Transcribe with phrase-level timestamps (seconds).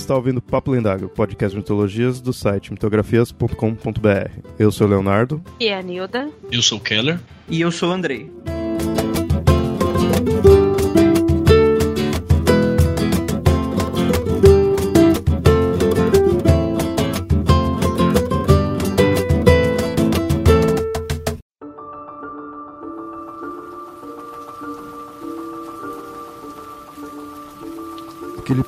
[0.00, 4.30] está ouvindo Papo Lendário, podcast de mitologias do site mitografias.com.br.
[4.58, 5.42] Eu sou o Leonardo.
[5.58, 6.30] E a Nilda.
[6.50, 7.18] Eu sou o Keller.
[7.48, 8.30] E eu sou o Andrei.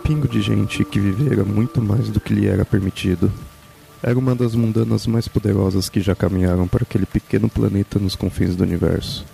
[0.09, 3.31] Pingo de gente que vivera muito mais do que lhe era permitido.
[4.03, 8.57] Era uma das mundanas mais poderosas que já caminharam para aquele pequeno planeta nos confins
[8.57, 9.27] do universo.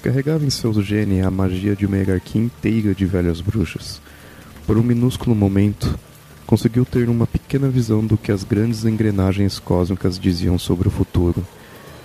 [0.00, 4.00] Carregava em seus genes a magia de uma hierarquia inteira de velhas bruxas.
[4.64, 5.98] Por um minúsculo momento,
[6.46, 11.44] conseguiu ter uma pequena visão do que as grandes engrenagens cósmicas diziam sobre o futuro.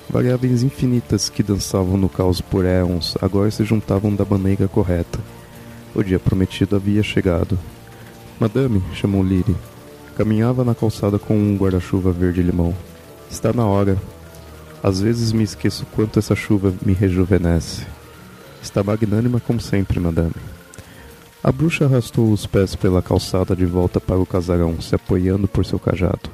[0.09, 5.19] Variáveis infinitas que dançavam no caos por éons agora se juntavam da maneira correta.
[5.93, 7.59] O dia prometido havia chegado.
[8.39, 9.55] Madame, chamou Lily.
[10.15, 12.73] Caminhava na calçada com um guarda-chuva verde-limão.
[13.31, 13.97] Está na hora.
[14.83, 17.85] Às vezes me esqueço quanto essa chuva me rejuvenesce.
[18.61, 20.35] Está magnânima como sempre, madame.
[21.43, 25.65] A bruxa arrastou os pés pela calçada de volta para o casarão, se apoiando por
[25.65, 26.29] seu cajado.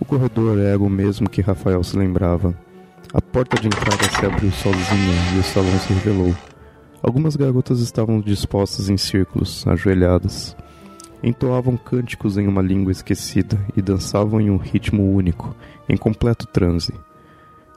[0.00, 2.52] O corredor era o mesmo que Rafael se lembrava.
[3.14, 6.34] A porta de entrada se abriu sozinha e o salão se revelou.
[7.00, 10.56] Algumas garotas estavam dispostas em círculos, ajoelhadas.
[11.22, 15.54] Entoavam cânticos em uma língua esquecida e dançavam em um ritmo único,
[15.88, 16.92] em completo transe.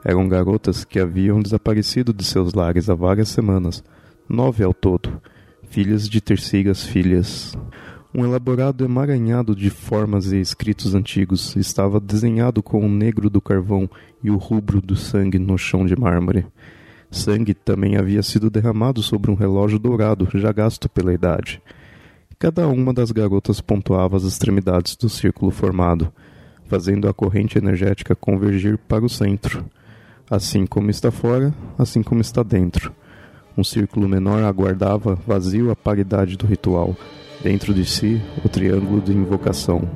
[0.03, 3.83] Eram garotas que haviam desaparecido de seus lares há várias semanas,
[4.27, 5.21] nove ao todo,
[5.69, 7.55] filhas de terceiras filhas.
[8.13, 13.89] Um elaborado emaranhado de formas e escritos antigos estava desenhado com o negro do carvão
[14.23, 16.47] e o rubro do sangue no chão de mármore.
[17.11, 21.61] Sangue também havia sido derramado sobre um relógio dourado, já gasto pela idade.
[22.37, 26.11] Cada uma das garotas pontuava as extremidades do círculo formado,
[26.67, 29.65] fazendo a corrente energética convergir para o centro.
[30.29, 32.93] Assim como está fora, assim como está dentro.
[33.57, 36.93] Um círculo menor aguardava vazio a paridade do ritual,
[37.41, 39.87] dentro de si o triângulo de invocação.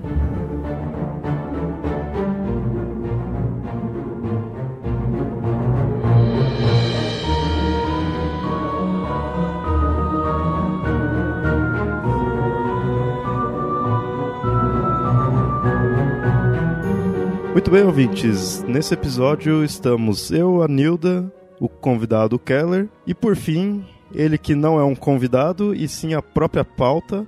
[17.60, 18.64] Muito bem, ouvintes.
[18.64, 23.84] Nesse episódio estamos eu, a Nilda, o convidado Keller e, por fim,
[24.14, 27.28] ele que não é um convidado e sim a própria pauta,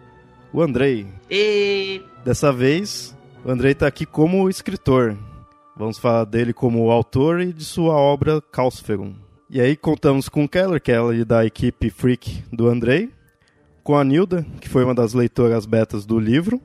[0.53, 1.05] o Andrei.
[1.29, 5.17] E Dessa vez, o Andrei está aqui como escritor.
[5.75, 9.13] Vamos falar dele como autor e de sua obra Causferum.
[9.49, 13.09] E aí contamos com o Keller, que é da equipe Freak do Andrei,
[13.83, 16.61] com a Nilda, que foi uma das leitoras betas do livro,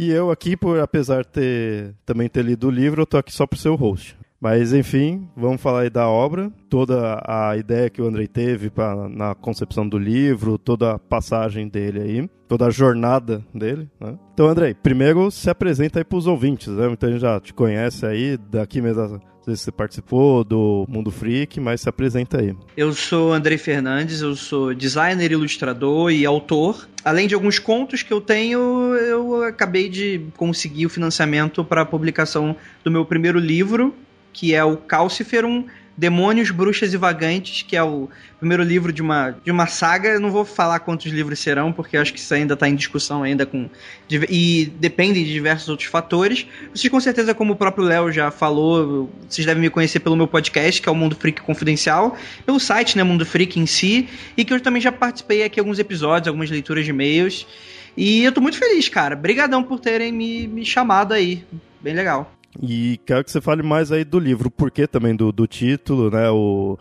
[0.00, 3.30] e eu aqui, por apesar de ter, também ter lido o livro, eu tô aqui
[3.30, 4.16] só para ser o host.
[4.40, 9.06] Mas enfim, vamos falar aí da obra, toda a ideia que o Andrei teve pra,
[9.10, 13.90] na concepção do livro, toda a passagem dele aí, toda a jornada dele.
[14.00, 14.18] Né?
[14.32, 16.88] Então, Andrei, primeiro se apresenta aí pros ouvintes, né?
[16.88, 21.82] Muita gente já te conhece aí, daqui mesmo, vezes você participou do Mundo Freak, mas
[21.82, 22.54] se apresenta aí.
[22.76, 26.88] eu sou Andrei Fernandes, eu sou designer, ilustrador e autor.
[27.04, 28.60] Além de alguns contos que eu tenho,
[28.94, 33.94] eu acabei de conseguir o financiamento para a publicação do meu primeiro livro,
[34.32, 35.66] que é o Calciferum,
[36.00, 40.08] Demônios, Bruxas e Vagantes, que é o primeiro livro de uma, de uma saga.
[40.08, 43.22] Eu não vou falar quantos livros serão, porque acho que isso ainda está em discussão
[43.22, 43.68] ainda com
[44.10, 46.46] e depende de diversos outros fatores.
[46.74, 50.26] Vocês com certeza, como o próprio Léo já falou, vocês devem me conhecer pelo meu
[50.26, 52.16] podcast, que é o Mundo Freak Confidencial,
[52.46, 54.08] pelo site, né, Mundo Freak em si,
[54.38, 57.46] e que eu também já participei aqui alguns episódios, algumas leituras de e-mails.
[57.94, 59.14] E eu tô muito feliz, cara.
[59.14, 61.44] Obrigadão por terem me, me chamado aí.
[61.82, 62.39] Bem legal.
[62.60, 66.10] E quero que você fale mais aí do livro, o porquê também do, do título,
[66.10, 66.30] né?
[66.30, 66.78] O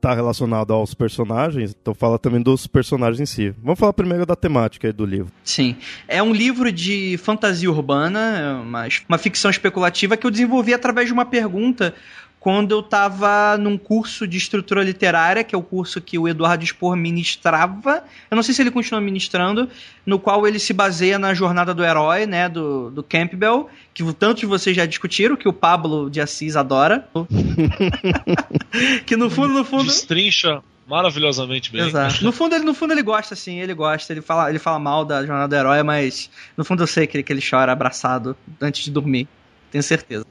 [0.00, 3.54] tá relacionado aos personagens, então fala também dos personagens em si.
[3.62, 5.30] Vamos falar primeiro da temática aí do livro.
[5.44, 5.76] Sim.
[6.08, 11.06] É um livro de fantasia urbana, é uma, uma ficção especulativa que eu desenvolvi através
[11.06, 11.94] de uma pergunta
[12.40, 16.64] quando eu estava num curso de estrutura literária, que é o curso que o Eduardo
[16.64, 18.02] Spor ministrava.
[18.30, 19.68] Eu não sei se ele continua ministrando,
[20.06, 24.40] no qual ele se baseia na jornada do herói, né, do, do Campbell, que tantos
[24.40, 27.06] de vocês já discutiram, que o Pablo de Assis adora.
[29.04, 29.84] que no fundo, no fundo.
[29.84, 31.86] Destrincha maravilhosamente bem.
[31.86, 32.24] Exato.
[32.24, 34.12] No fundo, ele, no fundo ele gosta, sim, ele gosta.
[34.14, 37.18] Ele fala, ele fala mal da jornada do herói, mas no fundo eu sei que
[37.18, 39.28] ele, que ele chora abraçado antes de dormir.
[39.70, 40.24] Tenho certeza.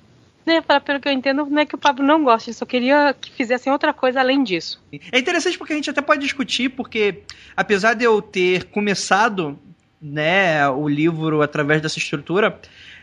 [0.49, 3.13] Né, pelo que eu entendo, não é que o Pablo não gosta, ele só queria
[3.13, 4.81] que fizessem outra coisa além disso.
[5.11, 7.21] É interessante porque a gente até pode discutir, porque
[7.55, 9.59] apesar de eu ter começado
[10.01, 12.59] né, o livro através dessa estrutura,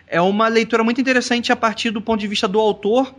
[0.09, 3.15] é uma leitura muito interessante a partir do ponto de vista do autor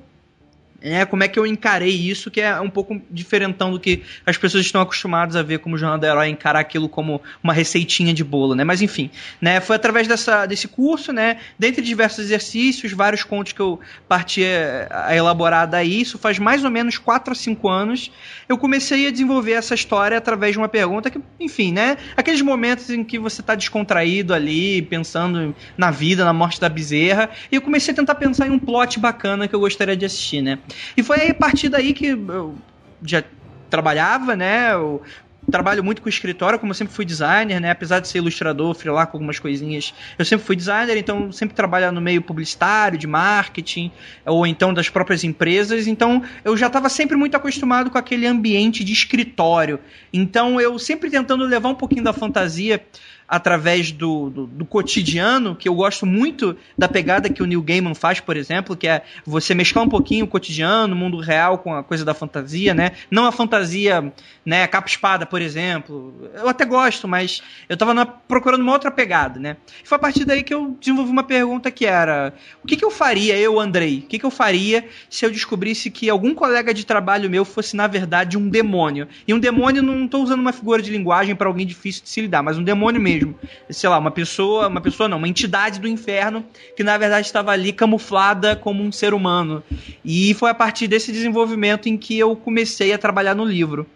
[0.81, 4.37] é, como é que eu encarei isso, que é um pouco diferentão do que as
[4.37, 8.23] pessoas estão acostumadas a ver como Jornal do Herói, encarar aquilo como uma receitinha de
[8.23, 8.63] bolo, né?
[8.63, 9.09] Mas enfim,
[9.41, 9.59] né?
[9.59, 11.37] Foi através dessa, desse curso, né?
[11.57, 14.43] Dentre diversos exercícios, vários contos que eu parti
[14.89, 18.11] a elaborar daí, isso faz mais ou menos 4 a 5 anos,
[18.47, 21.97] eu comecei a desenvolver essa história através de uma pergunta que, enfim, né?
[22.15, 27.29] Aqueles momentos em que você está descontraído ali, pensando na vida, na morte da bezerra,
[27.51, 30.41] e eu comecei a tentar pensar em um plot bacana que eu gostaria de assistir,
[30.41, 30.59] né?
[30.95, 32.55] E foi a partir daí que eu
[33.03, 33.23] já
[33.69, 34.73] trabalhava, né?
[34.73, 35.01] Eu
[35.49, 37.71] trabalho muito com escritório, como eu sempre fui designer, né?
[37.71, 41.91] Apesar de ser ilustrador, freelar com algumas coisinhas, eu sempre fui designer, então sempre trabalhar
[41.91, 43.91] no meio publicitário, de marketing,
[44.25, 45.87] ou então das próprias empresas.
[45.87, 49.79] Então eu já estava sempre muito acostumado com aquele ambiente de escritório.
[50.11, 52.83] Então eu sempre tentando levar um pouquinho da fantasia
[53.27, 57.93] através do, do, do, cotidiano, que eu gosto muito da pegada que o Neil Gaiman
[57.93, 61.73] faz, por exemplo, que é você mesclar um pouquinho o cotidiano, o mundo real com
[61.73, 62.93] a coisa da fantasia, né?
[63.11, 64.13] Não a fantasia,
[64.45, 66.13] né, capa-espada, por exemplo.
[66.35, 69.57] Eu até gosto, mas eu tava procurando uma outra pegada, né?
[69.83, 72.33] E foi a partir daí que eu desenvolvi uma pergunta que era:
[72.63, 75.91] o que, que eu faria, eu, Andrei, o que, que eu faria se eu descobrisse
[75.91, 79.05] que algum colega de trabalho meu fosse, na verdade, um demônio?
[79.27, 82.21] E um demônio, não estou usando uma figura de linguagem para alguém difícil de se
[82.21, 83.35] lidar, mas um demônio mesmo mesmo.
[83.69, 87.51] Sei lá, uma pessoa, uma pessoa não, uma entidade do inferno que na verdade estava
[87.51, 89.63] ali camuflada como um ser humano.
[90.03, 93.87] E foi a partir desse desenvolvimento em que eu comecei a trabalhar no livro.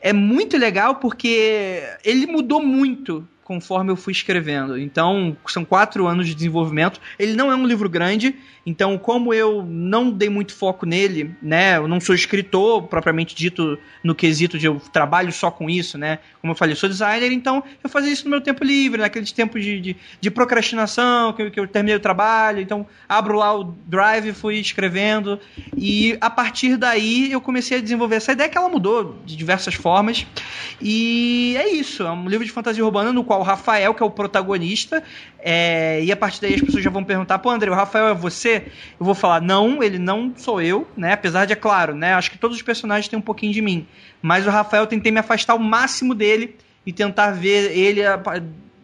[0.00, 4.78] É muito legal porque ele mudou muito conforme eu fui escrevendo.
[4.78, 7.00] Então, são quatro anos de desenvolvimento.
[7.18, 11.76] Ele não é um livro grande, então, como eu não dei muito foco nele, né?
[11.76, 16.18] Eu não sou escritor, propriamente dito, no quesito de eu trabalho só com isso, né?
[16.40, 19.32] Como eu falei, eu sou designer, então eu fazia isso no meu tempo livre, naqueles
[19.32, 23.74] tempos de, de, de procrastinação, que, que eu terminei o trabalho, então abro lá o
[23.86, 25.40] Drive, fui escrevendo,
[25.76, 29.74] e a partir daí eu comecei a desenvolver essa ideia que ela mudou de diversas
[29.74, 30.26] formas.
[30.80, 34.06] E é isso, é um livro de fantasia urbana no qual o Rafael, que é
[34.06, 35.02] o protagonista,
[35.38, 38.14] é, e a partir daí as pessoas já vão perguntar, pô, André, o Rafael é
[38.14, 38.66] você?
[38.98, 41.12] Eu vou falar, não, ele não sou eu, né?
[41.12, 42.14] Apesar de, é claro, né?
[42.14, 43.86] Acho que todos os personagens têm um pouquinho de mim.
[44.20, 48.02] Mas o Rafael tentei me afastar o máximo dele e tentar ver ele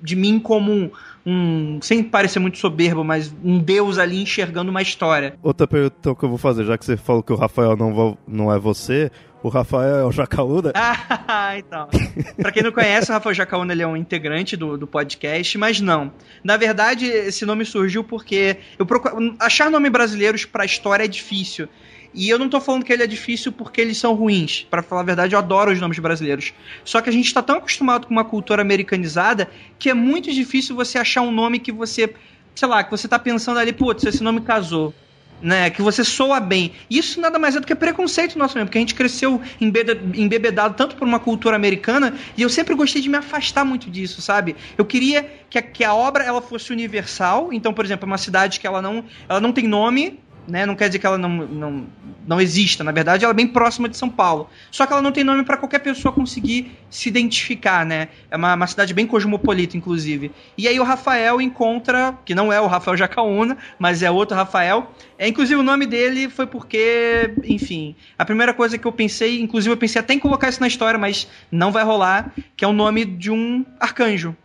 [0.02, 0.90] de mim como um,
[1.26, 5.34] um, sem parecer muito soberbo, mas um deus ali enxergando uma história.
[5.42, 8.52] Outra pergunta que eu vou fazer, já que você falou que o Rafael não, não
[8.52, 9.10] é você,
[9.46, 10.72] o Rafael é Jacaúna?
[11.28, 11.88] Ah, então.
[12.36, 15.80] pra quem não conhece, o Rafael Jacaúna ele é um integrante do, do podcast, mas
[15.80, 16.12] não.
[16.42, 21.68] Na verdade, esse nome surgiu porque eu procuro, achar nome brasileiros pra história é difícil.
[22.14, 24.66] E eu não tô falando que ele é difícil porque eles são ruins.
[24.70, 26.52] Para falar a verdade, eu adoro os nomes brasileiros.
[26.84, 29.48] Só que a gente tá tão acostumado com uma cultura americanizada
[29.78, 32.12] que é muito difícil você achar um nome que você,
[32.54, 34.94] sei lá, que você tá pensando ali, putz, esse nome casou
[35.40, 36.72] né, que você soa bem.
[36.90, 40.96] Isso nada mais é do que preconceito nosso mesmo, porque a gente cresceu embebedado tanto
[40.96, 44.56] por uma cultura americana e eu sempre gostei de me afastar muito disso, sabe?
[44.76, 48.60] Eu queria que a, que a obra ela fosse universal, então, por exemplo, uma cidade
[48.60, 50.64] que ela não, ela não tem nome, né?
[50.66, 51.86] Não quer dizer que ela não, não,
[52.26, 52.84] não exista.
[52.84, 54.48] Na verdade, ela é bem próxima de São Paulo.
[54.70, 58.08] Só que ela não tem nome para qualquer pessoa conseguir se identificar, né?
[58.30, 60.30] É uma, uma, cidade bem cosmopolita, inclusive.
[60.56, 64.92] E aí o Rafael encontra, que não é o Rafael Jacaúna, mas é outro Rafael.
[65.18, 69.72] É, inclusive o nome dele foi porque, enfim, a primeira coisa que eu pensei, inclusive
[69.72, 72.72] eu pensei até em colocar isso na história, mas não vai rolar, que é o
[72.72, 74.36] nome de um arcanjo.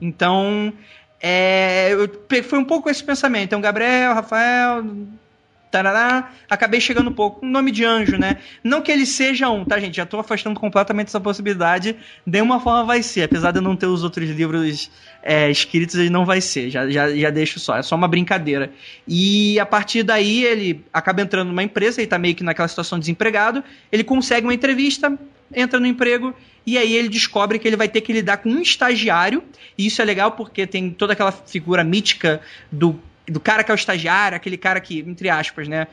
[0.00, 0.72] Então,
[1.20, 1.92] é,
[2.44, 3.46] foi um pouco esse pensamento.
[3.46, 4.84] Então, Gabriel, Rafael,
[5.70, 7.44] tarará, acabei chegando um pouco.
[7.44, 8.38] Um nome de anjo, né?
[8.62, 9.96] Não que ele seja um, tá, gente?
[9.96, 11.96] Já tô afastando completamente essa possibilidade.
[12.26, 13.22] De uma forma vai ser.
[13.22, 14.90] Apesar de eu não ter os outros livros
[15.22, 16.70] é, escritos, ele não vai ser.
[16.70, 17.76] Já, já, já deixo só.
[17.76, 18.72] É só uma brincadeira.
[19.06, 22.98] E a partir daí, ele acaba entrando numa empresa, ele tá meio que naquela situação
[22.98, 23.62] de desempregado.
[23.90, 25.18] Ele consegue uma entrevista,
[25.54, 26.34] entra no emprego.
[26.66, 29.42] E aí ele descobre que ele vai ter que lidar com um estagiário.
[29.76, 33.74] E isso é legal porque tem toda aquela figura mítica do do cara que é
[33.74, 35.86] o estagiário, aquele cara que, entre aspas, né?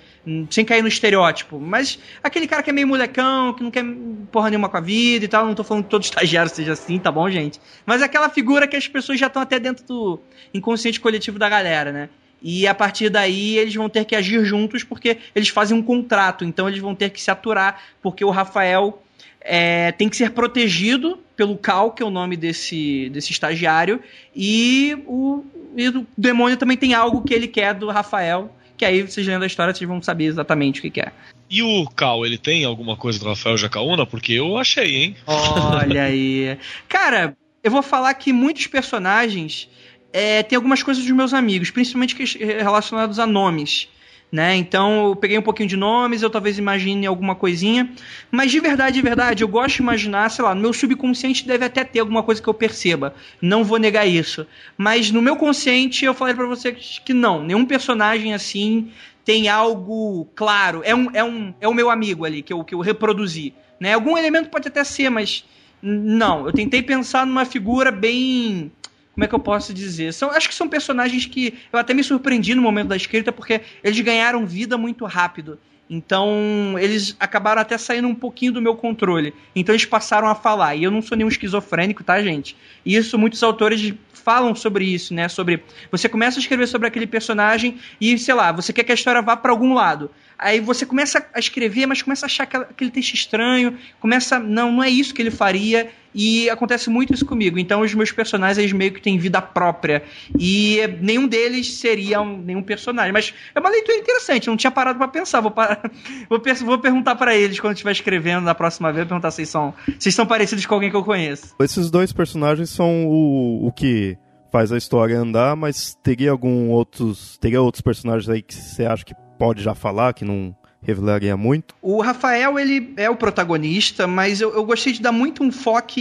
[0.49, 1.59] Sem cair no estereótipo.
[1.59, 3.83] Mas aquele cara que é meio molecão, que não quer
[4.31, 5.45] porra nenhuma com a vida e tal.
[5.45, 7.59] Não tô falando que todo estagiário seja assim, tá bom, gente?
[7.85, 10.19] Mas é aquela figura que as pessoas já estão até dentro do
[10.53, 12.09] inconsciente coletivo da galera, né?
[12.41, 16.45] E a partir daí eles vão ter que agir juntos porque eles fazem um contrato.
[16.45, 19.01] Então eles vão ter que se aturar, porque o Rafael
[19.41, 24.01] é, tem que ser protegido pelo Cal, que é o nome desse, desse estagiário,
[24.35, 25.43] e o,
[25.75, 29.43] e o demônio também tem algo que ele quer do Rafael, que aí vocês lendo
[29.43, 31.11] a história vocês vão saber exatamente o que, que é.
[31.49, 34.05] E o Cal, ele tem alguma coisa do Rafael Jacaúna?
[34.05, 35.15] Porque eu achei, hein?
[35.27, 36.57] Olha aí.
[36.87, 39.69] Cara, eu vou falar que muitos personagens
[40.11, 43.87] é, tem algumas coisas dos meus amigos, principalmente relacionados a nomes.
[44.31, 44.55] Né?
[44.55, 47.89] Então eu peguei um pouquinho de nomes, eu talvez imagine alguma coisinha.
[48.29, 51.63] Mas de verdade, de verdade, eu gosto de imaginar, sei lá, no meu subconsciente deve
[51.63, 53.15] até ter alguma coisa que eu perceba.
[53.41, 54.45] Não vou negar isso.
[54.77, 58.91] Mas no meu consciente eu falei para você que não, nenhum personagem assim
[59.23, 60.81] tem algo claro.
[60.83, 63.53] É, um, é, um, é o meu amigo ali que eu, que eu reproduzi.
[63.79, 63.93] Né?
[63.93, 65.43] Algum elemento pode até ser, mas
[65.81, 66.45] não.
[66.45, 68.71] Eu tentei pensar numa figura bem
[69.15, 70.13] como é que eu posso dizer?
[70.13, 73.61] São, acho que são personagens que eu até me surpreendi no momento da escrita, porque
[73.81, 75.57] eles ganharam vida muito rápido.
[75.89, 79.33] Então, eles acabaram até saindo um pouquinho do meu controle.
[79.55, 80.75] Então, eles passaram a falar.
[80.75, 82.57] E eu não sou nenhum esquizofrênico, tá, gente?
[82.85, 85.29] E isso, muitos autores falam sobre isso, né?
[85.29, 85.63] Sobre.
[85.91, 89.21] Você começa a escrever sobre aquele personagem e, sei lá, você quer que a história
[89.21, 90.11] vá para algum lado.
[90.37, 94.39] Aí você começa a escrever, mas começa a achar aquele texto estranho, começa.
[94.39, 95.89] Não, não é isso que ele faria.
[96.15, 97.59] E acontece muito isso comigo.
[97.59, 100.03] Então os meus personagens eles meio que têm vida própria.
[100.39, 103.11] E nenhum deles seria um, nenhum personagem.
[103.11, 105.41] Mas é uma leitura interessante, eu não tinha parado para pensar.
[105.41, 105.53] Vou,
[106.29, 110.11] vou, vou perguntar para eles quando estiver escrevendo na próxima vez, perguntar se são, se
[110.11, 111.53] são parecidos com alguém que eu conheço.
[111.59, 114.17] Esses dois personagens são o, o que
[114.51, 117.37] faz a história andar, mas teria algum outros.
[117.39, 121.75] Teria outros personagens aí que você acha que pode já falar, que não revelaria muito?
[121.81, 125.95] O Rafael, ele é o protagonista, mas eu, eu gostei de dar muito um foco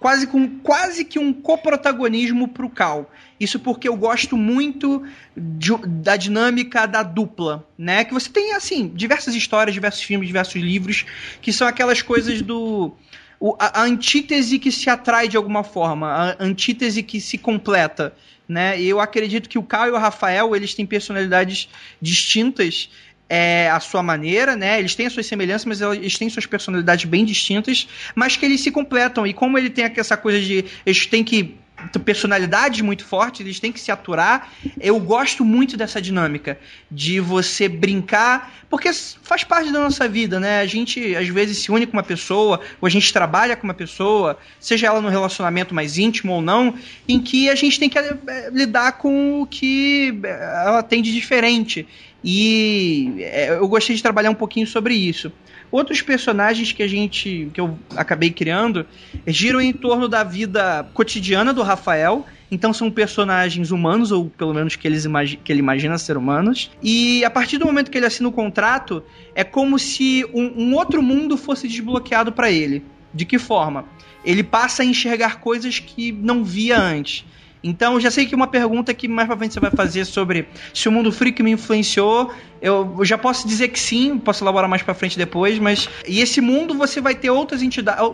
[0.00, 3.10] quase, com, quase que um coprotagonismo pro Cal.
[3.38, 5.02] Isso porque eu gosto muito
[5.36, 8.04] de, da dinâmica da dupla, né?
[8.04, 11.04] Que você tem, assim, diversas histórias, diversos filmes, diversos livros,
[11.42, 12.92] que são aquelas coisas do...
[13.38, 18.14] O, a, a antítese que se atrai de alguma forma, a antítese que se completa
[18.48, 18.78] né?
[18.78, 21.68] E eu acredito que o Cal e o Rafael, eles têm personalidades
[22.00, 22.90] distintas
[23.28, 24.78] é, a sua maneira, né?
[24.78, 28.60] Eles têm as suas semelhanças, mas eles têm suas personalidades bem distintas, mas que eles
[28.60, 29.26] se completam.
[29.26, 31.56] E como ele tem essa coisa de eles têm que
[32.04, 34.52] personalidades muito fortes, eles têm que se aturar.
[34.80, 36.58] Eu gosto muito dessa dinâmica
[36.90, 40.60] de você brincar, porque faz parte da nossa vida, né?
[40.60, 43.74] A gente às vezes se une com uma pessoa, ou a gente trabalha com uma
[43.74, 46.74] pessoa, seja ela num relacionamento mais íntimo ou não,
[47.08, 48.14] em que a gente tem que é,
[48.52, 51.86] lidar com o que ela tem de diferente.
[52.24, 55.30] E é, eu gostei de trabalhar um pouquinho sobre isso.
[55.70, 57.50] Outros personagens que a gente.
[57.52, 58.86] que eu acabei criando
[59.26, 62.24] giram em torno da vida cotidiana do Rafael.
[62.50, 65.06] Então são personagens humanos, ou pelo menos que, eles
[65.42, 66.70] que ele imagina ser humanos.
[66.82, 69.02] E a partir do momento que ele assina o contrato,
[69.34, 72.82] é como se um, um outro mundo fosse desbloqueado para ele.
[73.12, 73.84] De que forma?
[74.24, 77.24] Ele passa a enxergar coisas que não via antes.
[77.66, 80.86] Então, já sei que uma pergunta que mais pra frente você vai fazer sobre se
[80.86, 82.30] o mundo freak me influenciou,
[82.60, 86.42] eu já posso dizer que sim, posso elaborar mais para frente depois, mas e esse
[86.42, 87.62] mundo você vai ter outras,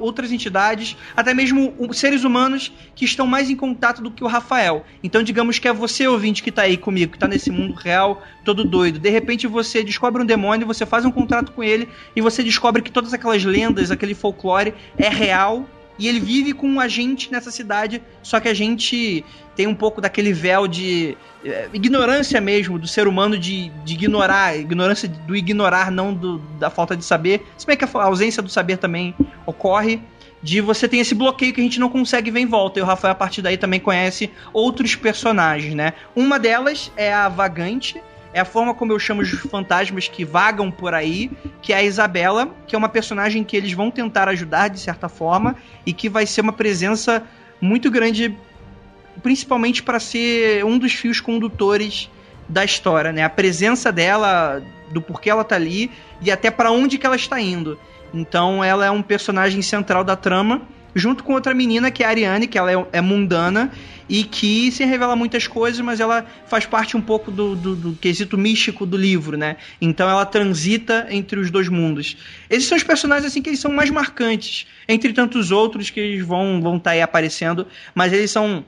[0.00, 4.84] outras entidades, até mesmo seres humanos que estão mais em contato do que o Rafael.
[5.02, 8.22] Então, digamos que é você, ouvinte, que tá aí comigo, que tá nesse mundo real,
[8.44, 9.00] todo doido.
[9.00, 12.82] De repente você descobre um demônio, você faz um contrato com ele e você descobre
[12.82, 15.68] que todas aquelas lendas, aquele folclore é real
[16.00, 19.22] e ele vive com a gente nessa cidade, só que a gente
[19.54, 21.14] tem um pouco daquele véu de
[21.44, 26.70] é, ignorância mesmo do ser humano de, de ignorar, ignorância do ignorar, não do, da
[26.70, 27.46] falta de saber.
[27.58, 29.14] Se bem que a ausência do saber também
[29.44, 30.00] ocorre
[30.42, 32.78] de você tem esse bloqueio que a gente não consegue ver em volta.
[32.78, 35.92] E o Rafael, a partir daí, também conhece outros personagens, né?
[36.16, 38.02] Uma delas é a Vagante,
[38.32, 41.82] é a forma como eu chamo os fantasmas que vagam por aí, que é a
[41.82, 46.08] Isabela, que é uma personagem que eles vão tentar ajudar de certa forma e que
[46.08, 47.22] vai ser uma presença
[47.60, 48.36] muito grande,
[49.22, 52.08] principalmente para ser um dos fios condutores
[52.48, 53.22] da história, né?
[53.24, 57.40] A presença dela, do porquê ela tá ali e até para onde que ela está
[57.40, 57.78] indo.
[58.12, 60.62] Então ela é um personagem central da trama
[60.94, 63.70] junto com outra menina que é a Ariane, que ela é, é, mundana
[64.08, 67.92] e que se revela muitas coisas, mas ela faz parte um pouco do, do, do,
[67.94, 69.56] quesito místico do livro, né?
[69.80, 72.16] Então ela transita entre os dois mundos.
[72.48, 76.26] Esses são os personagens assim que eles são mais marcantes, entre tantos outros que eles
[76.26, 78.64] vão vão estar tá aí aparecendo, mas eles são,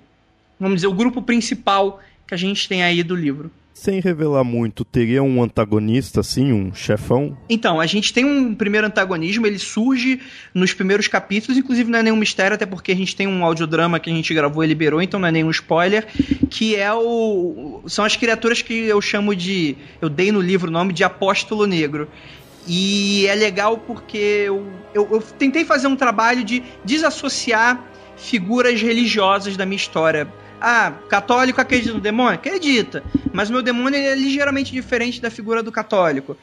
[0.60, 3.50] vamos dizer, o grupo principal que a gente tem aí do livro.
[3.74, 7.36] Sem revelar muito, teria um antagonista, assim, um chefão?
[7.48, 10.20] Então, a gente tem um primeiro antagonismo, ele surge
[10.54, 13.98] nos primeiros capítulos, inclusive não é nenhum mistério, até porque a gente tem um audiodrama
[13.98, 16.06] que a gente gravou e liberou, então não é nenhum spoiler,
[16.50, 17.82] que é o.
[17.86, 19.76] São as criaturas que eu chamo de.
[20.00, 22.08] Eu dei no livro o nome de Apóstolo Negro.
[22.66, 27.82] E é legal porque eu, eu, eu tentei fazer um trabalho de desassociar
[28.16, 30.32] figuras religiosas da minha história
[30.64, 32.34] Ah, católico acredita no demônio?
[32.34, 33.02] Acredita.
[33.32, 36.36] Mas o meu demônio é ligeiramente diferente da figura do católico.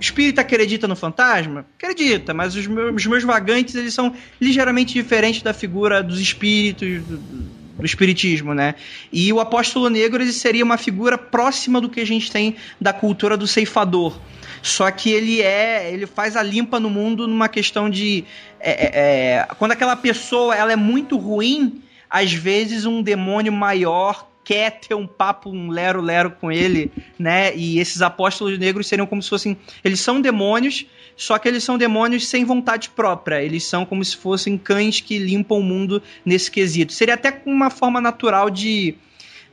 [0.00, 1.66] Espírita acredita no fantasma?
[1.76, 7.02] Acredita, mas os meus, os meus vagantes eles são ligeiramente diferentes da figura dos espíritos,
[7.02, 8.74] do, do espiritismo, né?
[9.12, 12.94] E o apóstolo negro ele seria uma figura próxima do que a gente tem da
[12.94, 14.18] cultura do ceifador.
[14.62, 18.24] Só que ele é, ele faz a limpa no mundo numa questão de
[18.58, 21.82] é, é, é, quando aquela pessoa ela é muito ruim,
[22.12, 27.56] às vezes um demônio maior quer ter um papo, um lero-lero com ele, né?
[27.56, 29.56] E esses apóstolos negros seriam como se fossem.
[29.82, 30.84] Eles são demônios,
[31.16, 33.42] só que eles são demônios sem vontade própria.
[33.42, 36.92] Eles são como se fossem cães que limpam o mundo nesse quesito.
[36.92, 38.94] Seria até uma forma natural de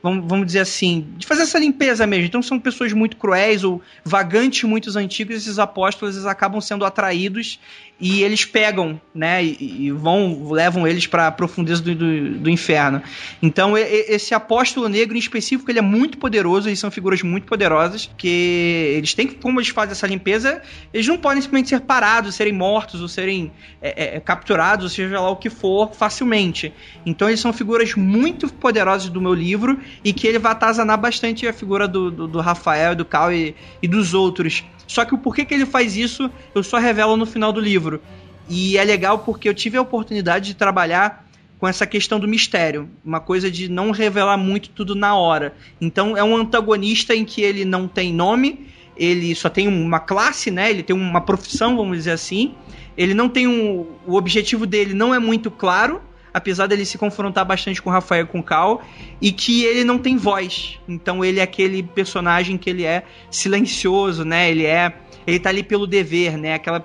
[0.02, 2.26] vamos, dizer assim, de fazer essa limpeza mesmo.
[2.26, 7.60] Então são pessoas muito cruéis ou vagantes muito antigos, esses apóstolos acabam sendo atraídos
[8.00, 12.50] e eles pegam, né, e, e vão, levam eles para a profundeza do, do, do,
[12.50, 13.02] inferno.
[13.42, 17.46] Então, e, esse apóstolo negro em específico, ele é muito poderoso, eles são figuras muito
[17.46, 20.62] poderosas, que eles têm que, como eles fazem essa limpeza,
[20.94, 23.52] eles não podem simplesmente ser parados, serem mortos, ou serem
[23.82, 26.72] é, é, capturados, ou seja lá o que for, facilmente.
[27.04, 31.46] Então, eles são figuras muito poderosas do meu livro, e que ele vai atazanar bastante
[31.46, 34.64] a figura do, do, do Rafael, do Cal e, e dos outros.
[34.90, 38.02] Só que o porquê que ele faz isso, eu só revelo no final do livro.
[38.48, 41.28] E é legal porque eu tive a oportunidade de trabalhar
[41.60, 45.54] com essa questão do mistério, uma coisa de não revelar muito tudo na hora.
[45.80, 48.66] Então é um antagonista em que ele não tem nome,
[48.96, 50.68] ele só tem uma classe, né?
[50.68, 52.56] Ele tem uma profissão, vamos dizer assim.
[52.98, 57.44] Ele não tem um, o objetivo dele não é muito claro, apesar dele se confrontar
[57.44, 58.82] bastante com o Rafael com o Cal,
[59.20, 60.78] e que ele não tem voz.
[60.88, 64.50] Então ele é aquele personagem que ele é silencioso, né?
[64.50, 64.92] Ele é
[65.26, 66.54] ele tá ali pelo dever, né?
[66.54, 66.84] Aquela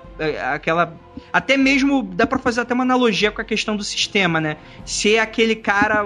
[0.52, 0.96] aquela
[1.32, 4.56] até mesmo dá para fazer até uma analogia com a questão do sistema, né?
[4.84, 6.04] Ser aquele cara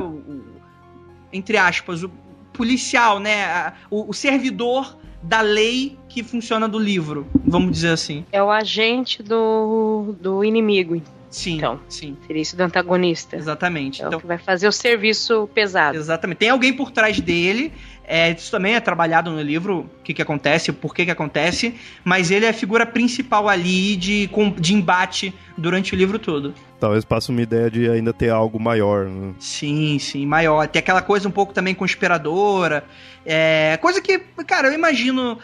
[1.33, 2.11] entre aspas, o
[2.53, 3.73] policial, né?
[3.91, 8.25] O, o servidor da lei que funciona do livro, vamos dizer assim.
[8.33, 11.01] É o agente do, do inimigo.
[11.31, 12.17] Sim, então, sim.
[12.27, 13.37] Seria isso do antagonista.
[13.37, 14.03] Exatamente.
[14.03, 15.97] É então, o que vai fazer o serviço pesado.
[15.97, 16.39] Exatamente.
[16.39, 17.73] Tem alguém por trás dele.
[18.05, 21.77] É, isso também é trabalhado no livro, o que, que acontece, por que, que acontece,
[22.03, 26.53] mas ele é a figura principal ali de, de embate durante o livro todo.
[26.81, 29.07] Talvez passe uma ideia de ainda ter algo maior.
[29.07, 29.33] Né?
[29.39, 30.67] Sim, sim, maior.
[30.67, 32.83] Tem aquela coisa um pouco também conspiradora.
[33.25, 35.39] É, coisa que, cara, eu imagino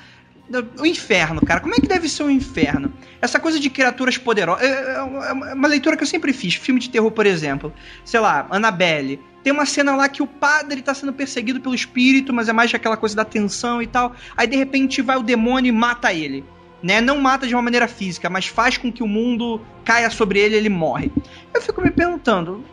[0.78, 1.60] o inferno, cara.
[1.60, 2.92] Como é que deve ser o inferno?
[3.20, 4.62] Essa coisa de criaturas poderosas.
[4.62, 6.54] É, é, é uma leitura que eu sempre fiz.
[6.54, 7.72] Filme de terror, por exemplo.
[8.04, 9.20] Sei lá, Annabelle.
[9.42, 12.74] Tem uma cena lá que o padre tá sendo perseguido pelo espírito, mas é mais
[12.74, 14.14] aquela coisa da tensão e tal.
[14.36, 16.44] Aí de repente vai o demônio e mata ele.
[16.82, 17.00] Né?
[17.00, 20.54] Não mata de uma maneira física, mas faz com que o mundo caia sobre ele
[20.54, 21.10] e ele morre.
[21.54, 22.64] Eu fico me perguntando.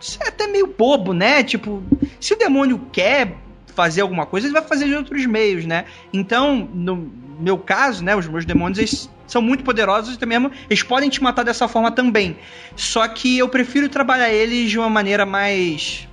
[0.00, 1.42] Isso é até meio bobo, né?
[1.42, 1.82] Tipo,
[2.20, 3.36] se o demônio quer
[3.76, 5.84] fazer alguma coisa, ele vai fazer de outros meios, né?
[6.12, 10.82] Então, no meu caso, né, os meus demônios eles são muito poderosos e também eles
[10.82, 12.38] podem te matar dessa forma também.
[12.74, 16.08] Só que eu prefiro trabalhar eles de uma maneira mais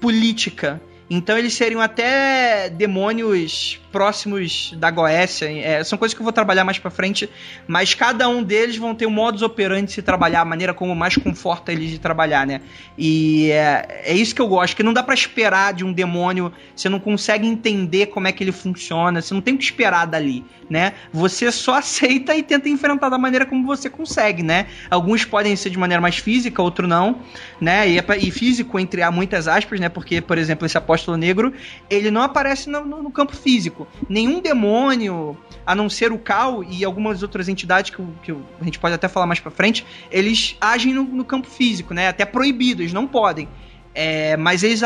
[0.00, 0.80] política.
[1.10, 5.50] Então eles seriam até demônios próximos da Goécia.
[5.50, 7.28] É, são coisas que eu vou trabalhar mais pra frente,
[7.66, 10.94] mas cada um deles vão ter um modus operandi de se trabalhar, a maneira como
[10.94, 12.60] mais conforta eles de trabalhar, né?
[12.96, 16.52] E é, é isso que eu gosto, que não dá para esperar de um demônio,
[16.74, 20.44] você não consegue entender como é que ele funciona, você não tem que esperar dali,
[20.68, 20.94] né?
[21.12, 24.66] Você só aceita e tenta enfrentar da maneira como você consegue, né?
[24.90, 27.20] Alguns podem ser de maneira mais física, outro não,
[27.60, 27.88] né?
[27.88, 29.88] E, é e físico, entre há muitas aspas, né?
[29.88, 31.52] Porque, por exemplo, esse apóstolo negro,
[31.88, 33.77] ele não aparece no, no, no campo físico
[34.08, 35.36] nenhum demônio,
[35.66, 39.08] a não ser o Cal e algumas outras entidades que, que a gente pode até
[39.08, 42.08] falar mais pra frente, eles agem no, no campo físico, né?
[42.08, 43.48] Até proibido, eles não podem.
[43.94, 44.80] É, mas eles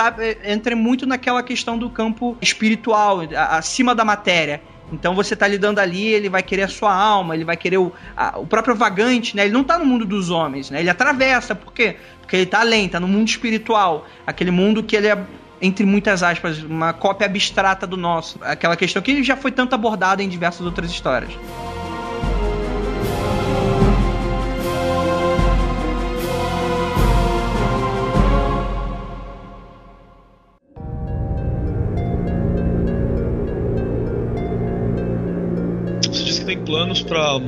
[0.46, 4.62] entram muito naquela questão do campo espiritual, acima da matéria.
[4.92, 7.92] Então você tá lidando ali, ele vai querer a sua alma, ele vai querer o,
[8.16, 9.44] a, o próprio vagante, né?
[9.44, 10.81] Ele não tá no mundo dos homens, né?
[10.81, 11.96] Ele atravessa, por quê?
[12.20, 14.07] Porque ele tá além, tá no mundo espiritual.
[14.26, 15.18] Aquele mundo que ele é
[15.62, 18.37] entre muitas aspas, uma cópia abstrata do nosso.
[18.42, 21.33] Aquela questão que já foi tanto abordada em diversas outras histórias.
[36.09, 37.38] Você disse que tem planos para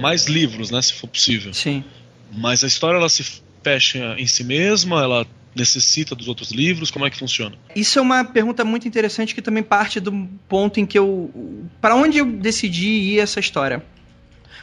[0.00, 1.54] mais livros, né, se for possível.
[1.54, 1.84] Sim.
[2.32, 6.90] Mas a história ela se fecha em si mesma, ela necessita dos outros livros?
[6.90, 7.56] Como é que funciona?
[7.74, 11.30] Isso é uma pergunta muito interessante que também parte do ponto em que eu.
[11.80, 13.84] para onde eu decidi ir essa história?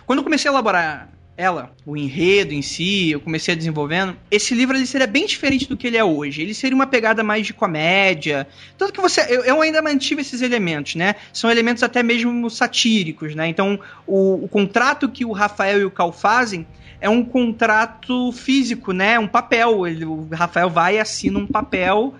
[0.05, 4.53] Quando eu comecei a elaborar ela, o enredo em si, eu comecei a desenvolvendo, esse
[4.53, 6.41] livro ele seria bem diferente do que ele é hoje.
[6.41, 8.45] Ele seria uma pegada mais de comédia.
[8.77, 9.21] Tanto que você.
[9.21, 11.15] Eu, eu ainda mantive esses elementos, né?
[11.31, 13.47] São elementos até mesmo satíricos, né?
[13.47, 16.67] Então, o, o contrato que o Rafael e o Cal fazem
[17.01, 19.19] é um contrato físico, né?
[19.19, 19.87] Um papel.
[19.87, 22.15] Ele, o Rafael vai e assina um papel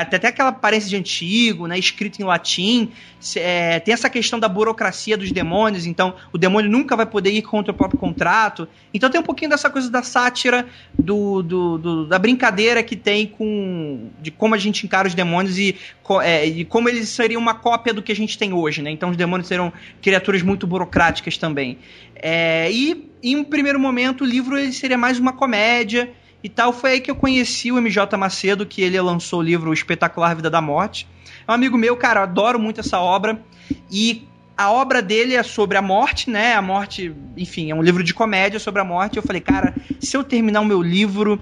[0.00, 2.90] até, até aquela aparência de antigo, né, escrito em latim,
[3.36, 7.40] é, tem essa questão da burocracia dos demônios, então o demônio nunca vai poder ir
[7.42, 8.68] contra o próprio contrato.
[8.92, 10.66] Então tem um pouquinho dessa coisa da sátira,
[10.98, 15.58] do, do, do da brincadeira que tem com de como a gente encara os demônios
[15.58, 15.76] e,
[16.22, 18.90] é, e, como eles seriam uma cópia do que a gente tem hoje, né?
[18.90, 19.72] Então os demônios serão
[20.02, 21.78] criaturas muito burocráticas também.
[22.16, 26.10] É, e em um primeiro momento o livro ele seria mais uma comédia
[26.44, 26.74] e tal.
[26.74, 30.50] Foi aí que eu conheci o MJ Macedo, que ele lançou o livro Espetacular Vida
[30.50, 31.08] da Morte.
[31.48, 33.42] É um amigo meu, cara, eu adoro muito essa obra.
[33.90, 36.54] E a obra dele é sobre a morte, né?
[36.54, 39.16] A morte, enfim, é um livro de comédia sobre a morte.
[39.16, 41.40] Eu falei, cara, se eu terminar o meu livro,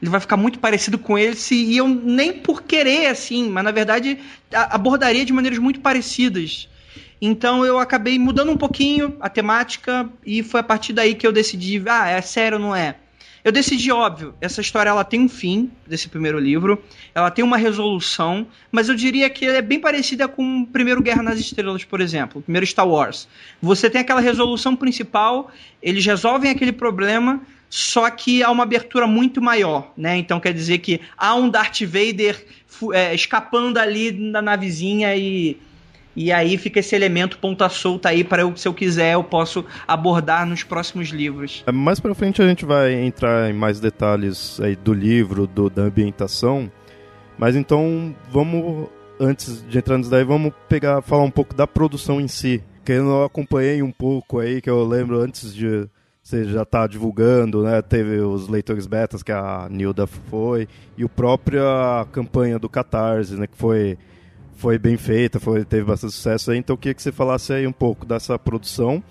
[0.00, 1.54] ele vai ficar muito parecido com esse.
[1.54, 4.18] E eu nem por querer, assim, mas na verdade
[4.52, 6.68] abordaria de maneiras muito parecidas.
[7.22, 11.32] Então eu acabei mudando um pouquinho a temática e foi a partir daí que eu
[11.32, 12.96] decidi, ah, é sério ou não é?
[13.44, 16.80] Eu decidi, óbvio, essa história ela tem um fim desse primeiro livro,
[17.12, 21.24] ela tem uma resolução, mas eu diria que é bem parecida com o primeiro Guerra
[21.24, 23.26] nas Estrelas, por exemplo, o primeiro Star Wars.
[23.60, 25.50] Você tem aquela resolução principal,
[25.82, 30.16] eles resolvem aquele problema, só que há uma abertura muito maior, né?
[30.18, 32.46] Então quer dizer que há um Darth Vader
[32.92, 35.56] é, escapando ali na navezinha e
[36.14, 39.64] e aí fica esse elemento ponta solta aí para eu, se eu quiser, eu posso
[39.86, 41.62] abordar nos próximos livros.
[41.66, 45.70] É, mais para frente a gente vai entrar em mais detalhes aí do livro, do,
[45.70, 46.70] da ambientação.
[47.38, 52.20] Mas então vamos antes de entrar nisso daí, vamos pegar falar um pouco da produção
[52.20, 52.62] em si.
[52.84, 55.88] Que eu acompanhei um pouco aí, que eu lembro antes de
[56.22, 57.82] você já tá divulgando, né?
[57.82, 63.46] Teve os leitores betas que a Nilda foi e o própria campanha do Catarse, né,
[63.46, 63.98] que foi
[64.56, 67.66] foi bem feita, foi, teve bastante sucesso aí, então eu queria que você falasse aí
[67.66, 69.02] um pouco dessa produção.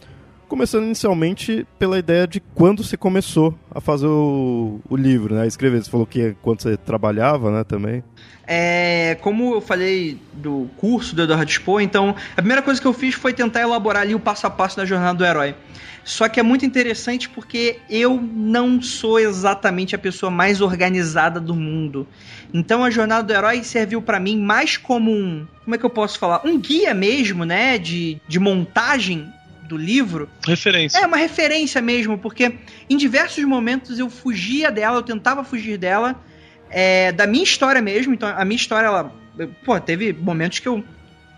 [0.52, 5.48] Começando inicialmente pela ideia de quando você começou a fazer o, o livro, né?
[5.48, 5.82] Escrever.
[5.82, 8.04] Você falou que quando você trabalhava, né, também.
[8.46, 12.92] É, como eu falei do curso do Eduardo Expo, então a primeira coisa que eu
[12.92, 15.56] fiz foi tentar elaborar ali o passo a passo da jornada do herói.
[16.04, 21.56] Só que é muito interessante porque eu não sou exatamente a pessoa mais organizada do
[21.56, 22.06] mundo.
[22.54, 25.90] Então a jornada do herói serviu para mim mais como um, como é que eu
[25.90, 29.32] posso falar, um guia mesmo, né, de, de montagem
[29.72, 30.30] do livro.
[30.46, 31.00] Referência.
[31.00, 32.58] É uma referência mesmo, porque
[32.90, 36.22] em diversos momentos eu fugia dela, eu tentava fugir dela,
[36.70, 38.14] é, da minha história mesmo.
[38.14, 39.16] Então a minha história, ela,
[39.64, 40.84] pô, teve momentos que eu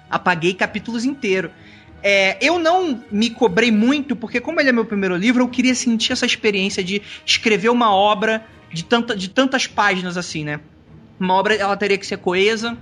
[0.10, 1.52] apaguei capítulos inteiros.
[2.02, 5.76] É, eu não me cobrei muito, porque como ele é meu primeiro livro, eu queria
[5.76, 10.60] sentir essa experiência de escrever uma obra de, tanta, de tantas páginas assim, né?
[11.20, 12.78] Uma obra, ela teria que ser coesa,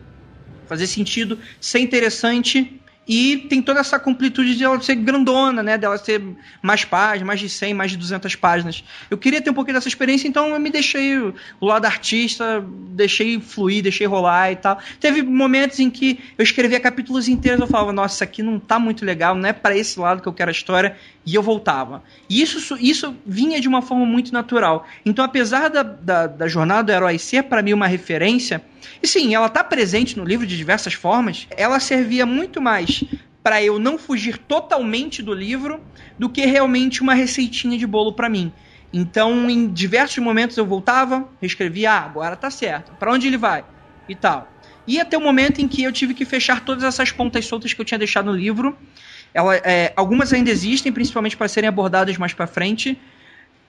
[0.65, 5.77] fazer sentido, ser interessante e tem toda essa completude de ela ser grandona, né?
[5.77, 6.21] Dela ser
[6.61, 8.83] mais páginas, mais de 100, mais de 200 páginas.
[9.09, 13.39] Eu queria ter um pouquinho dessa experiência, então eu me deixei o lado artista, deixei
[13.39, 14.77] fluir, deixei rolar e tal.
[14.99, 18.77] Teve momentos em que eu escrevia capítulos inteiros, eu falava, nossa, isso aqui não tá
[18.77, 22.03] muito legal, não é para esse lado que eu quero a história, e eu voltava.
[22.29, 24.87] E isso, isso vinha de uma forma muito natural.
[25.05, 28.61] Então, apesar da, da, da jornada do herói ser para mim uma referência,
[29.01, 33.03] e sim, ela tá presente no livro de diversas formas, ela servia muito mais
[33.43, 35.81] para eu não fugir totalmente do livro
[36.17, 38.51] do que realmente uma receitinha de bolo para mim.
[38.93, 42.91] Então, em diversos momentos eu voltava, reescrevia, ah, agora tá certo.
[42.99, 43.63] Para onde ele vai?
[44.07, 44.47] E tal.
[44.85, 47.79] E até o momento em que eu tive que fechar todas essas pontas soltas que
[47.79, 48.77] eu tinha deixado no livro.
[49.33, 52.99] Ela, é, algumas ainda existem, principalmente para serem abordadas mais para frente,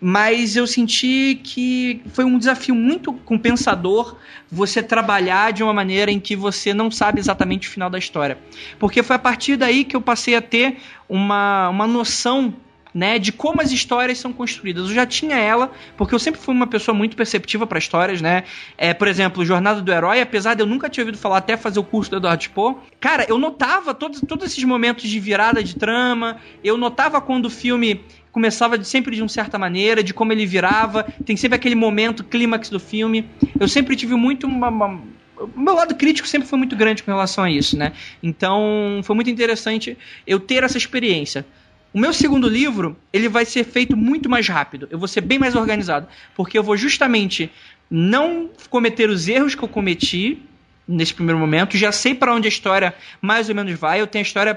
[0.04, 4.16] mas eu senti que foi um desafio muito compensador
[4.50, 8.36] você trabalhar de uma maneira em que você não sabe exatamente o final da história.
[8.80, 12.52] Porque foi a partir daí que eu passei a ter uma, uma noção
[12.92, 14.88] né, de como as histórias são construídas.
[14.88, 18.44] Eu já tinha ela, porque eu sempre fui uma pessoa muito perceptiva para histórias, né?
[18.76, 21.78] É, por exemplo, Jornada do Herói, apesar de eu nunca ter ouvido falar até fazer
[21.78, 25.76] o curso do Eduardo Spoh, cara, eu notava todos, todos esses momentos de virada de
[25.76, 30.33] trama, eu notava quando o filme começava de, sempre de uma certa maneira, de como
[30.33, 33.29] ele virava, tem sempre aquele momento, clímax do filme.
[33.61, 35.01] Eu sempre tive muito uma, uma
[35.38, 37.92] o meu lado crítico sempre foi muito grande com relação a isso, né?
[38.23, 41.45] Então, foi muito interessante eu ter essa experiência.
[41.92, 44.88] O meu segundo livro, ele vai ser feito muito mais rápido.
[44.90, 47.51] Eu vou ser bem mais organizado, porque eu vou justamente
[47.90, 50.40] não cometer os erros que eu cometi
[50.88, 51.77] nesse primeiro momento.
[51.77, 54.01] Já sei para onde a história mais ou menos vai.
[54.01, 54.55] Eu tenho a história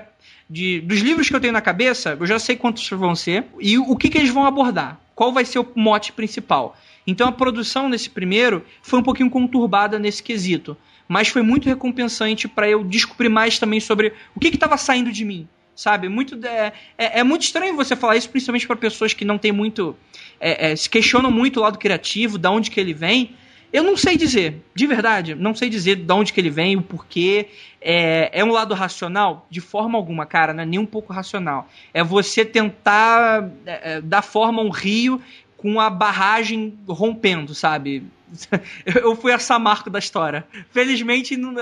[0.50, 3.78] de, dos livros que eu tenho na cabeça, eu já sei quantos vão ser e
[3.78, 5.00] o que, que eles vão abordar.
[5.14, 6.78] Qual vai ser o mote principal.
[7.08, 10.76] Então a produção nesse primeiro foi um pouquinho conturbada nesse quesito.
[11.08, 15.24] Mas foi muito recompensante para eu descobrir mais também sobre o que estava saindo de
[15.24, 16.08] mim sabe?
[16.08, 19.52] Muito é, é, é, muito estranho você falar isso, principalmente para pessoas que não têm
[19.52, 19.96] muito
[20.40, 23.36] é, é, se questionam muito o lado criativo, da onde que ele vem.
[23.76, 26.82] Eu não sei dizer, de verdade, não sei dizer de onde que ele vem, o
[26.82, 27.50] porquê.
[27.82, 29.46] É, é um lado racional?
[29.50, 31.68] De forma alguma, cara, não é nem um pouco racional.
[31.94, 35.22] É você tentar é, é dar forma a um rio
[35.58, 38.04] com a barragem rompendo, sabe?
[38.88, 40.48] Eu fui a Samarco da história.
[40.72, 41.54] Felizmente, não,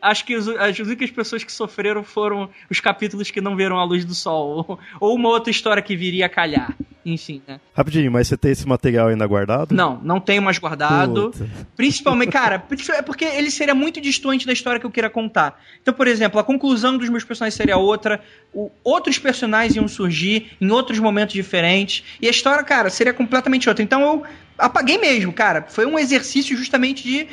[0.00, 4.04] acho que as únicas pessoas que sofreram foram os capítulos que não viram a luz
[4.04, 4.64] do sol.
[4.68, 6.74] Ou, ou uma outra história que viria a calhar.
[7.04, 7.58] Enfim, né?
[7.74, 9.74] Rapidinho, mas você tem esse material ainda guardado?
[9.74, 11.30] Não, não tenho mais guardado.
[11.30, 11.48] Puta.
[11.76, 12.62] Principalmente, cara,
[12.96, 15.58] é porque ele seria muito distante da história que eu queira contar.
[15.80, 18.20] Então, por exemplo, a conclusão dos meus personagens seria outra,
[18.52, 23.68] o, outros personagens iam surgir em outros momentos diferentes, e a história, cara, seria completamente
[23.68, 23.82] outra.
[23.82, 24.22] Então eu
[24.58, 25.64] apaguei mesmo, cara.
[25.68, 27.26] Foi um exercício justamente de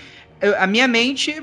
[0.58, 1.42] a minha mente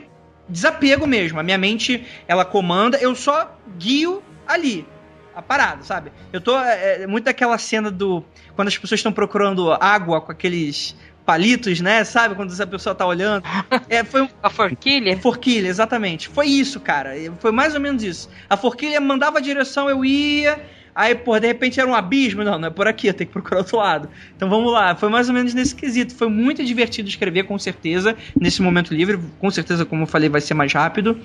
[0.48, 1.40] desapego mesmo.
[1.40, 4.86] A minha mente, ela comanda, eu só guio ali.
[5.34, 6.12] A parada, sabe?
[6.30, 6.58] Eu tô.
[6.58, 8.22] É, é muito daquela cena do.
[8.54, 12.04] Quando as pessoas estão procurando água com aqueles palitos, né?
[12.04, 12.34] Sabe?
[12.34, 13.44] Quando essa pessoa tá olhando.
[13.88, 14.28] É, foi um...
[14.42, 15.16] A forquilha?
[15.18, 16.28] Forquilha, exatamente.
[16.28, 17.12] Foi isso, cara.
[17.38, 18.28] Foi mais ou menos isso.
[18.48, 20.60] A forquilha mandava a direção, eu ia.
[20.94, 22.44] Aí, pô, de repente era um abismo.
[22.44, 24.08] Não, não é por aqui, eu tenho que procurar outro lado.
[24.36, 24.94] Então vamos lá.
[24.94, 26.14] Foi mais ou menos nesse quesito.
[26.14, 29.18] Foi muito divertido escrever, com certeza, nesse momento livre.
[29.38, 31.18] Com certeza, como eu falei, vai ser mais rápido.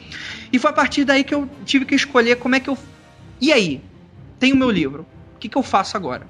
[0.52, 2.78] E foi a partir daí que eu tive que escolher como é que eu.
[3.42, 3.82] E aí?
[4.40, 5.06] Tenho o meu livro.
[5.36, 6.26] O que, que eu faço agora?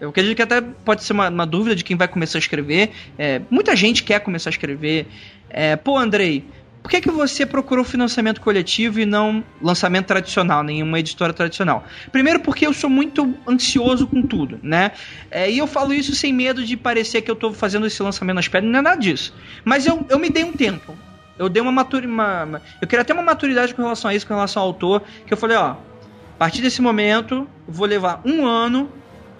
[0.00, 2.92] Eu acredito que até pode ser uma, uma dúvida de quem vai começar a escrever.
[3.18, 5.08] É, muita gente quer começar a escrever.
[5.50, 6.44] É, Pô, Andrei,
[6.88, 11.84] por que, que você procurou financiamento coletivo e não lançamento tradicional, nenhuma editora tradicional?
[12.10, 14.92] Primeiro porque eu sou muito ansioso com tudo, né?
[15.30, 18.36] É, e eu falo isso sem medo de parecer que eu estou fazendo esse lançamento
[18.36, 19.34] nas pedras, não é nada disso.
[19.66, 20.96] Mas eu, eu me dei um tempo.
[21.38, 22.62] Eu dei uma maturidade.
[22.80, 25.36] Eu queria ter uma maturidade com relação a isso, com relação ao autor, que eu
[25.36, 28.90] falei, ó, a partir desse momento, vou levar um ano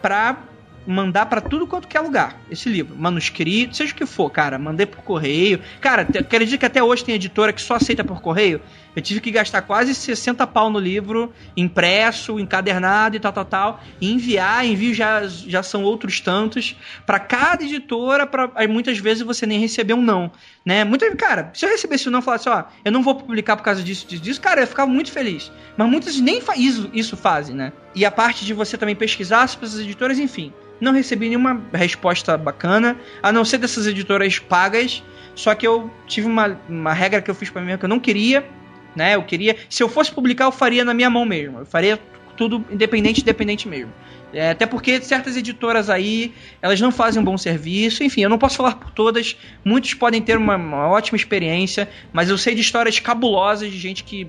[0.03, 0.37] pra
[0.89, 2.97] mandar para tudo quanto que é lugar esse livro.
[2.97, 4.59] Manuscrito, seja o que for, cara.
[4.59, 5.61] Mandei por correio.
[5.81, 6.07] Cara,
[6.47, 8.61] dizer que até hoje tem editora que só aceita por correio.
[8.97, 13.81] Eu tive que gastar quase 60 pau no livro, impresso, encadernado e tal, tal, tal.
[14.01, 16.77] E enviar, envio já, já são outros tantos.
[17.07, 20.31] para cada editora, pra, aí muitas vezes você nem recebeu um não.
[20.65, 20.85] Né?
[20.85, 23.83] Muita, cara, se eu recebesse um não falasse, ó, eu não vou publicar por causa
[23.83, 25.53] disso, disso, disso, cara, eu ficar muito feliz.
[25.77, 27.73] Mas muitas nem isso, isso fazem, né?
[27.95, 30.53] E a parte de você também pesquisar sobre as editoras, enfim.
[30.81, 35.03] Não recebi nenhuma resposta bacana, a não ser dessas editoras pagas.
[35.35, 38.01] Só que eu tive uma, uma regra que eu fiz para mim que eu não
[38.01, 38.45] queria,
[38.99, 39.15] né?
[39.15, 41.61] Eu queria, se eu fosse publicar, eu faria na minha mão mesmo.
[41.61, 41.99] Eu faria
[42.37, 43.93] tudo independente, independente mesmo.
[44.33, 48.05] É, até porque certas editoras aí, elas não fazem um bom serviço.
[48.05, 49.37] Enfim, eu não posso falar por todas.
[49.65, 54.05] Muitos podem ter uma, uma ótima experiência, mas eu sei de histórias cabulosas de gente
[54.05, 54.29] que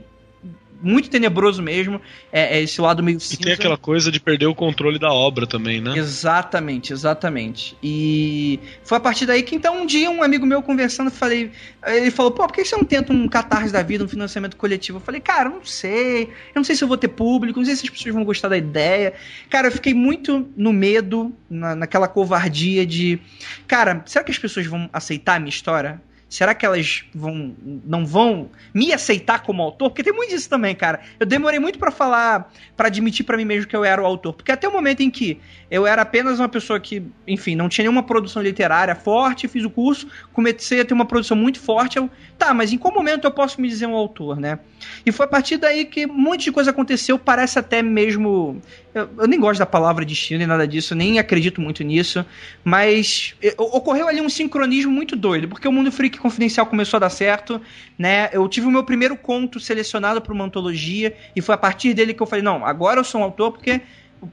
[0.82, 2.02] muito tenebroso mesmo.
[2.32, 3.42] É, é esse lado meio cinza.
[3.42, 5.98] E tem aquela coisa de perder o controle da obra também, né?
[5.98, 7.78] Exatamente, exatamente.
[7.84, 11.52] E foi a partir daí que então um dia um amigo meu conversando, falei,
[11.86, 14.98] ele falou: "Pô, por que você não tenta um catarse da vida, um financiamento coletivo?"
[14.98, 16.24] Eu falei: "Cara, não sei.
[16.24, 18.50] Eu não sei se eu vou ter público, não sei se as pessoas vão gostar
[18.50, 19.13] da ideia."
[19.50, 23.20] Cara, eu fiquei muito no medo, na, naquela covardia de,
[23.68, 26.02] cara, será que as pessoas vão aceitar a minha história?
[26.30, 29.89] Será que elas vão não vão me aceitar como autor?
[29.89, 31.00] Porque tem muito disso também, cara.
[31.20, 34.34] Eu demorei muito para falar, para admitir para mim mesmo que eu era o autor,
[34.34, 37.84] porque até o momento em que eu era apenas uma pessoa que, enfim, não tinha
[37.84, 42.10] nenhuma produção literária forte, fiz o curso, comecei a ter uma produção muito forte, eu,
[42.38, 44.60] tá, mas em qual momento eu posso me dizer um autor, né?
[45.05, 48.62] E foi a partir daí que um monte de coisa aconteceu, parece até mesmo
[48.93, 52.25] eu, eu, nem gosto da palavra destino nem nada disso, nem acredito muito nisso,
[52.63, 57.10] mas ocorreu ali um sincronismo muito doido, porque o Mundo Freak Confidencial começou a dar
[57.10, 57.62] certo,
[57.97, 58.29] né?
[58.34, 62.13] Eu tive o meu primeiro conto selecionado para uma antologia e foi a partir dele
[62.13, 63.82] que eu falei, não, agora eu sou um autor porque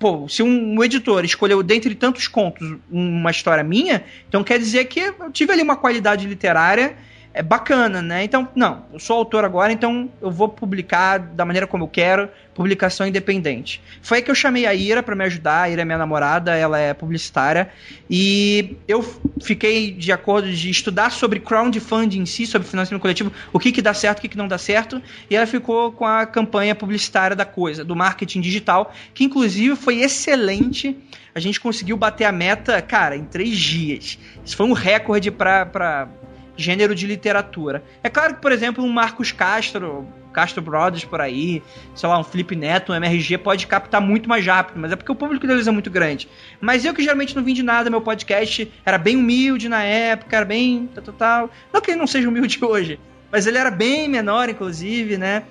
[0.00, 4.84] Pô, se um, um, editor escolheu dentre tantos contos uma história minha, então quer dizer
[4.86, 6.96] que eu tive ali uma qualidade literária
[7.36, 8.24] é bacana, né?
[8.24, 12.30] Então, não, eu sou autor agora, então eu vou publicar da maneira como eu quero,
[12.54, 13.82] publicação independente.
[14.00, 16.56] Foi aí que eu chamei a Ira para me ajudar, a Ira é minha namorada,
[16.56, 17.68] ela é publicitária,
[18.08, 19.02] e eu
[19.42, 23.82] fiquei de acordo de estudar sobre crowdfunding em si, sobre financiamento coletivo, o que que
[23.82, 27.36] dá certo, o que que não dá certo, e ela ficou com a campanha publicitária
[27.36, 30.96] da coisa, do marketing digital, que inclusive foi excelente,
[31.34, 34.18] a gente conseguiu bater a meta, cara, em três dias.
[34.42, 36.08] Isso foi um recorde para
[36.56, 37.84] gênero de literatura.
[38.02, 41.62] É claro que, por exemplo, um Marcos Castro, Castro Brothers por aí,
[41.94, 45.10] sei lá, um Felipe Neto, um MRG pode captar muito mais rápido, mas é porque
[45.10, 46.28] o público deles é muito grande.
[46.60, 50.36] Mas eu que geralmente não vim de nada, meu podcast era bem humilde na época,
[50.36, 51.50] era bem tal, tal, tal.
[51.72, 55.44] Não que ele não seja humilde hoje, mas ele era bem menor, inclusive, né?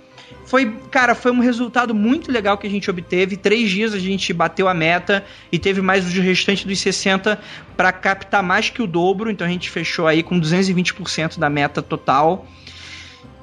[0.46, 3.36] Foi, cara, foi um resultado muito legal que a gente obteve.
[3.36, 7.40] Três dias a gente bateu a meta e teve mais os restantes dos 60
[7.76, 9.32] para captar mais que o dobro.
[9.32, 12.48] Então a gente fechou aí com 220% da meta total.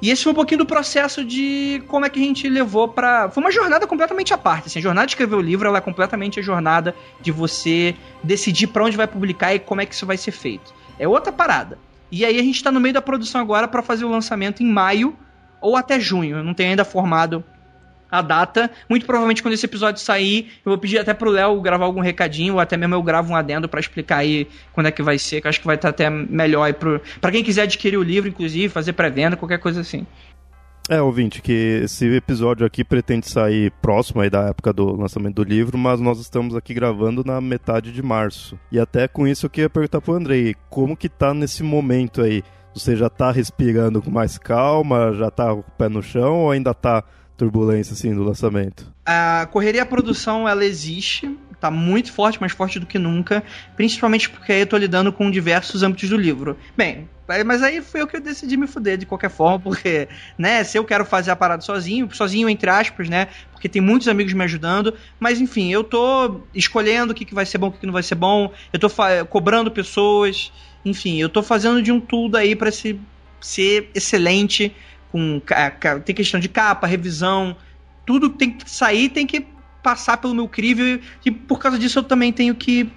[0.01, 3.29] E esse foi um pouquinho do processo de como é que a gente levou para
[3.29, 4.67] Foi uma jornada completamente à parte.
[4.67, 8.67] Assim, a jornada de escrever o livro ela é completamente a jornada de você decidir
[8.67, 10.73] para onde vai publicar e como é que isso vai ser feito.
[10.99, 11.79] É outra parada.
[12.11, 14.65] E aí a gente está no meio da produção agora para fazer o lançamento em
[14.65, 15.17] maio
[15.63, 16.37] ou até junho.
[16.37, 17.43] Eu não tenho ainda formado
[18.11, 18.69] a data.
[18.87, 22.53] Muito provavelmente quando esse episódio sair, eu vou pedir até pro Léo gravar algum recadinho,
[22.53, 25.41] ou até mesmo eu gravo um adendo para explicar aí quando é que vai ser,
[25.41, 27.01] que eu acho que vai estar até melhor aí pro...
[27.19, 30.05] pra quem quiser adquirir o livro, inclusive, fazer pré-venda, qualquer coisa assim.
[30.89, 35.43] É, ouvinte, que esse episódio aqui pretende sair próximo aí da época do lançamento do
[35.43, 38.59] livro, mas nós estamos aqui gravando na metade de março.
[38.69, 42.43] E até com isso eu queria perguntar pro Andrei, como que tá nesse momento aí?
[42.73, 46.51] Você já tá respirando com mais calma, já tá com o pé no chão ou
[46.51, 47.03] ainda tá
[47.37, 48.91] turbulência assim do lançamento?
[49.05, 53.43] A correria produção ela existe, tá muito forte, mais forte do que nunca,
[53.75, 56.57] principalmente porque aí eu tô lidando com diversos âmbitos do livro.
[56.75, 57.07] Bem,
[57.45, 60.07] mas aí foi eu que eu decidi me fuder de qualquer forma, porque,
[60.37, 64.07] né, se eu quero fazer a parada sozinho, sozinho entre aspas, né, porque tem muitos
[64.07, 67.71] amigos me ajudando, mas enfim, eu tô escolhendo o que, que vai ser bom, o
[67.71, 68.89] que, que não vai ser bom, eu tô
[69.29, 70.51] cobrando pessoas,
[70.85, 72.99] enfim, eu tô fazendo de um tudo aí para se,
[73.39, 74.75] ser excelente.
[75.11, 75.39] Com,
[76.03, 77.55] tem questão de capa, revisão,
[78.05, 79.45] tudo tem que sair, tem que
[79.83, 80.81] passar pelo meu crivo
[81.23, 82.89] e por causa disso eu também tenho que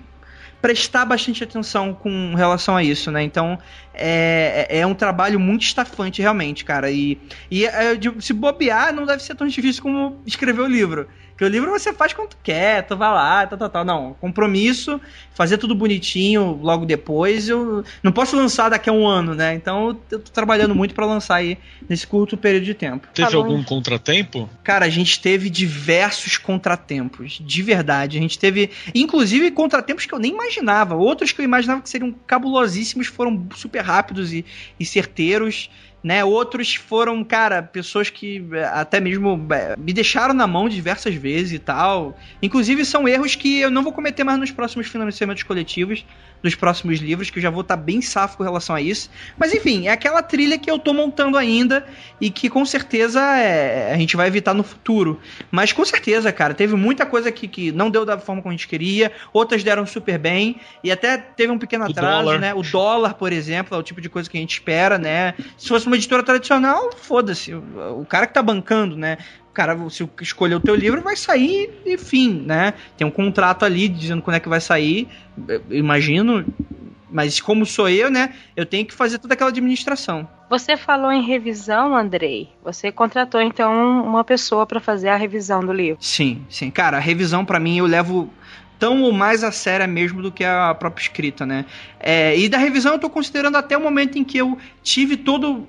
[0.62, 3.22] prestar bastante atenção com relação a isso, né?
[3.22, 3.58] Então
[3.92, 6.90] é, é um trabalho muito estafante realmente, cara.
[6.90, 7.18] E,
[7.50, 11.08] e é, se bobear, não deve ser tão difícil como escrever o livro.
[11.36, 13.84] Porque o livro você faz quando tu quer, tu vai lá, tal, tal, tal.
[13.84, 14.98] Não, compromisso,
[15.34, 17.46] fazer tudo bonitinho logo depois.
[17.46, 19.52] Eu não posso lançar daqui a um ano, né?
[19.52, 23.06] Então eu tô trabalhando muito para lançar aí nesse curto período de tempo.
[23.12, 24.48] Teve tá algum contratempo?
[24.64, 28.16] Cara, a gente teve diversos contratempos, de verdade.
[28.16, 30.96] A gente teve, inclusive, contratempos que eu nem imaginava.
[30.96, 34.42] Outros que eu imaginava que seriam cabulosíssimos foram super rápidos e,
[34.80, 35.68] e certeiros
[36.02, 36.24] né?
[36.24, 41.52] Outros foram, cara, pessoas que é, até mesmo é, me deixaram na mão diversas vezes
[41.52, 42.16] e tal.
[42.40, 46.04] Inclusive, são erros que eu não vou cometer mais nos próximos financiamentos coletivos,
[46.42, 49.10] nos próximos livros, que eu já vou estar tá bem safo com relação a isso.
[49.36, 51.84] Mas enfim, é aquela trilha que eu tô montando ainda
[52.20, 55.20] e que com certeza é, a gente vai evitar no futuro.
[55.50, 58.56] Mas com certeza, cara, teve muita coisa que, que não deu da forma como a
[58.56, 62.54] gente queria, outras deram super bem, e até teve um pequeno atraso, né?
[62.54, 65.34] O dólar, por exemplo, é o tipo de coisa que a gente espera, né?
[65.56, 67.54] Se fosse uma editora tradicional, foda-se.
[67.54, 69.18] O, o, cara que tá bancando, né?
[69.50, 72.74] O cara, se escolher o teu livro, vai sair e fim, né?
[72.96, 75.08] Tem um contrato ali dizendo quando é que vai sair,
[75.70, 76.44] imagino.
[77.08, 78.34] Mas como sou eu, né?
[78.54, 80.28] Eu tenho que fazer toda aquela administração.
[80.50, 82.48] Você falou em revisão, Andrei.
[82.62, 85.98] Você contratou então uma pessoa para fazer a revisão do livro?
[86.00, 86.70] Sim, sim.
[86.70, 88.30] Cara, a revisão para mim eu levo
[88.78, 91.64] tão ou mais a séria mesmo do que a própria escrita, né?
[92.00, 95.66] É, e da revisão eu tô considerando até o momento em que eu tive todo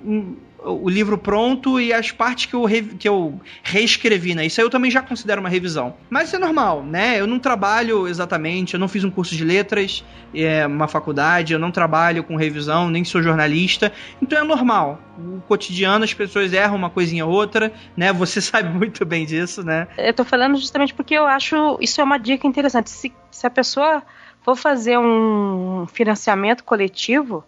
[0.64, 4.46] o livro pronto e as partes que eu, re, que eu reescrevi, né?
[4.46, 5.94] Isso aí eu também já considero uma revisão.
[6.10, 7.20] Mas isso é normal, né?
[7.20, 11.58] Eu não trabalho exatamente, eu não fiz um curso de letras, é, uma faculdade, eu
[11.58, 15.00] não trabalho com revisão, nem sou jornalista, então é normal.
[15.16, 18.12] O cotidiano as pessoas erram uma coisinha ou outra, né?
[18.12, 19.86] Você sabe muito bem disso, né?
[19.96, 22.90] Eu tô falando justamente porque eu acho isso é uma dica interessante.
[22.90, 24.02] Se, se a pessoa
[24.42, 27.44] for fazer um financiamento coletivo,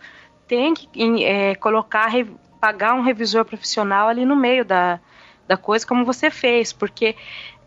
[0.46, 2.08] tem que é, colocar
[2.60, 5.00] pagar um revisor profissional ali no meio da,
[5.48, 7.16] da coisa, como você fez, porque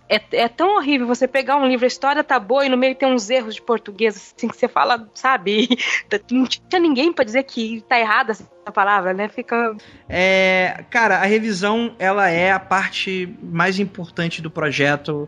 [0.09, 2.93] é, é, tão horrível você pegar um livro, a história tá boa e no meio
[2.93, 5.69] tem uns erros de português, assim, que você fala, sabe?
[6.29, 9.27] Não tinha ninguém para dizer que tá errada essa palavra, né?
[9.27, 9.75] Fica.
[10.07, 15.27] É, cara, a revisão, ela é a parte mais importante do projeto,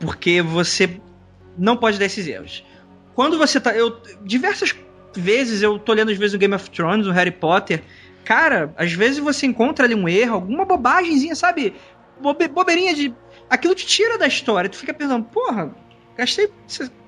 [0.00, 1.00] porque você
[1.58, 2.64] não pode dar esses erros.
[3.14, 3.74] Quando você tá.
[3.74, 4.74] Eu, diversas
[5.14, 7.82] vezes eu tô lendo, às vezes, o Game of Thrones, o Harry Potter
[8.24, 11.74] cara, às vezes você encontra ali um erro, alguma bobagemzinha, sabe?
[12.20, 13.14] Bobe, bobeirinha de.
[13.48, 14.70] Aquilo te tira da história.
[14.70, 15.74] Tu fica pensando, porra,
[16.16, 16.50] gastei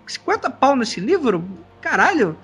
[0.07, 1.45] 50 pau nesse livro?
[1.81, 2.37] Caralho,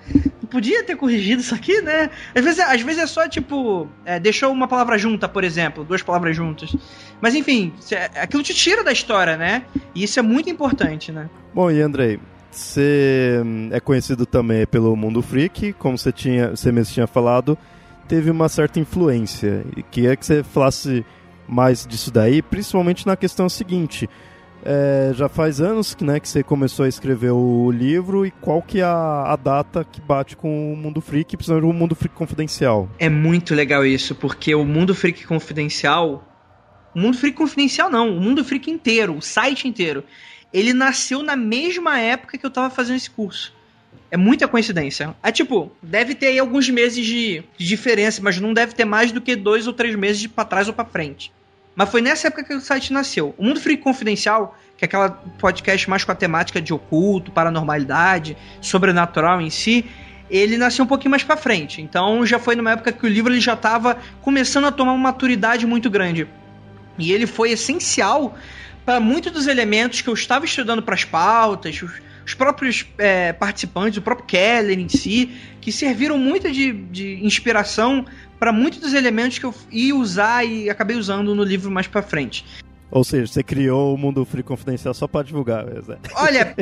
[0.49, 2.09] podia ter corrigido isso aqui, né?
[2.35, 6.03] Às vezes, às vezes é só tipo, é, deixou uma palavra junta, por exemplo, duas
[6.03, 6.75] palavras juntas.
[7.19, 7.73] Mas enfim,
[8.21, 9.63] aquilo te tira da história, né?
[9.95, 11.29] E isso é muito importante, né?
[11.53, 12.19] Bom, e Andrei,
[12.51, 13.41] você
[13.71, 17.57] é conhecido também pelo mundo freak, como você tinha, você mesmo tinha falado
[18.11, 19.63] teve uma certa influência.
[19.77, 21.05] E queria que você falasse
[21.47, 24.09] mais disso daí, principalmente na questão seguinte.
[24.65, 28.81] É, já faz anos né, que você começou a escrever o livro e qual que
[28.81, 32.89] é a, a data que bate com o Mundo Freak, principalmente o Mundo Freak Confidencial?
[32.99, 36.27] É muito legal isso, porque o Mundo Freak Confidencial...
[36.93, 40.03] O Mundo Freak Confidencial não, o Mundo Freak inteiro, o site inteiro,
[40.51, 43.55] ele nasceu na mesma época que eu tava fazendo esse curso.
[44.09, 45.15] É muita coincidência.
[45.23, 49.11] É tipo, deve ter aí alguns meses de, de diferença, mas não deve ter mais
[49.11, 51.31] do que dois ou três meses de pra trás ou pra frente.
[51.75, 53.33] Mas foi nessa época que o site nasceu.
[53.37, 58.35] O Mundo Freak Confidencial, que é aquela podcast mais com a temática de oculto, paranormalidade,
[58.59, 59.85] sobrenatural em si,
[60.29, 61.81] ele nasceu um pouquinho mais para frente.
[61.81, 65.11] Então já foi numa época que o livro ele já estava começando a tomar uma
[65.11, 66.27] maturidade muito grande.
[66.97, 68.37] E ele foi essencial
[68.85, 71.83] para muitos dos elementos que eu estava estudando para as pautas,
[72.25, 77.25] os, os próprios é, participantes, o próprio Keller em si, que serviram muito de, de
[77.25, 78.05] inspiração
[78.39, 82.01] para muitos dos elementos que eu ia usar e acabei usando no livro mais para
[82.01, 82.43] frente.
[82.91, 85.97] Ou seja, você criou o Mundo Free Confidencial só para divulgar, Zé.
[86.15, 86.53] Olha,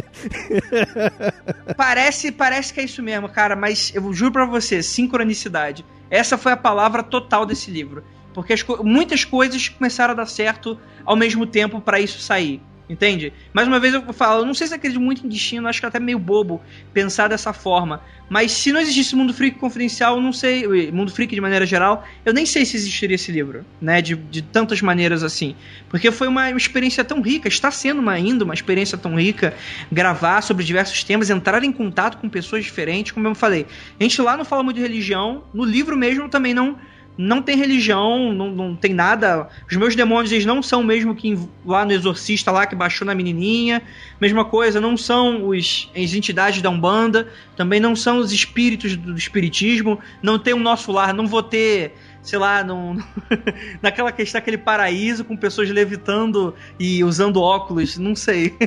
[1.76, 5.84] parece, parece que é isso mesmo, cara, mas eu juro para você, sincronicidade.
[6.10, 8.04] Essa foi a palavra total desse livro.
[8.34, 12.62] Porque co muitas coisas começaram a dar certo ao mesmo tempo para isso sair.
[12.90, 13.32] Entende?
[13.54, 15.86] Mais uma vez eu falo, eu não sei se acredito muito em destino, acho que
[15.86, 16.60] é até meio bobo
[16.92, 18.02] pensar dessa forma.
[18.28, 22.34] Mas se não existisse Mundo Freak Confidencial, não sei, Mundo Freak de maneira geral, eu
[22.34, 24.02] nem sei se existiria esse livro, né?
[24.02, 25.56] De, de tantas maneiras assim.
[25.88, 29.54] Porque foi uma experiência tão rica, está sendo uma, ainda uma experiência tão rica,
[29.92, 33.68] gravar sobre diversos temas, entrar em contato com pessoas diferentes, como eu falei.
[34.00, 36.76] A gente lá não fala muito de religião, no livro mesmo também não
[37.18, 39.50] não tem religião, não, não tem nada.
[39.70, 43.14] Os meus demônios eles não são mesmo que lá no Exorcista lá que baixou na
[43.14, 43.82] menininha.
[44.22, 49.16] Mesma coisa, não são os, as entidades da Umbanda, também não são os espíritos do,
[49.18, 50.00] espiritismo.
[50.22, 53.02] Não tem o nosso lar, não vou ter sei lá, num,
[53.82, 58.56] naquela questão, aquele paraíso com pessoas levitando e usando óculos, não sei.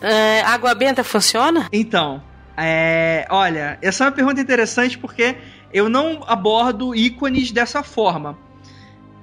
[0.00, 1.68] É, água benta funciona?
[1.72, 2.22] Então,
[2.56, 5.36] é, olha, essa é uma pergunta interessante porque
[5.72, 8.38] eu não abordo ícones dessa forma.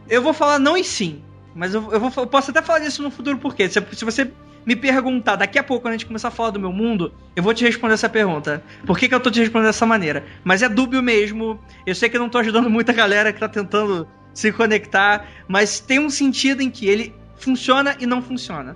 [0.08, 1.22] Eu vou falar não e sim,
[1.56, 4.32] mas eu, eu, vou, eu posso até falar disso no futuro, porque se, se, você
[4.66, 7.42] me perguntar daqui a pouco, quando a gente começar a falar do meu mundo, eu
[7.42, 8.64] vou te responder essa pergunta.
[8.86, 10.26] Por que, que eu tô te respondendo dessa maneira?
[10.44, 11.60] Mas é dúbio mesmo.
[11.86, 15.80] Eu sei que eu não tô ajudando muita galera que tá tentando se conectar, mas
[15.80, 18.76] tem um sentido em que ele funciona e não funciona.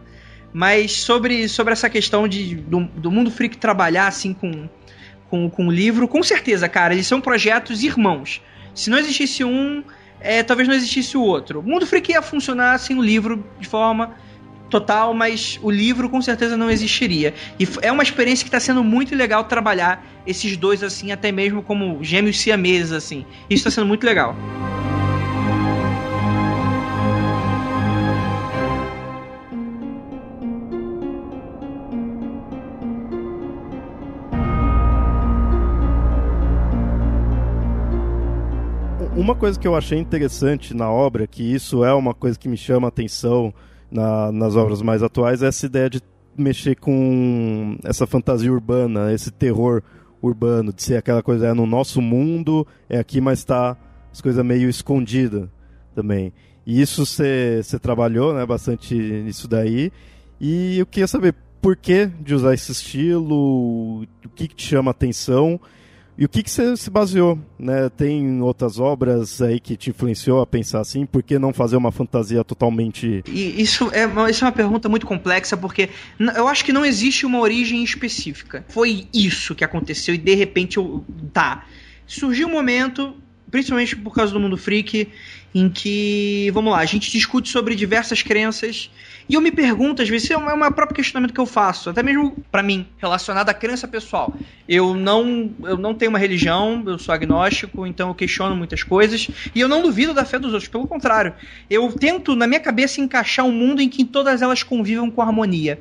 [0.53, 4.69] Mas sobre, sobre essa questão de, do, do mundo freak trabalhar assim com
[5.29, 8.41] com, com o livro, com certeza, cara, eles são projetos irmãos.
[8.73, 9.83] Se não existisse um,
[10.19, 11.59] é, talvez não existisse o outro.
[11.59, 14.15] O Mundo Freak ia funcionar sem o livro de forma
[14.69, 17.33] total, mas o livro com certeza não existiria.
[17.59, 21.61] E é uma experiência que está sendo muito legal trabalhar esses dois assim, até mesmo
[21.63, 23.25] como gêmeos siameses assim.
[23.49, 24.35] Isso está sendo muito legal.
[39.19, 42.55] Uma coisa que eu achei interessante na obra, que isso é uma coisa que me
[42.55, 43.53] chama a atenção
[43.91, 46.01] na, nas obras mais atuais, é essa ideia de
[46.37, 49.83] mexer com essa fantasia urbana, esse terror
[50.21, 53.75] urbano, de ser aquela coisa é no nosso mundo, é aqui, mas está
[54.09, 55.49] as coisas meio escondidas
[55.93, 56.31] também.
[56.65, 59.91] E isso você trabalhou né, bastante nisso daí.
[60.39, 64.91] E eu queria saber por que de usar esse estilo, o que, que te chama
[64.91, 65.59] a atenção
[66.19, 67.39] e o que, que você se baseou?
[67.57, 67.87] Né?
[67.87, 71.05] Tem outras obras aí que te influenciou a pensar assim?
[71.05, 73.23] Por que não fazer uma fantasia totalmente.
[73.25, 75.87] E isso é, isso é uma pergunta muito complexa, porque
[76.35, 78.65] eu acho que não existe uma origem específica.
[78.67, 81.05] Foi isso que aconteceu e de repente eu.
[81.31, 81.65] Tá.
[82.05, 83.15] Surgiu um momento,
[83.49, 85.07] principalmente por causa do mundo freak,
[85.55, 88.91] em que, vamos lá, a gente discute sobre diversas crenças
[89.29, 92.35] e eu me pergunto, às vezes, é um próprio questionamento que eu faço, até mesmo
[92.51, 94.33] para mim, relacionado à crença pessoal.
[94.67, 99.29] Eu não, eu não tenho uma religião, eu sou agnóstico, então eu questiono muitas coisas,
[99.53, 101.35] e eu não duvido da fé dos outros, pelo contrário.
[101.69, 105.79] Eu tento, na minha cabeça, encaixar um mundo em que todas elas convivam com harmonia.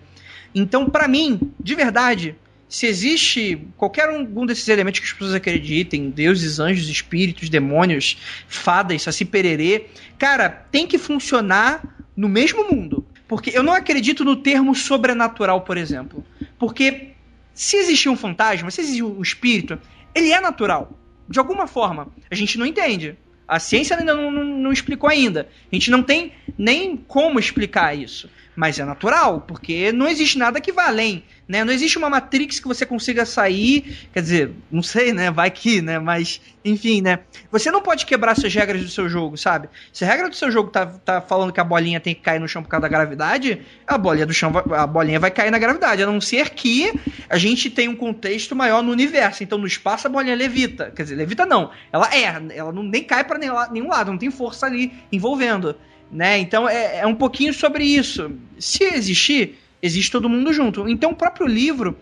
[0.54, 2.36] Então, para mim, de verdade,
[2.68, 9.02] se existe qualquer um desses elementos que as pessoas acreditem, deuses, anjos, espíritos, demônios, fadas,
[9.02, 9.86] saci pererê,
[10.18, 11.82] cara, tem que funcionar
[12.14, 13.06] no mesmo mundo.
[13.28, 16.24] Porque eu não acredito no termo sobrenatural, por exemplo.
[16.58, 17.12] Porque
[17.52, 19.78] se existir um fantasma, se existir um espírito,
[20.14, 20.98] ele é natural.
[21.28, 22.08] De alguma forma.
[22.30, 23.16] A gente não entende.
[23.46, 25.48] A ciência ainda não, não, não explicou ainda.
[25.70, 28.30] A gente não tem nem como explicar isso.
[28.56, 31.22] Mas é natural, porque não existe nada que vá além.
[31.48, 31.64] Né?
[31.64, 35.30] Não existe uma Matrix que você consiga sair, quer dizer, não sei, né?
[35.30, 35.98] Vai que, né?
[35.98, 37.20] Mas, enfim, né?
[37.50, 39.70] Você não pode quebrar as regras do seu jogo, sabe?
[39.90, 42.38] Se a regra do seu jogo tá, tá falando que a bolinha tem que cair
[42.38, 45.58] no chão por causa da gravidade, a bolinha do chão, a bolinha vai cair na
[45.58, 46.92] gravidade, a não ser que
[47.30, 49.42] a gente tenha um contexto maior no universo.
[49.42, 50.92] Então, no espaço, a bolinha levita.
[50.94, 51.70] Quer dizer, levita não.
[51.90, 52.24] Ela é,
[52.56, 55.74] ela não, nem cai para nenhum lado, não tem força ali envolvendo.
[56.12, 56.38] Né?
[56.38, 58.30] Então, é, é um pouquinho sobre isso.
[58.58, 60.88] Se existir existe todo mundo junto.
[60.88, 61.96] Então o próprio livro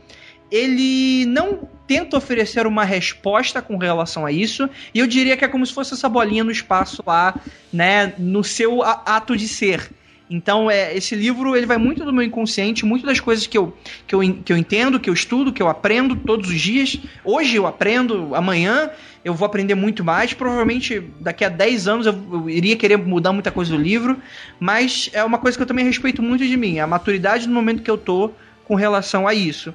[0.50, 5.48] ele não tenta oferecer uma resposta com relação a isso, e eu diria que é
[5.48, 7.34] como se fosse essa bolinha no espaço lá,
[7.72, 9.90] né, no seu ato de ser.
[10.28, 13.76] Então, é, esse livro ele vai muito do meu inconsciente, muito das coisas que eu,
[14.06, 16.98] que, eu, que eu entendo, que eu estudo, que eu aprendo todos os dias.
[17.24, 18.90] Hoje eu aprendo, amanhã
[19.24, 20.32] eu vou aprender muito mais.
[20.32, 24.16] Provavelmente daqui a 10 anos eu, eu iria querer mudar muita coisa do livro,
[24.58, 27.82] mas é uma coisa que eu também respeito muito de mim, a maturidade no momento
[27.82, 28.32] que eu tô
[28.64, 29.72] com relação a isso.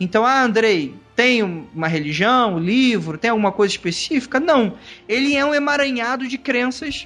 [0.00, 4.40] Então, ah, Andrei, tem uma religião, um livro, tem alguma coisa específica?
[4.40, 4.72] Não.
[5.06, 7.04] Ele é um emaranhado de crenças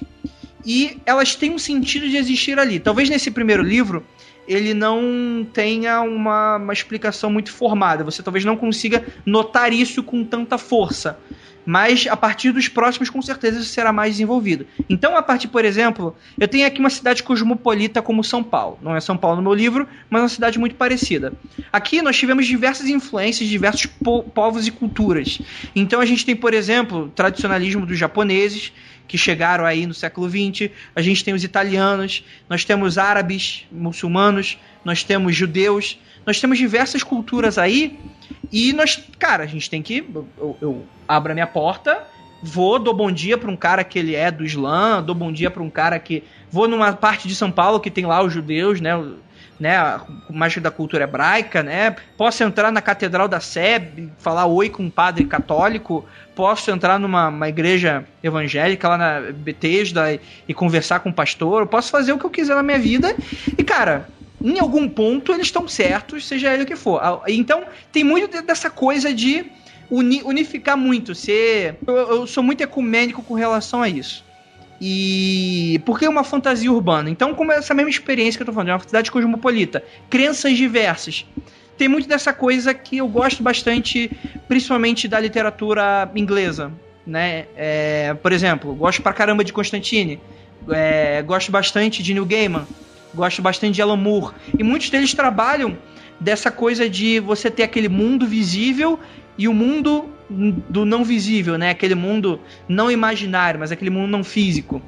[0.65, 2.79] e elas têm um sentido de existir ali.
[2.79, 4.03] Talvez nesse primeiro livro
[4.47, 8.03] ele não tenha uma, uma explicação muito formada.
[8.03, 11.17] Você talvez não consiga notar isso com tanta força.
[11.65, 14.67] Mas a partir dos próximos, com certeza, isso será mais desenvolvido.
[14.87, 18.77] Então, a partir, por exemplo, eu tenho aqui uma cidade cosmopolita como São Paulo.
[18.81, 21.33] Não é São Paulo no meu livro, mas é uma cidade muito parecida.
[21.73, 25.41] Aqui nós tivemos diversas influências diversos po povos e culturas.
[25.75, 28.71] Então a gente tem, por exemplo, tradicionalismo dos japoneses,
[29.07, 34.57] que chegaram aí no século XX, a gente tem os italianos, nós temos árabes, muçulmanos,
[34.83, 37.99] nós temos judeus, nós temos diversas culturas aí
[38.51, 40.03] e nós, cara, a gente tem que.
[40.37, 42.03] Eu, eu abro a minha porta,
[42.41, 45.51] vou, dou bom dia para um cara que ele é do Islã, dou bom dia
[45.51, 46.23] para um cara que.
[46.49, 48.91] Vou numa parte de São Paulo que tem lá os judeus, né?
[49.59, 49.99] Né,
[50.29, 51.95] mais da cultura hebraica, né?
[52.17, 57.47] Posso entrar na Catedral da Sé, falar oi com um padre católico, posso entrar numa
[57.47, 62.25] igreja evangélica lá na Betesda e, e conversar com o pastor, posso fazer o que
[62.25, 63.15] eu quiser na minha vida.
[63.57, 64.07] E cara,
[64.43, 67.01] em algum ponto eles estão certos, seja ele o que for.
[67.27, 69.45] Então, tem muito dessa coisa de
[69.89, 74.24] unificar muito, ser eu, eu sou muito ecumênico com relação a isso.
[74.79, 77.09] E porque é uma fantasia urbana.
[77.09, 80.57] Então, como é essa mesma experiência que eu tô falando, é uma cidade cosmopolita, crenças
[80.57, 81.25] diversas.
[81.77, 84.09] Tem muito dessa coisa que eu gosto bastante,
[84.47, 86.71] principalmente da literatura inglesa,
[87.05, 87.45] né?
[87.55, 90.19] É, por exemplo, gosto pra caramba de Constantine,
[90.69, 92.65] é, gosto bastante de Neil Gaiman,
[93.13, 95.77] gosto bastante de Alan Moore, e muitos deles trabalham
[96.19, 98.99] dessa coisa de você ter aquele mundo visível
[99.37, 101.69] e o mundo do não visível, né?
[101.69, 104.81] Aquele mundo não imaginário, mas aquele mundo não físico.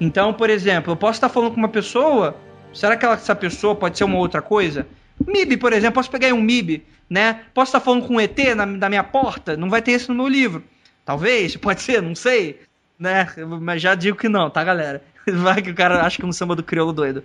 [0.00, 2.36] Então, por exemplo, eu posso estar falando com uma pessoa,
[2.72, 4.86] será que essa pessoa pode ser uma outra coisa?
[5.26, 7.40] MIB, por exemplo, posso pegar um MIB, né?
[7.52, 9.56] Posso estar falando com um ET na, na minha porta?
[9.56, 10.62] Não vai ter isso no meu livro.
[11.04, 12.60] Talvez, pode ser, não sei,
[12.98, 13.26] né?
[13.60, 15.02] Mas já digo que não, tá, galera?
[15.26, 17.24] Vai que o cara acha que é um samba do crioulo doido.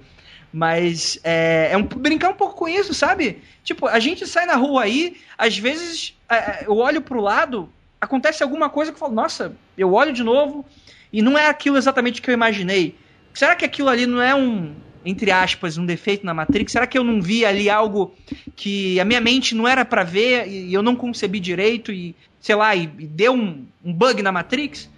[0.54, 3.42] Mas é, é um, brincar um pouco com isso, sabe?
[3.64, 6.18] Tipo, a gente sai na rua aí, às vezes
[6.66, 7.70] eu olho pro lado,
[8.00, 10.66] acontece alguma coisa que eu falo, nossa, eu olho de novo
[11.12, 12.96] e não é aquilo exatamente que eu imaginei.
[13.34, 14.76] Será que aquilo ali não é um,
[15.06, 16.72] entre aspas, um defeito na Matrix?
[16.72, 18.14] Será que eu não vi ali algo
[18.56, 22.56] que a minha mente não era para ver e eu não concebi direito e, sei
[22.56, 24.90] lá, e, e deu um, um bug na Matrix?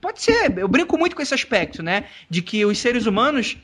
[0.00, 2.04] Pode ser, eu brinco muito com esse aspecto, né?
[2.30, 3.56] De que os seres humanos,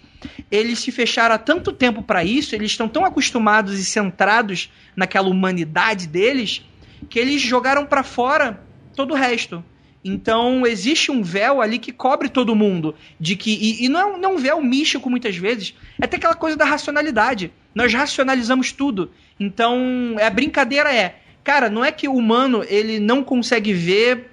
[0.51, 5.29] eles se fecharam há tanto tempo para isso, eles estão tão acostumados e centrados naquela
[5.29, 6.65] humanidade deles,
[7.05, 8.63] que eles jogaram para fora
[8.95, 9.65] todo o resto.
[10.05, 12.95] Então existe um véu ali que cobre todo mundo.
[13.19, 15.75] De que, e, e não, é um, não é um véu místico muitas vezes.
[16.01, 17.51] É até aquela coisa da racionalidade.
[17.75, 19.11] Nós racionalizamos tudo.
[19.41, 21.17] Então a brincadeira é.
[21.43, 24.31] Cara, não é que o humano ele não consegue ver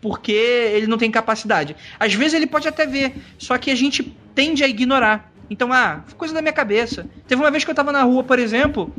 [0.00, 1.76] porque ele não tem capacidade.
[1.98, 4.02] Às vezes ele pode até ver, só que a gente
[4.34, 5.32] tende a ignorar.
[5.48, 7.06] Então, ah, coisa da minha cabeça.
[7.26, 8.92] Teve uma vez que eu tava na rua, por exemplo,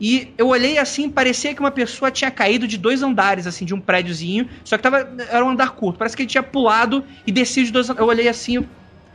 [0.00, 3.74] e eu olhei assim, parecia que uma pessoa tinha caído de dois andares, assim, de
[3.74, 5.98] um prédiozinho, só que tava, era um andar curto.
[5.98, 8.66] Parece que ele tinha pulado e descido de dois Eu olhei assim,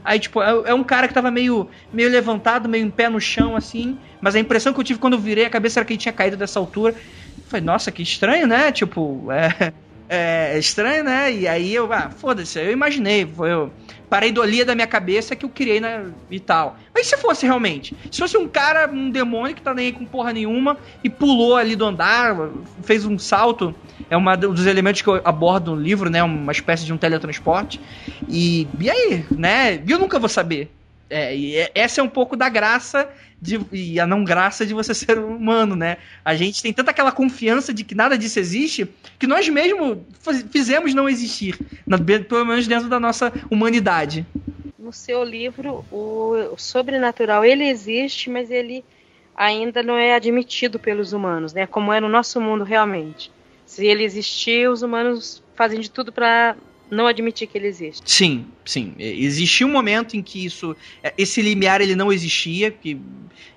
[0.04, 3.20] aí, tipo, é, é um cara que tava meio, meio levantado, meio em pé no
[3.20, 5.94] chão, assim, mas a impressão que eu tive quando eu virei a cabeça era que
[5.94, 6.94] ele tinha caído dessa altura.
[6.94, 8.72] Eu falei, nossa, que estranho, né?
[8.72, 9.74] Tipo, é
[10.08, 11.34] é, estranho, né?
[11.34, 13.72] E aí eu, ah, foda-se, eu imaginei, foi eu
[14.10, 16.78] pareidolia da minha cabeça que eu criei né, e tal.
[16.94, 17.96] Mas se fosse realmente?
[18.12, 21.56] Se fosse um cara, um demônio que tá nem aí com porra nenhuma e pulou
[21.56, 22.50] ali do andar,
[22.84, 23.74] fez um salto,
[24.10, 26.24] é um dos elementos que eu abordo no livro, né?
[26.24, 27.82] Uma espécie de um teletransporte.
[28.30, 29.82] E, e aí, né?
[29.88, 30.72] Eu nunca vou saber.
[31.10, 33.10] É, e é, essa é um pouco da graça
[33.42, 35.98] de, e a não graça de você ser humano, né?
[36.24, 40.00] A gente tem tanta aquela confiança de que nada disso existe que nós mesmos
[40.52, 41.58] fizemos não existir,
[42.28, 44.26] pelo menos dentro da nossa humanidade.
[44.78, 48.84] No seu livro, o, o sobrenatural ele existe, mas ele
[49.36, 51.66] ainda não é admitido pelos humanos, né?
[51.66, 53.32] Como é no nosso mundo realmente.
[53.66, 56.56] Se ele existir, os humanos fazem de tudo para
[56.90, 58.02] não admitir que ele existe.
[58.06, 58.94] Sim, sim.
[58.98, 63.00] Existia um momento em que isso, é, esse limiar ele não existia, que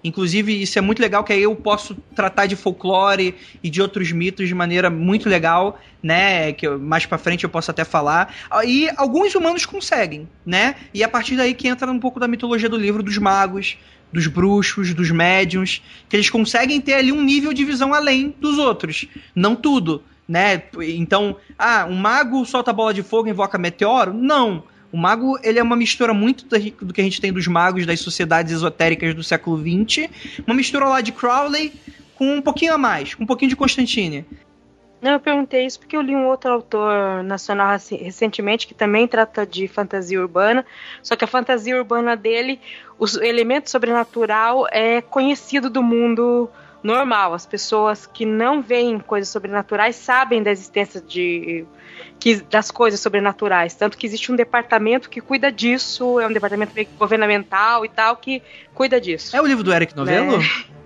[0.03, 4.13] inclusive isso é muito legal que aí eu posso tratar de folclore e de outros
[4.13, 8.35] mitos de maneira muito legal, né, que eu, mais para frente eu posso até falar.
[8.65, 10.77] E alguns humanos conseguem, né?
[10.95, 13.77] E a partir daí que entra um pouco da mitologia do livro dos magos,
[14.13, 18.59] dos bruxos, dos médiums, que eles conseguem ter ali um nível de visão além dos
[18.59, 19.07] outros.
[19.35, 20.63] Não tudo, né?
[20.81, 24.13] Então, ah, um mago solta bola de fogo e invoca meteoro?
[24.13, 24.63] Não.
[24.93, 28.01] O mago, ele é uma mistura muito do que a gente tem dos magos das
[28.01, 30.09] sociedades esotéricas do século XX,
[30.47, 31.73] uma mistura lá de Crowley
[32.15, 34.27] com um pouquinho a mais, com um pouquinho de Constantine.
[35.01, 39.47] Não, eu perguntei isso porque eu li um outro autor nacional recentemente que também trata
[39.47, 40.67] de fantasia urbana,
[41.03, 42.59] só que a fantasia urbana dele,
[42.99, 46.51] o elemento sobrenatural é conhecido do mundo
[46.83, 47.35] normal.
[47.35, 51.65] As pessoas que não veem coisas sobrenaturais sabem da existência de
[52.19, 53.75] que, das coisas sobrenaturais.
[53.75, 58.43] Tanto que existe um departamento que cuida disso, é um departamento governamental e tal, que
[58.75, 59.37] cuida disso.
[59.37, 60.39] É o livro do Eric Novello?
[60.39, 60.45] Né?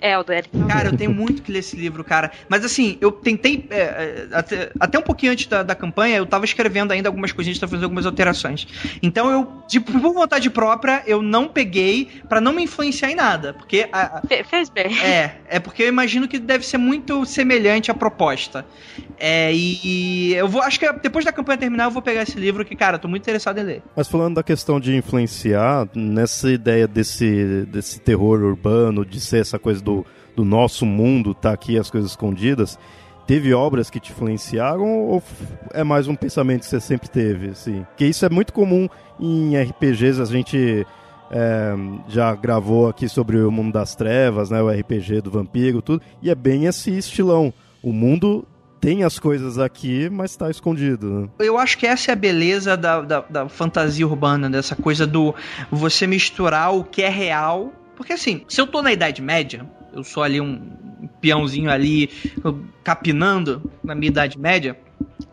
[0.00, 0.50] É, o do Eric.
[0.66, 2.30] Cara, eu tenho muito que ler esse livro, cara.
[2.48, 3.66] Mas assim, eu tentei.
[3.70, 7.32] É, é, até, até, um pouquinho antes da, da, campanha, eu tava escrevendo ainda algumas
[7.32, 8.66] coisinhas, tava fazendo algumas alterações.
[9.02, 13.52] Então eu, de, por vontade própria, eu não peguei para não me influenciar em nada.
[13.52, 13.88] Porque.
[13.92, 14.98] A, Fez bem.
[15.00, 18.64] É, é porque eu imagino que deve ser muito semelhante à proposta.
[19.20, 20.62] É, e, eu vou.
[20.62, 23.06] Acho que depois da campanha terminar, eu vou pegar esse livro que, cara, eu tô
[23.06, 23.82] muito interessado em ler.
[23.94, 29.58] Mas falando da questão de influenciar, nessa ideia desse, desse terror urbano, de ser essa
[29.58, 30.06] coisa do do,
[30.36, 32.78] do nosso mundo tá aqui as coisas escondidas,
[33.26, 35.22] teve obras que te influenciaram ou
[35.72, 37.48] é mais um pensamento que você sempre teve?
[37.48, 37.84] Assim?
[37.90, 40.86] Porque isso é muito comum em RPGs, a gente
[41.30, 41.74] é,
[42.08, 46.30] já gravou aqui sobre o mundo das trevas, né, o RPG do vampiro, tudo, e
[46.30, 47.52] é bem esse estilão.
[47.82, 48.46] O mundo
[48.80, 51.22] tem as coisas aqui, mas está escondido.
[51.22, 51.28] Né?
[51.40, 55.34] Eu acho que essa é a beleza da, da, da fantasia urbana, dessa coisa do
[55.70, 57.72] você misturar o que é real.
[57.94, 60.60] Porque assim, se eu tô na Idade Média, eu sou ali um
[61.20, 62.08] peãozinho ali
[62.82, 64.78] capinando na minha idade média.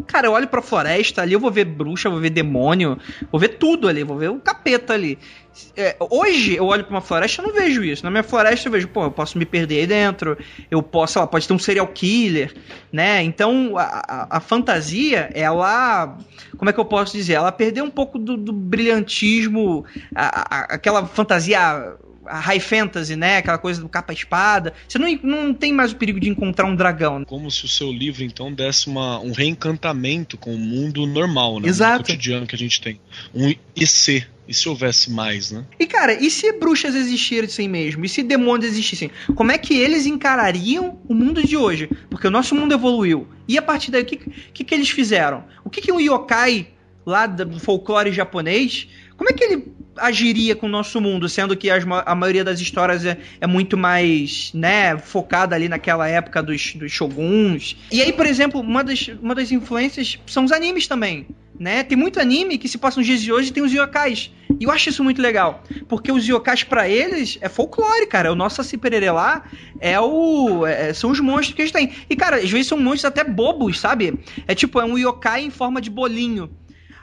[0.07, 2.97] Cara, eu olho pra floresta ali, eu vou ver bruxa, vou ver demônio,
[3.29, 5.19] vou ver tudo ali, vou ver o capeta ali.
[5.75, 8.03] É, hoje eu olho pra uma floresta e não vejo isso.
[8.03, 10.37] Na minha floresta eu vejo, pô, eu posso me perder aí dentro,
[10.71, 12.53] eu posso, ela pode ter um serial killer,
[12.91, 13.21] né?
[13.21, 16.17] Então a, a, a, fantasia, ela.
[16.57, 17.33] Como é que eu posso dizer?
[17.33, 19.83] Ela perdeu um pouco do, do brilhantismo,
[20.15, 21.97] a, aquela fantasia
[22.27, 23.37] a high fantasy, né?
[23.37, 24.73] Aquela coisa do capa-espada.
[24.87, 27.23] Você não, não tem mais o perigo de encontrar um dragão.
[27.25, 31.67] Como se o seu livro, então, desse uma, um reencantamento com o mundo normal, né?
[31.67, 32.01] Exato.
[32.01, 32.99] O cotidiano que a gente tem.
[33.33, 34.25] Um IC.
[34.47, 35.65] E se houvesse mais, né?
[35.77, 38.05] E cara, e se bruxas existissem mesmo?
[38.05, 39.11] E se demônios existissem?
[39.35, 41.89] Como é que eles encarariam o mundo de hoje?
[42.09, 43.27] Porque o nosso mundo evoluiu.
[43.45, 44.15] E a partir daí, o que,
[44.53, 45.43] que, que eles fizeram?
[45.65, 46.69] O que, que um yokai
[47.05, 49.65] lá do folclore japonês como é que ele
[49.99, 53.77] agiria com o nosso mundo, sendo que as, a maioria das histórias é, é, muito
[53.77, 57.77] mais, né, focada ali naquela época dos, dos shoguns.
[57.91, 61.27] E aí, por exemplo, uma das, uma das influências são os animes também,
[61.59, 61.83] né?
[61.83, 64.31] Tem muito anime que se passa nos dias de hoje e tem os yokais.
[64.59, 68.31] E eu acho isso muito legal, porque os yokais para eles é folclore, cara.
[68.31, 69.43] O nosso Cipererê lá
[69.79, 71.91] é o é, são os monstros que eles têm.
[72.09, 74.17] E cara, às vezes são monstros até bobos, sabe?
[74.47, 76.49] É tipo é um yokai em forma de bolinho.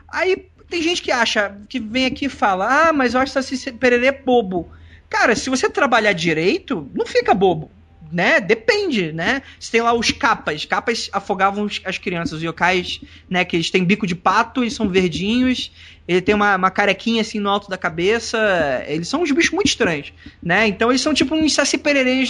[0.08, 3.72] Aí tem gente que acha, que vem aqui e fala, ah, mas eu que Saci
[3.72, 4.68] Pererê é bobo.
[5.08, 7.70] Cara, se você trabalhar direito, não fica bobo
[8.14, 8.40] né?
[8.40, 9.42] Depende, né?
[9.58, 10.64] Você tem lá os capas.
[10.64, 12.34] Capas afogavam as crianças.
[12.34, 13.44] Os yokais, né?
[13.44, 15.72] Que eles têm bico de pato e são verdinhos.
[16.06, 18.38] Ele tem uma, uma carequinha assim no alto da cabeça.
[18.86, 20.68] Eles são uns bichos muito estranhos, né?
[20.68, 21.76] Então eles são tipo uns saci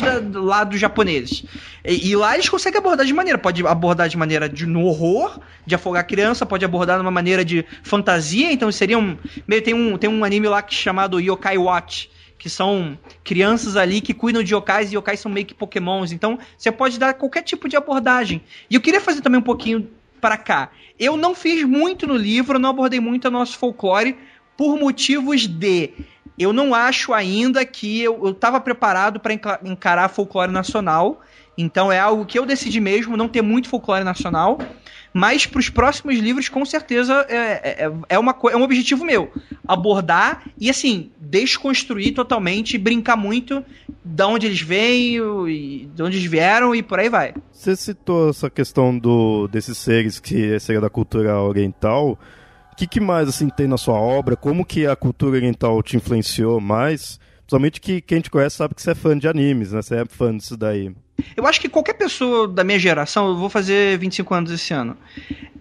[0.01, 1.45] da, do lado japoneses.
[1.85, 3.39] E, e, lá eles conseguem abordar de maneira.
[3.39, 6.47] Pode abordar de maneira de, no horror, de afogar a criança.
[6.47, 8.51] Pode abordar de uma maneira de fantasia.
[8.51, 9.19] Então seria um...
[9.47, 12.09] Meio, tem, um, tem um anime lá chamado Yokai Watch
[12.45, 16.13] que são crianças ali que cuidam de yokais e yokais são meio que pokémons.
[16.13, 18.43] Então, você pode dar qualquer tipo de abordagem.
[18.69, 19.89] E eu queria fazer também um pouquinho
[20.21, 20.71] para cá.
[21.01, 24.19] Eu não fiz muito no livro, não abordei muito o nosso folclore
[24.59, 25.95] por motivos de
[26.39, 29.33] eu não acho ainda que eu estava preparado para
[29.65, 31.23] encarar folclore nacional.
[31.57, 34.59] Então é algo que eu decidi mesmo, não ter muito folclore nacional.
[35.15, 39.31] Mas para os próximos livros, com certeza, é, é, é, uma, é um objetivo meu.
[39.67, 43.65] Abordar e, assim, desconstruir totalmente, brincar muito
[44.05, 47.33] de onde eles veio, e de onde eles vieram e por aí vai.
[47.53, 52.19] Você citou essa questão do, desses seres que seria da cultura oriental.
[52.73, 54.35] O que, que mais assim tem na sua obra?
[54.35, 57.21] Como que a cultura oriental te influenciou mais?
[57.43, 59.81] Principalmente que quem te conhece sabe que você é fã de animes, né?
[59.81, 60.93] Você é fã disso daí.
[61.37, 64.97] Eu acho que qualquer pessoa da minha geração, eu vou fazer 25 anos esse ano,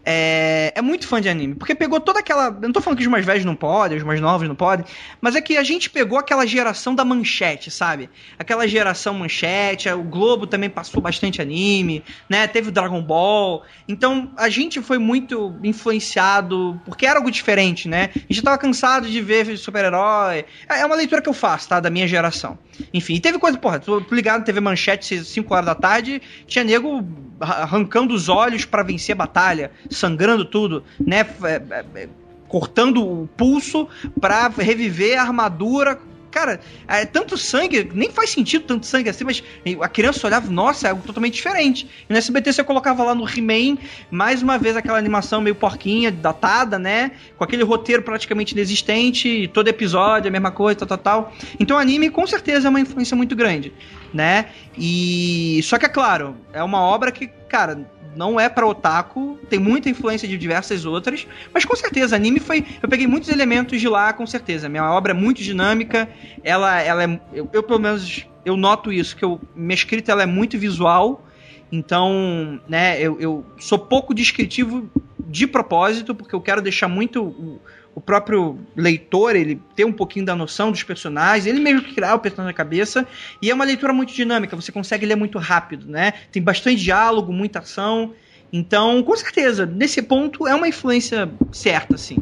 [0.06, 1.56] é, é, muito fã de anime.
[1.56, 2.48] Porque pegou toda aquela.
[2.48, 4.86] Eu não tô falando que os mais velhos não podem, os mais novos não podem,
[5.22, 8.10] mas é que a gente pegou aquela geração da manchete, sabe?
[8.38, 12.48] Aquela geração manchete, o Globo também passou bastante anime, né?
[12.48, 13.64] Teve o Dragon Ball.
[13.88, 18.10] Então a gente foi muito influenciado, porque era algo diferente, né?
[18.14, 20.46] A gente tava cansado de ver super-herói.
[20.68, 21.80] É, é uma leitura que eu faço, tá?
[21.80, 22.58] Da minha geração.
[22.94, 27.04] Enfim, teve coisa, porra, tô ligado, teve manchete 5 horas da tarde, tinha nego
[27.40, 31.26] arrancando os olhos para vencer a batalha sangrando tudo, né?
[31.44, 32.10] É, é, é,
[32.48, 33.88] cortando o pulso
[34.22, 36.00] para reviver a armadura
[36.34, 39.44] cara, é tanto sangue, nem faz sentido tanto sangue assim, mas
[39.80, 41.88] a criança olhava, nossa, é algo totalmente diferente.
[42.10, 43.78] E no SBT você colocava lá no He-Man,
[44.10, 47.12] mais uma vez aquela animação meio porquinha, datada, né?
[47.38, 51.34] Com aquele roteiro praticamente inexistente, todo episódio, a mesma coisa, tal, tal, tal.
[51.60, 53.72] Então o anime com certeza é uma influência muito grande,
[54.12, 54.48] né?
[54.76, 55.62] E.
[55.64, 59.90] Só que é claro, é uma obra que, cara, não é para otaku, tem muita
[59.90, 62.66] influência de diversas outras, mas com certeza, anime foi.
[62.82, 64.70] Eu peguei muitos elementos de lá, com certeza.
[64.70, 66.10] Minha obra é muito dinâmica,
[66.44, 67.20] ela, ela é.
[67.34, 71.26] Eu, eu pelo menos, eu noto isso, que eu, minha escrita ela é muito visual,
[71.72, 74.88] então, né, eu, eu sou pouco descritivo
[75.20, 77.60] de propósito, porque eu quero deixar muito o,
[77.96, 82.20] o próprio leitor, ele ter um pouquinho da noção dos personagens, ele mesmo criar o
[82.20, 83.08] personagem na cabeça,
[83.42, 86.14] e é uma leitura muito dinâmica, você consegue ler muito rápido, né?
[86.32, 88.14] Tem bastante diálogo, muita ação.
[88.52, 92.18] Então, com certeza, nesse ponto é uma influência certa, assim.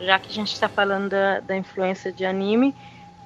[0.00, 2.74] Já que a gente está falando da, da influência de anime,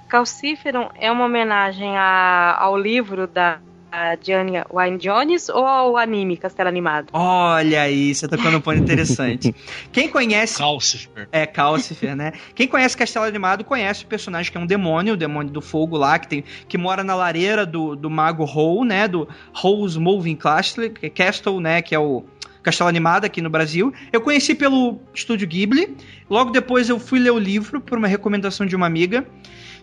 [0.09, 3.59] Calciferon é uma homenagem a, ao livro da
[3.93, 7.11] a Diane Wine Jones ou ao anime Castelo Animado?
[7.13, 9.55] Olha aí, você tocando um ponto interessante.
[9.93, 10.57] Quem conhece.
[10.57, 11.29] Calcifer.
[11.31, 12.33] É, Calcifer, né?
[12.55, 15.99] Quem conhece Castelo Animado conhece o personagem que é um demônio, o demônio do fogo
[15.99, 19.07] lá, que, tem, que mora na lareira do, do mago Hole, né?
[19.07, 19.29] Do
[19.63, 21.83] Hole's Moving Castle, Castle, né?
[21.83, 22.25] Que é o.
[22.63, 23.93] Castelo Animado aqui no Brasil.
[24.13, 25.97] Eu conheci pelo estúdio Ghibli.
[26.31, 29.27] Logo depois eu fui ler o livro por uma recomendação de uma amiga.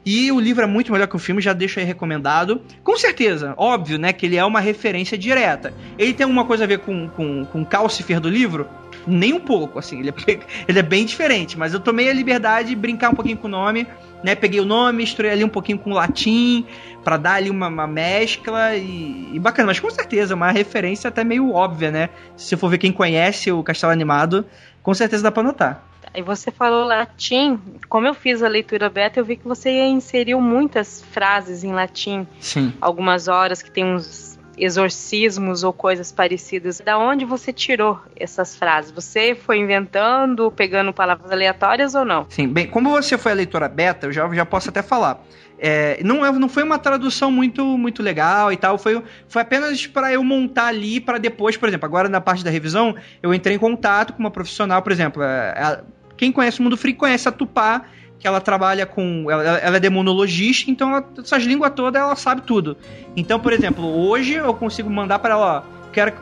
[0.06, 2.62] E o livro é muito melhor que o filme, já deixo aí recomendado.
[2.84, 5.74] Com certeza, óbvio, né, que ele é uma referência direta.
[5.98, 8.68] Ele tem alguma coisa a ver com, com, com o Calcifer do livro?
[9.08, 10.14] Nem um pouco, assim, ele é,
[10.68, 13.52] ele é bem diferente, mas eu tomei a liberdade de brincar um pouquinho com o
[13.52, 13.88] nome,
[14.24, 16.66] né, peguei o nome, misturei ali um pouquinho com o latim,
[17.04, 21.24] para dar ali uma, uma mescla e, e, bacana, mas com certeza, uma referência até
[21.24, 24.46] meio óbvia, né, se você for ver quem conhece o Castelo Animado,
[24.84, 25.89] com certeza dá pra notar.
[26.14, 27.60] E você falou latim.
[27.88, 32.28] Como eu fiz a leitura beta, eu vi que você inseriu muitas frases em latim.
[32.40, 32.74] Sim.
[32.82, 34.30] Algumas horas que tem uns
[34.60, 36.80] exorcismos ou coisas parecidas.
[36.80, 38.92] Da onde você tirou essas frases?
[38.92, 42.26] Você foi inventando, pegando palavras aleatórias ou não?
[42.30, 45.24] Sim, bem, como você foi a leitora beta, eu já, já posso até falar.
[45.58, 49.86] É, não, é, não foi uma tradução muito muito legal e tal, foi, foi apenas
[49.86, 53.58] para eu montar ali para depois, por exemplo, agora na parte da revisão, eu entrei
[53.58, 55.82] em contato com uma profissional, por exemplo, é,
[56.20, 57.86] quem conhece o Mundo Freak conhece a Tupá,
[58.20, 59.32] que ela trabalha com.
[59.32, 62.76] Ela, ela é demonologista, então ela, essas línguas todas ela sabe tudo.
[63.16, 66.20] Então, por exemplo, hoje eu consigo mandar para ela, ó, quero que,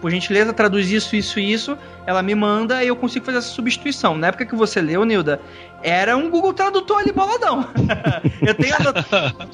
[0.00, 1.76] por gentileza, traduz isso, isso e isso.
[2.06, 4.16] Ela me manda e eu consigo fazer essa substituição.
[4.16, 5.40] Na época que você leu, Nilda,
[5.84, 7.68] era um Google Tradutor ali boladão.
[8.40, 8.74] eu tenho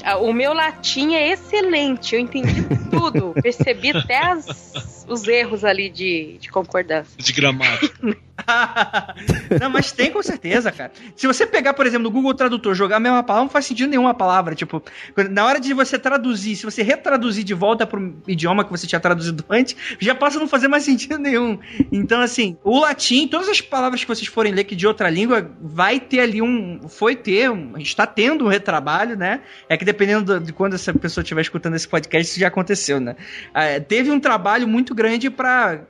[0.04, 3.34] ah, O meu latim é excelente, eu entendi tudo.
[3.42, 7.12] Percebi até as, os erros ali de, de concordância.
[7.18, 8.16] De gramática.
[9.60, 10.92] não, mas tem com certeza, cara.
[11.16, 13.90] Se você pegar, por exemplo, no Google Tradutor, jogar a mesma palavra, não faz sentido
[13.90, 14.54] nenhuma palavra.
[14.54, 14.82] Tipo,
[15.30, 18.86] na hora de você traduzir, se você retraduzir de volta para o idioma que você
[18.86, 21.58] tinha traduzido antes, já passa a não fazer mais sentido nenhum.
[21.90, 25.50] Então, assim, o latim, todas as palavras que vocês forem ler que de outra língua,
[25.60, 26.88] vai ter ali um.
[26.88, 29.40] Foi ter, um, a gente está tendo um retrabalho, né?
[29.68, 33.16] É que dependendo de quando essa pessoa estiver escutando esse podcast, isso já aconteceu, né?
[33.54, 35.80] É, teve um trabalho muito grande para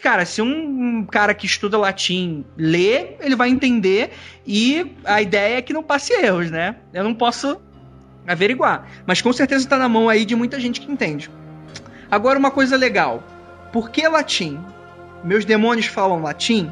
[0.00, 4.10] cara, se um, cara que estuda latim lê, ele vai entender
[4.46, 6.76] e a ideia é que não passe erros, né?
[6.92, 7.60] Eu não posso
[8.26, 11.30] averiguar, mas com certeza está na mão aí de muita gente que entende.
[12.10, 13.22] Agora uma coisa legal,
[13.72, 14.60] por que latim?
[15.24, 16.70] Meus demônios falam latim?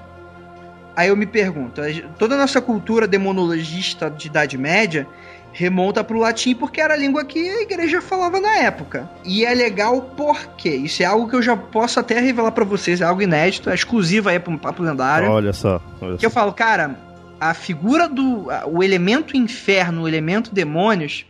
[0.97, 1.81] Aí eu me pergunto,
[2.19, 5.07] toda a nossa cultura demonologista de Idade Média,
[5.55, 9.09] remonta para o latim porque era a língua que a igreja falava na época.
[9.25, 13.01] E é legal porque isso é algo que eu já posso até revelar para vocês,
[13.01, 15.31] é algo inédito, é exclusivo aí para um papo lendário.
[15.31, 15.81] Olha só.
[16.01, 16.27] Olha que só.
[16.27, 16.99] eu falo, cara,
[17.41, 21.25] a figura do o elemento inferno, o elemento demônios,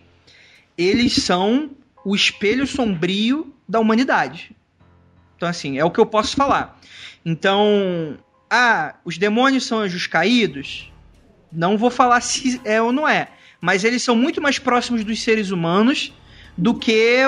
[0.77, 1.71] eles são
[2.05, 4.57] o espelho sombrio da humanidade.
[5.37, 6.79] Então assim, é o que eu posso falar.
[7.27, 8.19] Então,
[8.55, 10.93] ah, os demônios são anjos caídos?
[11.53, 13.29] Não vou falar se é ou não é
[13.65, 16.13] mas eles são muito mais próximos dos seres humanos
[16.55, 17.23] do que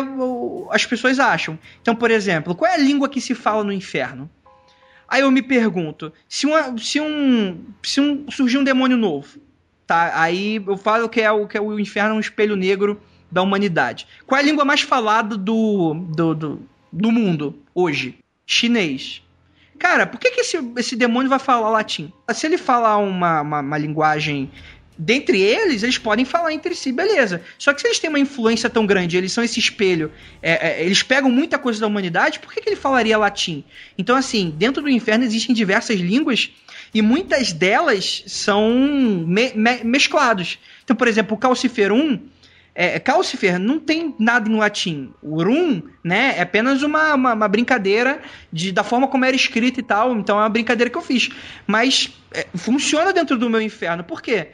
[0.71, 1.59] as pessoas acham.
[1.81, 4.29] Então, por exemplo, qual é a língua que se fala no inferno?
[5.09, 9.41] Aí eu me pergunto, se, uma, se um se um surgir um demônio novo,
[9.87, 10.21] tá?
[10.21, 13.01] Aí eu falo que é o que é o inferno, um espelho negro
[13.33, 14.07] da humanidade.
[14.27, 18.19] Qual é a língua mais falada do do, do, do mundo hoje?
[18.45, 19.23] Chinês.
[19.79, 22.13] Cara, por que, que esse, esse demônio vai falar latim?
[22.33, 24.51] Se ele falar uma, uma, uma linguagem
[24.99, 27.43] dentre eles, eles podem falar entre si, beleza.
[27.59, 30.11] Só que se eles têm uma influência tão grande, eles são esse espelho,
[30.43, 33.65] é, é, eles pegam muita coisa da humanidade, por que, que ele falaria latim?
[33.99, 36.51] Então, assim, dentro do inferno existem diversas línguas
[36.95, 38.71] e muitas delas são
[39.27, 40.59] me, me, mesclados.
[40.83, 42.21] Então, por exemplo, o Calciferum,
[42.77, 45.15] é, Calcifer não tem nada em latim.
[45.23, 48.21] O rum, né, é apenas uma, uma, uma, brincadeira
[48.53, 50.15] de, da forma como era escrito e tal.
[50.15, 51.31] Então é uma brincadeira que eu fiz.
[51.67, 54.05] Mas é, funciona dentro do meu inferno.
[54.05, 54.49] Por quê?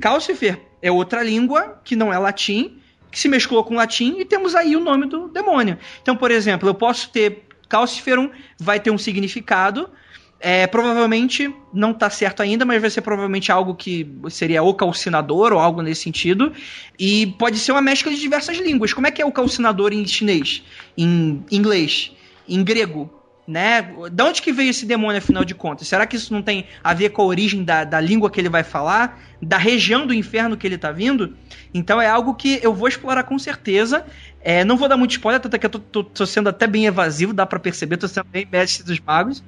[0.00, 2.78] Calcifer é outra língua que não é latim,
[3.10, 5.76] que se mesclou com latim e temos aí o nome do demônio.
[6.00, 9.90] Então, por exemplo, eu posso ter Calciferum vai ter um significado,
[10.38, 15.52] é, provavelmente não está certo ainda, mas vai ser provavelmente algo que seria o calcinador
[15.52, 16.52] ou algo nesse sentido.
[16.98, 18.92] E pode ser uma mescla de diversas línguas.
[18.92, 20.62] Como é que é o calcinador em chinês?
[20.96, 22.12] Em inglês?
[22.48, 23.10] Em grego?
[23.46, 23.94] né?
[24.10, 25.86] Da onde que veio esse demônio, afinal de contas?
[25.86, 28.48] Será que isso não tem a ver com a origem da, da língua que ele
[28.48, 29.20] vai falar?
[29.40, 31.36] Da região do inferno que ele tá vindo?
[31.72, 34.04] Então é algo que eu vou explorar com certeza.
[34.42, 36.86] É, não vou dar muito spoiler, até que eu tô, tô, tô, sendo até bem
[36.86, 39.42] evasivo, dá para perceber, tô sendo bem mestre dos magos.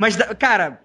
[0.00, 0.80] Mas, cara,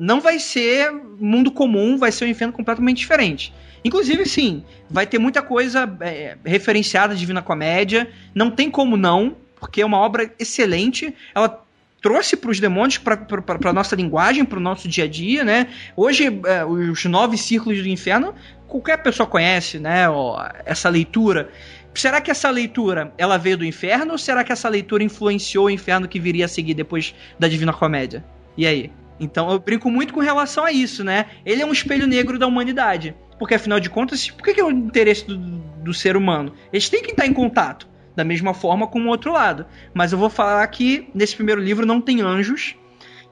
[0.00, 3.52] não vai ser mundo comum, vai ser um inferno completamente diferente.
[3.84, 8.08] Inclusive, sim, vai ter muita coisa é, referenciada Divina Comédia.
[8.34, 11.14] Não tem como não, porque é uma obra excelente.
[11.34, 11.62] Ela
[12.00, 13.18] trouxe para os demônios, para
[13.64, 15.66] a nossa linguagem, para o nosso dia a dia, né?
[15.94, 18.34] Hoje, é, os nove círculos do inferno,
[18.66, 20.08] qualquer pessoa conhece, né?
[20.08, 21.50] Ó, essa leitura.
[21.94, 25.70] Será que essa leitura ela veio do inferno ou será que essa leitura influenciou o
[25.70, 28.24] inferno que viria a seguir depois da Divina Comédia?
[28.56, 28.90] E aí?
[29.20, 31.26] Então eu brinco muito com relação a isso, né?
[31.44, 33.14] Ele é um espelho negro da humanidade.
[33.38, 36.54] Porque afinal de contas, por que, que é o interesse do, do ser humano?
[36.72, 39.66] Eles têm que estar em contato da mesma forma com o outro lado.
[39.92, 42.74] Mas eu vou falar que nesse primeiro livro não tem anjos.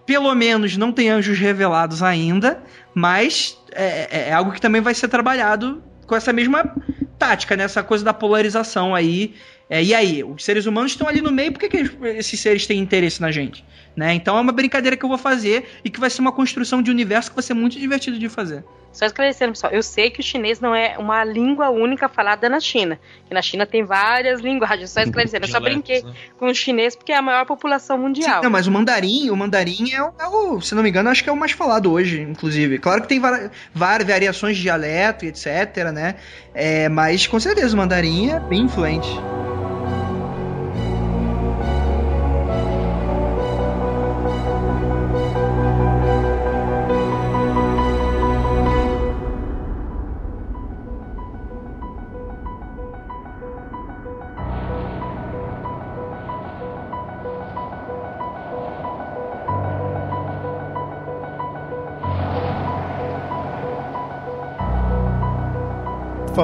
[0.07, 2.63] Pelo menos não tem anjos revelados ainda,
[2.95, 6.75] mas é, é, é algo que também vai ser trabalhado com essa mesma
[7.21, 7.65] tática, né?
[7.65, 9.35] Essa coisa da polarização aí.
[9.69, 12.67] É, e aí, os seres humanos estão ali no meio, por que, que esses seres
[12.67, 13.65] têm interesse na gente?
[13.95, 14.15] Né?
[14.15, 16.91] Então é uma brincadeira que eu vou fazer e que vai ser uma construção de
[16.91, 18.65] universo que vai ser muito divertido de fazer.
[18.93, 22.59] Só esclarecendo, pessoal, eu sei que o chinês não é uma língua única falada na
[22.59, 22.99] China.
[23.29, 24.91] Que na China tem várias linguagens.
[24.91, 26.13] Só esclarecendo, eu só brinquei né?
[26.39, 28.39] com o chinês porque é a maior população mundial.
[28.39, 31.09] Sim, não, mas o mandarim, o mandarim é o, é o, se não me engano,
[31.09, 32.79] acho que é o mais falado hoje, inclusive.
[32.79, 36.17] Claro que tem várias, variações de dialeto e etc, né?
[36.53, 39.09] É, mas com certeza o mandarim é bem influente.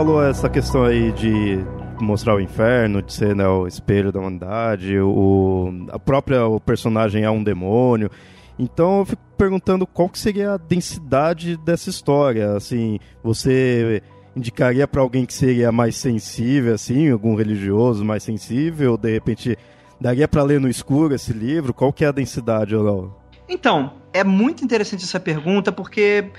[0.06, 1.58] Falou essa questão aí de
[2.00, 7.24] mostrar o inferno, de ser né, o espelho da humanidade, o, a própria o personagem
[7.24, 8.08] é um demônio.
[8.56, 12.52] Então eu fico perguntando qual que seria a densidade dessa história.
[12.52, 14.00] Assim, você
[14.36, 19.58] indicaria para alguém que seria mais sensível, assim, algum religioso mais sensível, de repente
[20.00, 21.74] daria para ler no escuro esse livro?
[21.74, 23.26] Qual que é a densidade, Oral?
[23.48, 26.30] Então, é muito interessante essa pergunta porque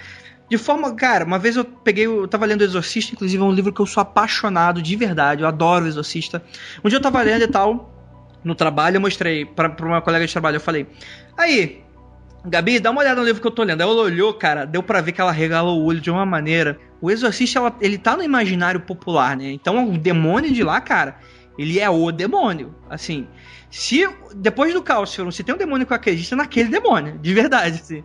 [0.50, 3.52] de forma, cara, uma vez eu peguei, eu tava lendo o Exorcista, inclusive é um
[3.52, 6.42] livro que eu sou apaixonado de verdade, eu adoro o Exorcista.
[6.84, 7.94] Um dia eu tava lendo e tal,
[8.44, 10.88] no trabalho, eu mostrei pra, pra uma colega de trabalho, eu falei,
[11.38, 11.84] aí,
[12.46, 13.82] Gabi, dá uma olhada no livro que eu tô lendo.
[13.82, 16.80] Ela olhou, cara, deu para ver que ela regalou o olho de uma maneira.
[17.02, 19.52] O Exorcista, ela, ele tá no imaginário popular, né?
[19.52, 21.18] Então o demônio de lá, cara,
[21.58, 22.76] Ele é o demônio.
[22.90, 23.28] Assim,
[23.70, 27.34] se depois do Calciferum, se tem um demônio que eu acredito, é naquele demônio, de
[27.34, 28.04] verdade, assim.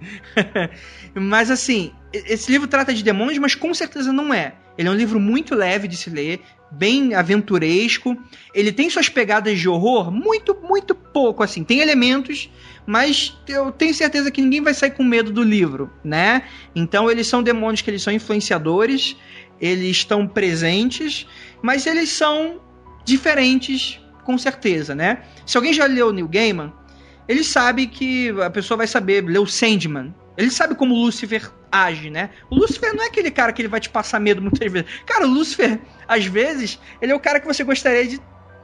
[1.14, 4.54] mas assim, esse livro trata de demônios, mas com certeza não é.
[4.76, 6.40] Ele é um livro muito leve de se ler,
[6.70, 8.16] bem aventuresco.
[8.54, 11.62] Ele tem suas pegadas de horror muito, muito pouco, assim.
[11.62, 12.50] Tem elementos,
[12.86, 16.44] mas eu tenho certeza que ninguém vai sair com medo do livro, né?
[16.74, 19.16] Então eles são demônios que eles são influenciadores,
[19.60, 21.26] eles estão presentes,
[21.62, 22.60] mas eles são
[23.04, 25.22] diferentes com certeza, né?
[25.44, 26.72] Se alguém já leu Neil Gaiman,
[27.28, 30.14] ele sabe que a pessoa vai saber, leu Sandman.
[30.36, 32.30] Ele sabe como o Lucifer age, né?
[32.50, 34.90] O Lucifer não é aquele cara que ele vai te passar medo muitas vezes.
[35.06, 38.20] Cara, o Lucifer, às vezes, ele é o cara que você gostaria de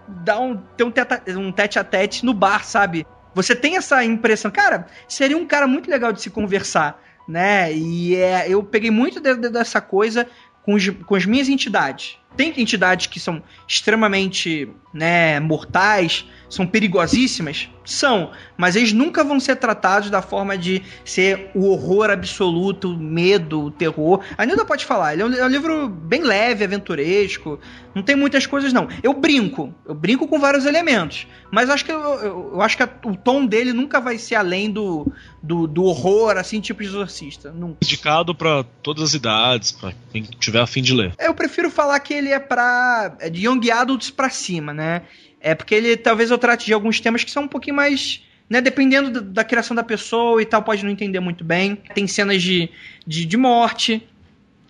[0.08, 3.06] dar um, ter um, teta, um tete a tete no bar, sabe?
[3.34, 7.72] Você tem essa impressão, cara, seria um cara muito legal de se conversar, né?
[7.72, 10.26] E é, eu peguei muito de, de, dessa coisa
[10.68, 12.18] com, os, com as minhas entidades.
[12.36, 17.68] Tem entidades que são extremamente né, mortais, são perigosíssimas?
[17.84, 22.98] São, mas eles nunca vão ser tratados da forma de ser o horror absoluto, o
[22.98, 24.20] medo, o terror.
[24.36, 27.58] A Nilda pode falar, ele é um, é um, livro bem leve, aventuresco,
[27.94, 28.88] não tem muitas coisas não.
[29.02, 32.82] Eu brinco, eu brinco com vários elementos, mas acho que eu, eu, eu acho que
[32.82, 35.10] a, o tom dele nunca vai ser além do,
[35.42, 37.50] do, do horror, assim, tipo de exorcista.
[37.50, 37.78] Nunca.
[37.82, 41.14] Indicado para todas as idades, para quem tiver a fim de ler.
[41.18, 45.02] Eu prefiro falar que ele é para é de young adults para cima, né?
[45.40, 48.24] É porque ele talvez eu trate de alguns temas que são um pouquinho mais.
[48.50, 51.76] Né, dependendo da, da criação da pessoa e tal, pode não entender muito bem.
[51.94, 52.70] Tem cenas de,
[53.06, 54.08] de, de morte.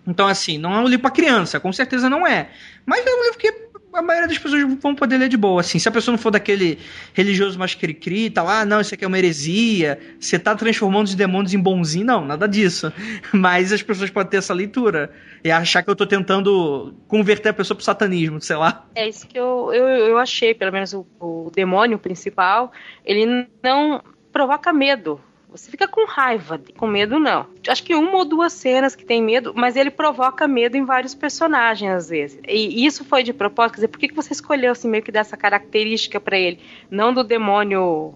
[0.05, 2.49] Então, assim, não é um livro para criança, com certeza não é.
[2.85, 5.79] Mas é um livro que a maioria das pessoas vão poder ler de boa, assim.
[5.79, 6.79] Se a pessoa não for daquele
[7.13, 11.07] religioso mais cri-cri e tal, ah, não, isso aqui é uma heresia, você tá transformando
[11.07, 12.91] os demônios em bonzinho, não, nada disso.
[13.33, 15.11] Mas as pessoas podem ter essa leitura
[15.43, 18.85] e achar que eu tô tentando converter a pessoa pro satanismo, sei lá.
[18.95, 22.71] É isso que eu, eu, eu achei, pelo menos o, o demônio principal,
[23.05, 25.19] ele não provoca medo
[25.51, 27.47] você fica com raiva, com medo não.
[27.67, 31.15] Acho que uma ou duas cenas que tem medo, mas ele provoca medo em vários
[31.15, 32.39] personagens às vezes.
[32.47, 35.35] E isso foi de propósito, quer dizer, por que você escolheu assim meio que dessa
[35.35, 38.13] característica para ele, não do demônio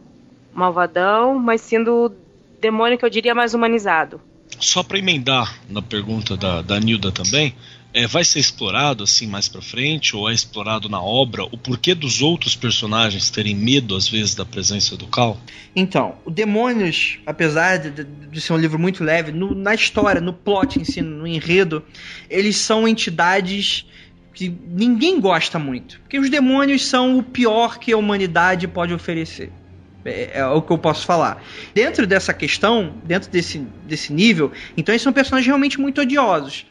[0.54, 2.14] malvadão, mas sim do
[2.62, 4.22] demônio que eu diria mais humanizado?
[4.60, 7.56] Só para emendar na pergunta da, da Nilda também,
[7.94, 11.94] é, vai ser explorado assim mais para frente ou é explorado na obra o porquê
[11.94, 15.38] dos outros personagens terem medo às vezes da presença do Cal?
[15.76, 20.34] Então, o Demônios, apesar de, de, ser um livro muito leve, no, na história, no
[20.34, 21.84] plot em si, no enredo,
[22.30, 23.86] eles são entidades
[24.34, 29.52] que ninguém gosta muito, porque os demônios são o pior que a humanidade pode oferecer.
[30.06, 31.42] É, é, o que eu posso falar.
[31.74, 36.66] Dentro dessa questão, dentro desse, desse nível, então eles são personagens realmente muito odiosos.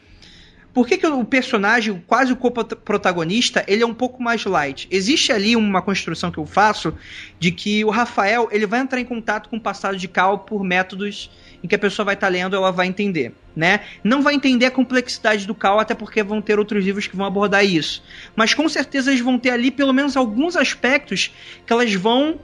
[0.73, 4.87] Por que, que o personagem, quase o co-protagonista, ele é um pouco mais light?
[4.89, 6.95] Existe ali uma construção que eu faço
[7.39, 10.63] de que o Rafael ele vai entrar em contato com o passado de Cal por
[10.63, 11.29] métodos
[11.63, 13.81] em que a pessoa vai estar tá lendo ela vai entender, né?
[14.03, 17.25] Não vai entender a complexidade do Cal, até porque vão ter outros livros que vão
[17.25, 18.03] abordar isso.
[18.35, 21.31] Mas com certeza eles vão ter ali pelo menos alguns aspectos
[21.65, 22.39] que elas vão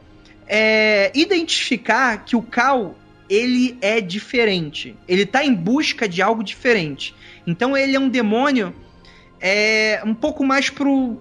[0.48, 2.96] é, identificar que o Cal
[3.30, 4.96] ele é diferente.
[5.08, 7.14] Ele está em busca de algo diferente.
[7.50, 8.74] Então ele é um demônio
[9.42, 11.18] é, um pouco mais pro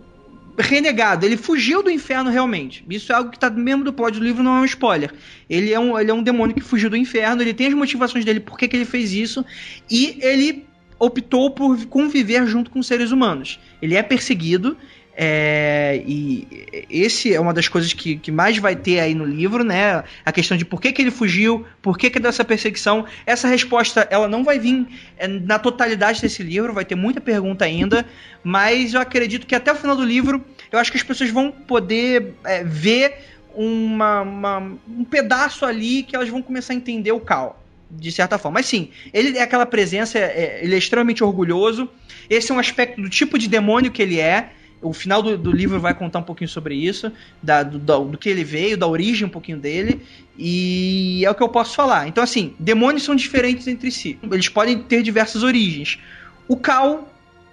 [0.58, 1.24] renegado.
[1.24, 2.84] Ele fugiu do inferno realmente.
[2.90, 5.12] Isso é algo que tá mesmo do plot do livro, não é um spoiler.
[5.48, 8.24] Ele é um, ele é um demônio que fugiu do inferno, ele tem as motivações
[8.24, 9.44] dele, por que, que ele fez isso,
[9.90, 10.66] e ele
[10.98, 13.58] optou por conviver junto com seres humanos.
[13.80, 14.76] Ele é perseguido,
[15.20, 16.46] é, e
[16.88, 20.04] esse é uma das coisas que, que mais vai ter aí no livro, né?
[20.24, 23.04] A questão de por que, que ele fugiu, por que, que dessa perseguição.
[23.26, 27.64] Essa resposta ela não vai vir é, na totalidade desse livro, vai ter muita pergunta
[27.64, 28.06] ainda,
[28.44, 31.50] mas eu acredito que até o final do livro eu acho que as pessoas vão
[31.50, 33.16] poder é, ver
[33.56, 34.58] uma, uma,
[34.88, 37.60] um pedaço ali que elas vão começar a entender o Cal
[37.90, 38.60] de certa forma.
[38.60, 41.88] Mas sim, ele é aquela presença, é, ele é extremamente orgulhoso.
[42.30, 44.50] Esse é um aspecto do tipo de demônio que ele é.
[44.80, 47.12] O final do, do, livro vai contar um pouquinho sobre isso,
[47.42, 50.02] da, do, do, que ele veio, da origem um pouquinho dele,
[50.36, 52.06] e é o que eu posso falar.
[52.06, 54.18] Então, assim, demônios são diferentes entre si.
[54.30, 55.98] Eles podem ter diversas origens.
[56.46, 57.12] O Cal,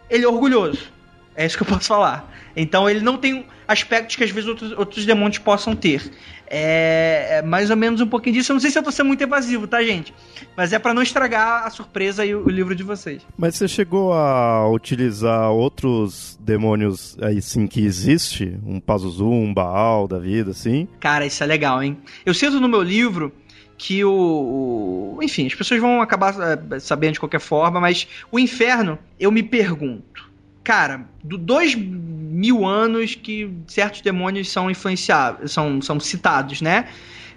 [0.09, 0.93] ele é orgulhoso.
[1.35, 2.31] É isso que eu posso falar.
[2.55, 6.11] Então, ele não tem aspectos que às vezes outros, outros demônios possam ter.
[6.47, 8.51] É, é, mais ou menos um pouquinho disso.
[8.51, 10.13] Eu não sei se eu tô sendo muito evasivo, tá, gente?
[10.55, 13.25] Mas é para não estragar a surpresa e o, o, livro de vocês.
[13.37, 18.57] Mas você chegou a utilizar outros demônios aí sim que existe?
[18.65, 20.87] Um Pazuzu, um Baal da vida, assim?
[20.99, 21.97] Cara, isso é legal, hein?
[22.25, 23.33] Eu sinto no meu livro
[23.77, 28.39] que o, o, Enfim, as pessoas vão acabar é, sabendo de qualquer forma, mas o
[28.39, 30.29] inferno, eu me pergunto.
[30.63, 31.75] Cara, do 2
[32.35, 36.89] mil anos que certos demônios são influenciados, são, são citados, né?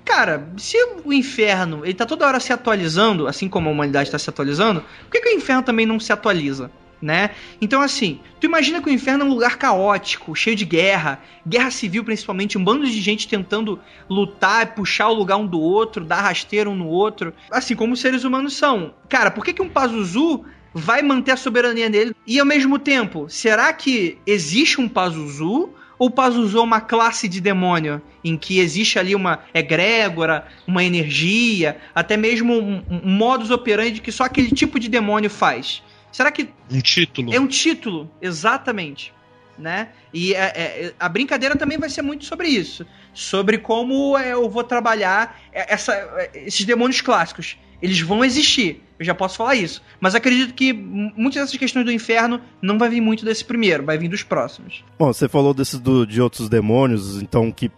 [0.04, 4.18] Cara, se o inferno ele tá toda hora se atualizando, assim como a humanidade está
[4.18, 6.70] se atualizando, por que, que o inferno também não se atualiza?
[7.00, 7.30] Né?
[7.60, 11.70] Então, assim, tu imagina que o inferno é um lugar caótico, cheio de guerra, guerra
[11.70, 13.78] civil principalmente, um bando de gente tentando
[14.10, 18.00] lutar, puxar o lugar um do outro, dar rasteiro um no outro, assim como os
[18.00, 18.94] seres humanos são.
[19.08, 20.44] Cara, por que, que um Pazuzu
[20.78, 22.14] vai manter a soberania dele?
[22.26, 25.70] E ao mesmo tempo, será que existe um Pazuzu?
[25.98, 31.76] Ou Pazuzu é uma classe de demônio em que existe ali uma egrégora, uma energia,
[31.92, 35.82] até mesmo um, um modus operandi que só aquele tipo de demônio faz?
[36.12, 36.48] Será que.
[36.70, 37.34] Um título.
[37.34, 39.12] É um título, exatamente.
[39.58, 39.88] Né?
[40.14, 42.86] E é, é, a brincadeira também vai ser muito sobre isso.
[43.12, 47.58] Sobre como é, eu vou trabalhar essa, esses demônios clássicos.
[47.80, 49.82] Eles vão existir, eu já posso falar isso.
[50.00, 53.96] Mas acredito que muitas dessas questões do inferno não vai vir muito desse primeiro, vai
[53.96, 54.84] vir dos próximos.
[54.98, 57.70] Bom, você falou desses do, de outros demônios, então que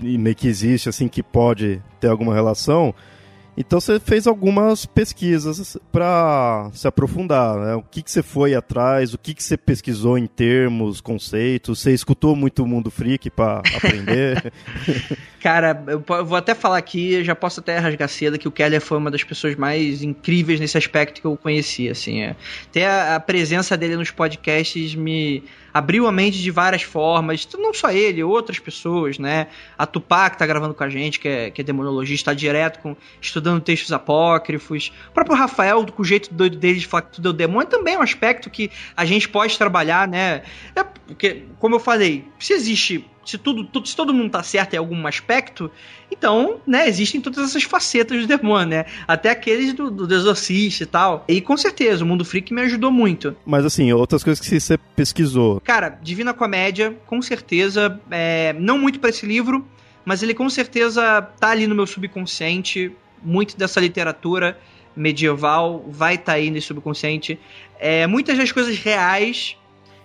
[0.00, 2.94] meio que existe, assim, que pode ter alguma relação.
[3.56, 7.74] Então você fez algumas pesquisas para se aprofundar, né?
[7.74, 11.92] O que, que você foi atrás, o que, que você pesquisou em termos, conceitos, você
[11.92, 14.52] escutou muito o Mundo Freak para aprender?
[15.40, 18.96] Cara, eu vou até falar aqui, já posso até rasgar cedo que o Keller foi
[18.96, 22.22] uma das pessoas mais incríveis nesse aspecto que eu conheci, assim.
[22.22, 22.36] É.
[22.70, 25.42] Até a, a presença dele nos podcasts me
[25.72, 29.48] abriu a mente de várias formas, não só ele, outras pessoas, né?
[29.76, 32.80] A Tupá, que tá gravando com a gente, que é, que é demonologista, está direto
[32.80, 34.92] com, estudando textos apócrifos.
[35.10, 37.68] O próprio Rafael, com o jeito doido dele de falar que tudo é o demônio,
[37.68, 40.42] também é um aspecto que a gente pode trabalhar, né?
[40.74, 44.74] É porque, como eu falei, se existe se tudo, tudo, se todo mundo tá certo
[44.74, 45.70] em algum aspecto,
[46.10, 48.84] então, né, existem todas essas facetas do demônio, né?
[49.08, 51.24] Até aqueles do, do exorcista e tal.
[51.26, 53.34] E com certeza, o Mundo Freak me ajudou muito.
[53.46, 55.60] Mas assim, outras coisas que você pesquisou.
[55.60, 59.66] Cara, Divina Comédia, com certeza, é, não muito para esse livro,
[60.04, 62.92] mas ele com certeza tá ali no meu subconsciente.
[63.24, 64.58] Muito dessa literatura
[64.96, 67.38] medieval vai estar tá aí nesse subconsciente.
[67.78, 69.56] É, muitas das coisas reais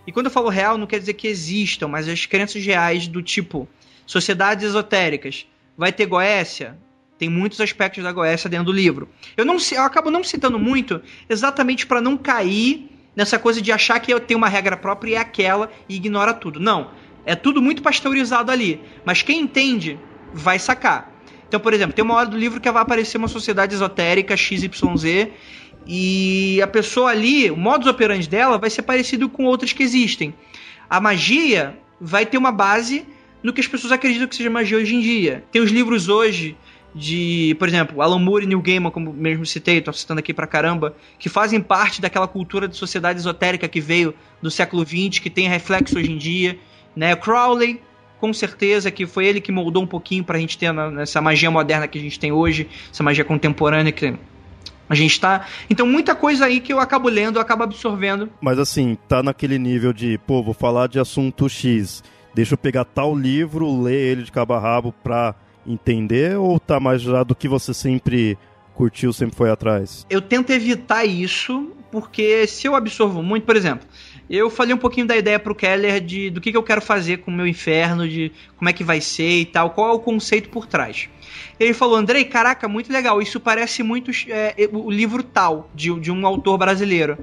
[0.07, 3.21] e quando eu falo real, não quer dizer que existam, mas as crenças reais do
[3.21, 3.67] tipo
[4.05, 5.45] sociedades esotéricas.
[5.77, 6.77] Vai ter Goécia?
[7.19, 9.09] Tem muitos aspectos da Goécia dentro do livro.
[9.35, 13.99] Eu não eu acabo não citando muito, exatamente para não cair nessa coisa de achar
[13.99, 16.57] que eu tenho uma regra própria e é aquela e ignora tudo.
[16.57, 16.91] Não.
[17.25, 18.79] É tudo muito pasteurizado ali.
[19.03, 19.99] Mas quem entende
[20.33, 21.11] vai sacar.
[21.47, 25.29] Então, por exemplo, tem uma hora do livro que vai aparecer uma sociedade esotérica XYZ
[25.87, 30.33] e a pessoa ali, o modus operandi dela vai ser parecido com outras que existem.
[30.89, 33.05] A magia vai ter uma base
[33.41, 35.43] no que as pessoas acreditam que seja magia hoje em dia.
[35.51, 36.57] Tem os livros hoje
[36.93, 40.47] de, por exemplo, Alan Moore e Neil Gaiman, como mesmo citei, tô citando aqui pra
[40.47, 45.29] caramba, que fazem parte daquela cultura de sociedade esotérica que veio do século XX, que
[45.29, 46.57] tem reflexo hoje em dia,
[46.95, 47.15] né?
[47.15, 47.79] Crowley,
[48.19, 51.87] com certeza que foi ele que moldou um pouquinho pra gente ter essa magia moderna
[51.87, 54.15] que a gente tem hoje, essa magia contemporânea que
[54.89, 55.45] a gente tá.
[55.69, 58.29] Então, muita coisa aí que eu acabo lendo, eu acabo absorvendo.
[58.41, 62.03] Mas assim, tá naquele nível de, pô, vou falar de assunto X.
[62.33, 65.35] Deixa eu pegar tal livro, ler ele de cabo a rabo pra
[65.65, 68.37] entender, ou tá mais já do que você sempre
[68.73, 70.05] curtiu, sempre foi atrás?
[70.09, 73.87] Eu tento evitar isso, porque se eu absorvo muito, por exemplo,
[74.29, 77.17] eu falei um pouquinho da ideia pro Keller de do que, que eu quero fazer
[77.17, 79.99] com o meu inferno, de como é que vai ser e tal, qual é o
[79.99, 81.09] conceito por trás.
[81.59, 86.11] Ele falou, Andrei, caraca, muito legal, isso parece muito é, o livro tal, de, de
[86.11, 87.17] um autor brasileiro.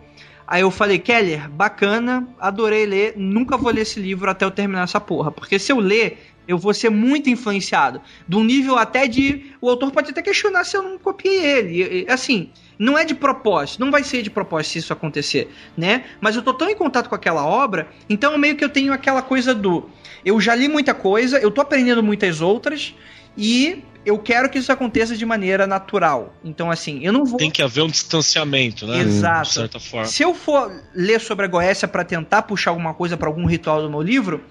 [0.47, 4.83] Aí eu falei, Keller, bacana, adorei ler, nunca vou ler esse livro até eu terminar
[4.83, 5.31] essa porra.
[5.31, 8.01] Porque se eu ler, eu vou ser muito influenciado.
[8.27, 9.53] De um nível até de.
[9.61, 12.07] O autor pode até questionar se eu não copiei ele.
[12.09, 16.05] Assim, não é de propósito, não vai ser de propósito se isso acontecer, né?
[16.21, 19.23] Mas eu tô tão em contato com aquela obra, então meio que eu tenho aquela
[19.23, 19.89] coisa do.
[20.25, 22.95] Eu já li muita coisa, eu tô aprendendo muitas outras,
[23.37, 26.35] e eu quero que isso aconteça de maneira natural.
[26.45, 27.39] Então, assim, eu não vou.
[27.39, 29.01] Tem que haver um distanciamento, né?
[29.01, 29.49] Exato.
[29.49, 30.07] De certa forma.
[30.07, 33.81] Se eu for ler sobre a Goécia para tentar puxar alguma coisa para algum ritual
[33.83, 34.43] do meu livro,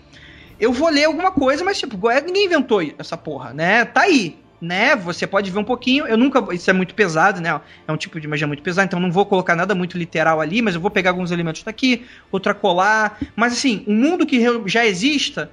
[0.59, 3.85] eu vou ler alguma coisa, mas, tipo, Goécia ninguém inventou essa porra, né?
[3.85, 4.37] Tá aí.
[4.61, 6.07] Né, você pode ver um pouquinho.
[6.07, 6.41] Eu nunca.
[6.53, 7.59] Isso é muito pesado, né?
[7.85, 10.61] É um tipo de magia muito pesado, então não vou colocar nada muito literal ali,
[10.61, 13.19] mas eu vou pegar alguns elementos daqui, outra colar.
[13.35, 15.51] Mas assim, um mundo que já exista,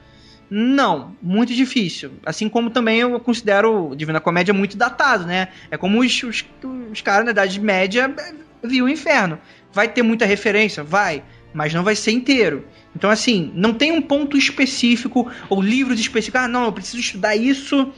[0.50, 2.10] não, muito difícil.
[2.26, 5.48] Assim como também eu considero Divina Comédia muito datado, né?
[5.70, 6.44] É como os, os,
[6.90, 8.12] os caras na Idade Média
[8.60, 9.38] viam o inferno.
[9.72, 10.82] Vai ter muita referência?
[10.82, 11.22] Vai.
[11.54, 12.64] Mas não vai ser inteiro.
[12.94, 16.40] Então, assim, não tem um ponto específico ou livros específicos.
[16.40, 17.92] Ah, não, eu preciso estudar isso,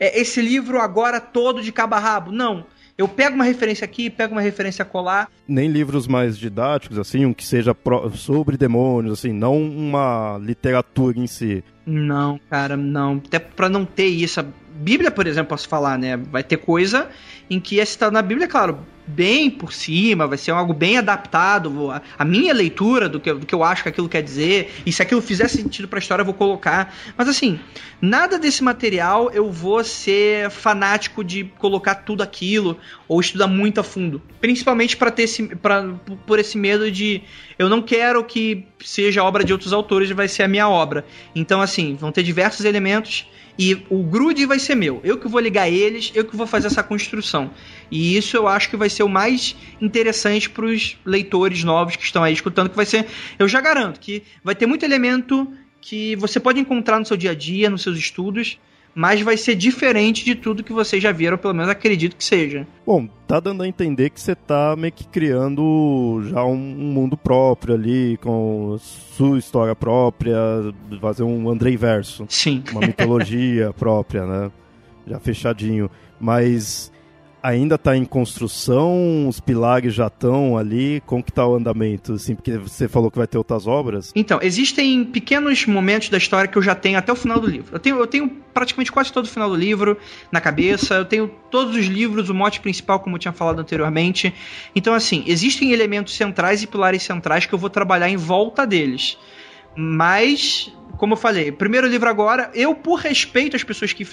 [0.00, 2.32] é, esse livro agora todo de cabo a rabo.
[2.32, 2.66] Não.
[2.96, 5.28] Eu pego uma referência aqui, pego uma referência colar.
[5.48, 7.74] Nem livros mais didáticos, assim, um que seja
[8.14, 11.64] sobre demônios, assim, não uma literatura em si.
[11.86, 13.20] Não, cara, não.
[13.26, 14.40] Até pra não ter isso.
[14.40, 14.44] A
[14.74, 16.16] Bíblia, por exemplo, posso falar, né?
[16.16, 17.08] Vai ter coisa
[17.48, 21.90] em que é citado na Bíblia, claro, bem por cima, vai ser algo bem adaptado.
[21.90, 24.92] A, a minha leitura do que, do que eu acho que aquilo quer dizer, e
[24.92, 26.94] se aquilo fizer sentido para a história, eu vou colocar.
[27.16, 27.58] Mas assim,
[28.00, 33.84] nada desse material eu vou ser fanático de colocar tudo aquilo ou estudar muito a
[33.84, 34.22] fundo.
[34.40, 35.94] Principalmente para ter esse, pra,
[36.26, 37.22] por esse medo de
[37.58, 41.04] eu não quero que seja obra de outros autores, vai ser a minha obra.
[41.34, 43.26] Então, assim, vão ter diversos elementos
[43.58, 45.00] e o grude vai ser meu.
[45.04, 47.50] Eu que vou ligar eles, eu que vou fazer essa construção.
[47.92, 52.02] E isso eu acho que vai ser o mais interessante para os leitores novos que
[52.02, 53.06] estão aí escutando, que vai ser,
[53.38, 55.46] eu já garanto que vai ter muito elemento
[55.78, 58.58] que você pode encontrar no seu dia a dia, nos seus estudos,
[58.94, 62.66] mas vai ser diferente de tudo que vocês já viram, pelo menos acredito que seja.
[62.86, 67.74] Bom, tá dando a entender que você tá meio que criando já um mundo próprio
[67.74, 70.38] ali, com sua história própria,
[70.98, 72.24] fazer um Andrei verso.
[72.28, 72.62] Sim.
[72.70, 74.50] Uma mitologia própria, né?
[75.06, 75.90] Já fechadinho.
[76.20, 76.91] Mas
[77.42, 79.28] ainda está em construção?
[79.28, 81.02] Os pilares já estão ali?
[81.04, 82.14] Como que tá o andamento?
[82.14, 84.12] Assim, porque você falou que vai ter outras obras.
[84.14, 87.74] Então, existem pequenos momentos da história que eu já tenho até o final do livro.
[87.74, 89.96] Eu tenho, eu tenho praticamente quase todo o final do livro
[90.30, 90.94] na cabeça.
[90.94, 94.32] Eu tenho todos os livros, o mote principal, como eu tinha falado anteriormente.
[94.74, 99.18] Então, assim, existem elementos centrais e pilares centrais que eu vou trabalhar em volta deles.
[99.74, 104.06] Mas como eu falei, primeiro livro agora, eu, por respeito às pessoas que,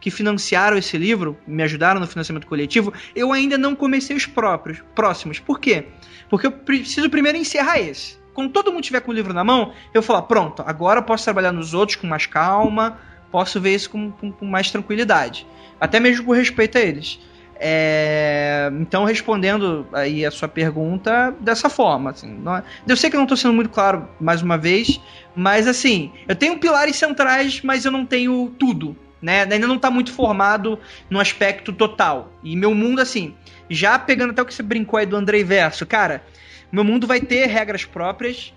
[0.00, 4.82] que financiaram esse livro, me ajudaram no financiamento coletivo, eu ainda não comecei os próprios,
[4.94, 5.38] próximos.
[5.38, 5.86] Por quê?
[6.28, 8.18] Porque eu preciso primeiro encerrar esse.
[8.34, 11.52] Quando todo mundo tiver com o livro na mão, eu falar, pronto, agora posso trabalhar
[11.52, 12.98] nos outros com mais calma,
[13.30, 15.46] posso ver isso com, com, com mais tranquilidade.
[15.80, 17.18] Até mesmo por respeito a eles.
[17.58, 22.10] É, então, respondendo aí a sua pergunta dessa forma.
[22.10, 25.00] Assim, é, eu sei que eu não estou sendo muito claro mais uma vez,
[25.34, 28.96] mas assim, eu tenho pilares centrais, mas eu não tenho tudo.
[29.20, 29.42] Né?
[29.42, 30.78] Ainda não está muito formado
[31.08, 32.32] no aspecto total.
[32.44, 33.34] E meu mundo, assim,
[33.68, 36.22] já pegando até o que você brincou aí do Andrei Verso, cara,
[36.70, 38.52] meu mundo vai ter regras próprias.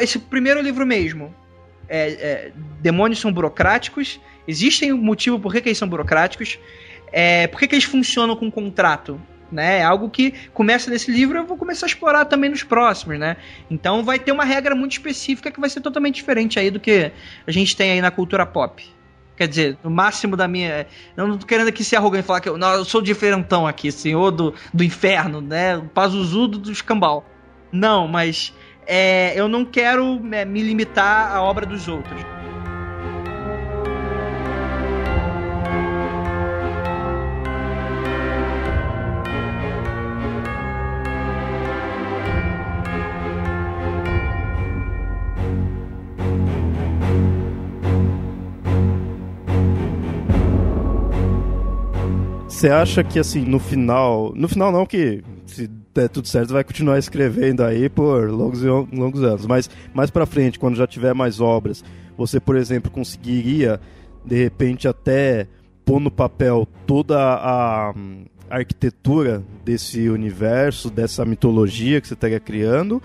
[0.00, 1.34] Esse primeiro livro mesmo,
[1.88, 4.20] é, é, demônios são burocráticos.
[4.46, 6.58] Existem um motivo por que, que eles são burocráticos.
[7.16, 9.20] É, por que, que eles funcionam com contrato?
[9.52, 9.78] Né?
[9.78, 13.36] É algo que começa nesse livro eu vou começar a explorar também nos próximos, né?
[13.70, 17.12] Então vai ter uma regra muito específica que vai ser totalmente diferente aí do que
[17.46, 18.84] a gente tem aí na cultura pop.
[19.36, 20.88] Quer dizer, no máximo da minha.
[21.16, 23.64] Eu não tô querendo aqui ser arrogante e falar que eu, não, eu sou diferentão
[23.64, 25.76] aqui, senhor do, do inferno, né?
[25.76, 27.24] O pazuzudo do escambau.
[27.70, 28.52] Não, mas
[28.88, 32.33] é, eu não quero é, me limitar à obra dos outros.
[52.64, 54.32] Você acha que, assim, no final.
[54.34, 58.66] No final, não, que se der tudo certo, vai continuar escrevendo aí por longos e
[58.66, 59.44] longos anos.
[59.44, 61.84] Mas mais pra frente, quando já tiver mais obras,
[62.16, 63.78] você, por exemplo, conseguiria,
[64.24, 65.46] de repente, até
[65.84, 67.92] pôr no papel toda a,
[68.48, 73.02] arquitetura desse universo, dessa mitologia que você estaria criando?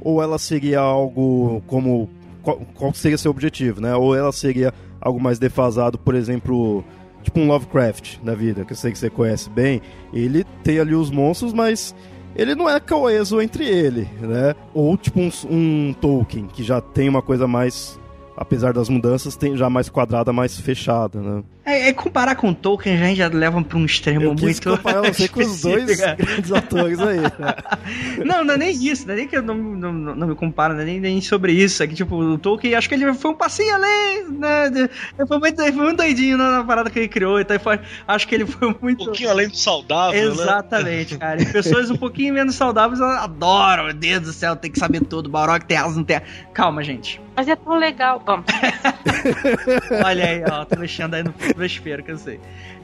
[0.00, 2.08] Ou ela seria algo como.
[2.42, 3.92] Qual, qual seria seu objetivo, né?
[3.96, 6.84] Ou ela seria algo mais defasado, por exemplo
[7.22, 9.80] tipo um Lovecraft da vida, que eu sei que você conhece bem,
[10.12, 11.94] ele tem ali os monstros, mas
[12.34, 14.54] ele não é coeso entre ele, né?
[14.72, 17.98] Ou tipo um, um Tolkien, que já tem uma coisa mais
[18.40, 21.42] apesar das mudanças, tem já mais quadrada, mais fechada, né?
[21.70, 24.70] É, é comparar com Tolkien já, já leva para um extremo eu quis muito.
[24.70, 27.20] Comparar você com os dois grandes autores aí.
[27.20, 27.30] Né?
[28.24, 30.74] não, não é nem isso, não é nem que eu não, não, não me comparo,
[30.74, 31.82] não é nem, nem sobre isso.
[31.82, 34.66] É que, tipo, o Tolkien, acho que ele foi um passinho além, né?
[34.66, 38.34] Ele foi muito, foi muito doidinho na, parada que ele criou, então foi, acho que
[38.34, 39.02] ele foi muito.
[39.02, 40.42] Um pouquinho além do saudável, né?
[40.42, 41.20] Exatamente, né?
[41.20, 41.42] cara.
[41.42, 45.30] E pessoas um pouquinho menos saudáveis adoram, meu Deus do céu, tem que saber tudo,
[45.30, 46.20] Barok tem asas, não tem.
[46.52, 47.20] Calma, gente.
[47.36, 48.22] Mas é tão legal.
[48.26, 48.44] Vamos.
[50.04, 52.40] Olha aí, ó, tô deixando aí no vespeiro que eu sei.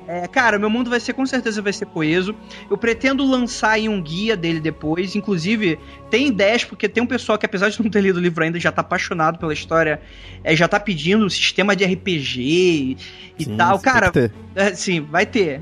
[0.07, 2.35] É, cara, meu mundo vai ser com certeza vai ser coeso.
[2.71, 5.17] Eu pretendo lançar aí um guia dele depois.
[5.17, 5.79] Inclusive,
[6.09, 8.61] tem ideias, porque tem um pessoal que, apesar de não ter lido o livro ainda,
[8.61, 10.01] já tá apaixonado pela história,
[10.45, 12.97] é, já tá pedindo um sistema de RPG
[13.39, 13.81] e sim, tal.
[13.81, 14.13] Cara,
[14.55, 15.61] é, sim, vai ter.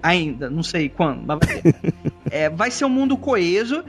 [0.00, 1.94] Ainda, não sei quando, mas vai ter.
[2.30, 3.84] é, vai ser um mundo coeso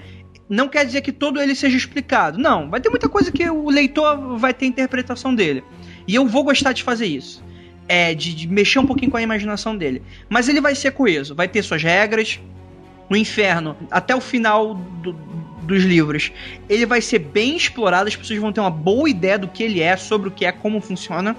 [0.49, 2.37] não quer dizer que todo ele seja explicado.
[2.37, 5.63] Não, vai ter muita coisa que o leitor vai ter interpretação dele.
[6.07, 7.43] E eu vou gostar de fazer isso.
[7.87, 10.01] É, de, de, mexer um pouquinho com a imaginação dele.
[10.29, 12.39] Mas ele vai ser coeso, vai ter suas regras.
[13.09, 15.13] No inferno, até o final do,
[15.61, 16.31] dos livros,
[16.69, 19.81] ele vai ser bem explorado, as pessoas vão ter uma boa ideia do que ele
[19.81, 21.35] é, sobre o que é, como funciona.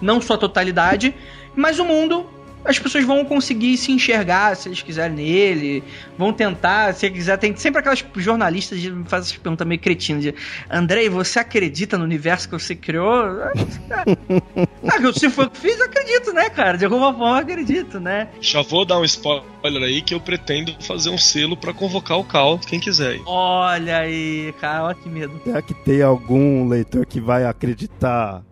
[0.00, 1.14] Não sua totalidade,
[1.56, 2.26] mas o mundo
[2.64, 5.84] as pessoas vão conseguir se enxergar se eles quiserem nele,
[6.16, 10.34] vão tentar, se quiser, tem sempre aquelas jornalistas que fazem essas perguntas meio cretinas de
[10.70, 13.14] Andrei, você acredita no universo que você criou?
[13.90, 16.78] ah, se foi o que fiz, eu acredito, né, cara?
[16.78, 18.28] De alguma forma eu acredito, né?
[18.40, 22.24] Já vou dar um spoiler aí que eu pretendo fazer um selo para convocar o
[22.24, 23.20] Cal, quem quiser.
[23.26, 25.40] Olha aí, cara, olha que medo.
[25.44, 28.42] Será que tem algum leitor que vai acreditar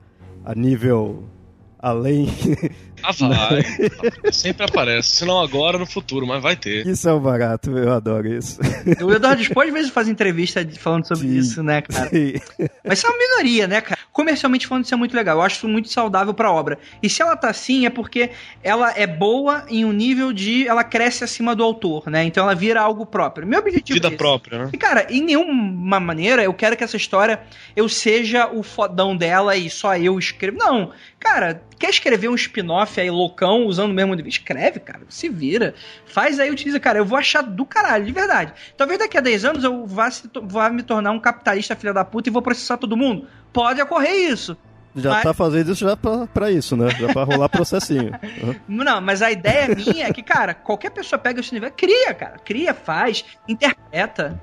[0.45, 1.25] a nível
[1.79, 2.29] além
[3.03, 4.33] ah, vai.
[4.33, 5.09] Sempre aparece.
[5.11, 6.87] Se não agora, no futuro, mas vai ter.
[6.87, 8.61] Isso é um barato, eu adoro isso.
[9.03, 12.09] O Eduardo Spoh às vezes faz entrevista falando sobre sim, isso, né, cara?
[12.09, 12.35] Sim.
[12.85, 13.99] Mas isso é uma minoria, né, cara?
[14.12, 15.39] Comercialmente falando, isso é muito legal.
[15.39, 16.79] Eu acho isso muito saudável pra obra.
[17.03, 18.31] E se ela tá assim, é porque
[18.62, 20.66] ela é boa em um nível de.
[20.66, 22.24] Ela cresce acima do autor, né?
[22.24, 23.47] Então ela vira algo próprio.
[23.47, 24.70] Meu objetivo Vida é própria, né?
[24.73, 27.41] E, cara, em nenhuma maneira eu quero que essa história
[27.74, 30.59] eu seja o fodão dela e só eu escrevo.
[30.59, 30.93] Não.
[31.19, 34.29] Cara, quer escrever um spin-off aí loucão usando o mesmo nível?
[34.29, 35.01] Escreve, cara.
[35.09, 35.75] Se vira.
[36.07, 36.79] Faz aí, utiliza.
[36.79, 38.53] Cara, eu vou achar do caralho, de verdade.
[38.77, 42.05] Talvez daqui a 10 anos eu vá, se, vá me tornar um capitalista filha da
[42.05, 43.27] puta e vou processar todo mundo.
[43.53, 44.57] Pode ocorrer isso.
[44.95, 45.23] Já mas...
[45.25, 46.89] tá fazendo isso já pra, pra isso, né?
[46.91, 48.13] Já pra rolar processinho.
[48.43, 48.55] Uhum.
[48.69, 52.39] Não, mas a ideia minha é que, cara, qualquer pessoa pega esse nível, cria, cara.
[52.39, 54.41] Cria, faz, interpreta.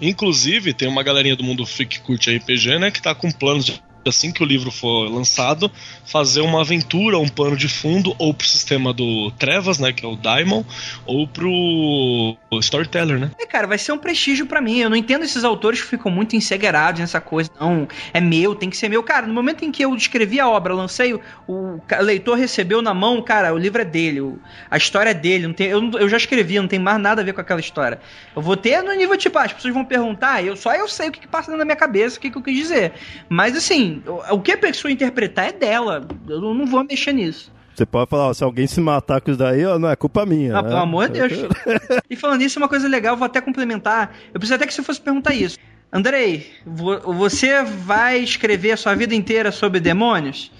[0.00, 2.90] Inclusive, tem uma galerinha do mundo freak que curte RPG, né?
[2.90, 5.70] Que tá com planos de assim que o livro for lançado,
[6.04, 10.08] fazer uma aventura, um pano de fundo, ou pro sistema do Trevas, né, que é
[10.08, 10.64] o Daimon,
[11.06, 13.30] ou pro Storyteller, né?
[13.38, 14.78] É, cara, vai ser um prestígio para mim.
[14.78, 17.50] Eu não entendo esses autores que ficam muito ensegueirados nessa coisa.
[17.60, 19.02] Não, é meu, tem que ser meu.
[19.02, 22.94] Cara, no momento em que eu escrevi a obra, lancei, o, o leitor recebeu na
[22.94, 24.38] mão, cara, o livro é dele, o,
[24.70, 25.46] a história é dele.
[25.46, 28.00] Não tem, eu, eu já escrevi, não tem mais nada a ver com aquela história.
[28.34, 31.08] Eu vou ter no nível tipo, ah, as pessoas vão perguntar, eu só eu sei
[31.08, 32.92] o que, que passa na minha cabeça, o que, que eu quis dizer.
[33.28, 33.91] Mas assim,
[34.30, 36.06] o que a pessoa interpretar é dela.
[36.28, 37.52] Eu não vou mexer nisso.
[37.74, 40.26] Você pode falar, ó, se alguém se matar com isso daí, ó, não é culpa
[40.26, 40.58] minha.
[40.58, 40.68] Ah, né?
[40.68, 41.32] pelo amor de Deus.
[42.08, 44.14] e falando nisso, uma coisa legal, vou até complementar.
[44.32, 45.56] Eu preciso até que você fosse perguntar isso.
[45.90, 50.50] Andrei, você vai escrever a sua vida inteira sobre demônios?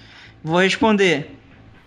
[0.43, 1.35] Vou responder: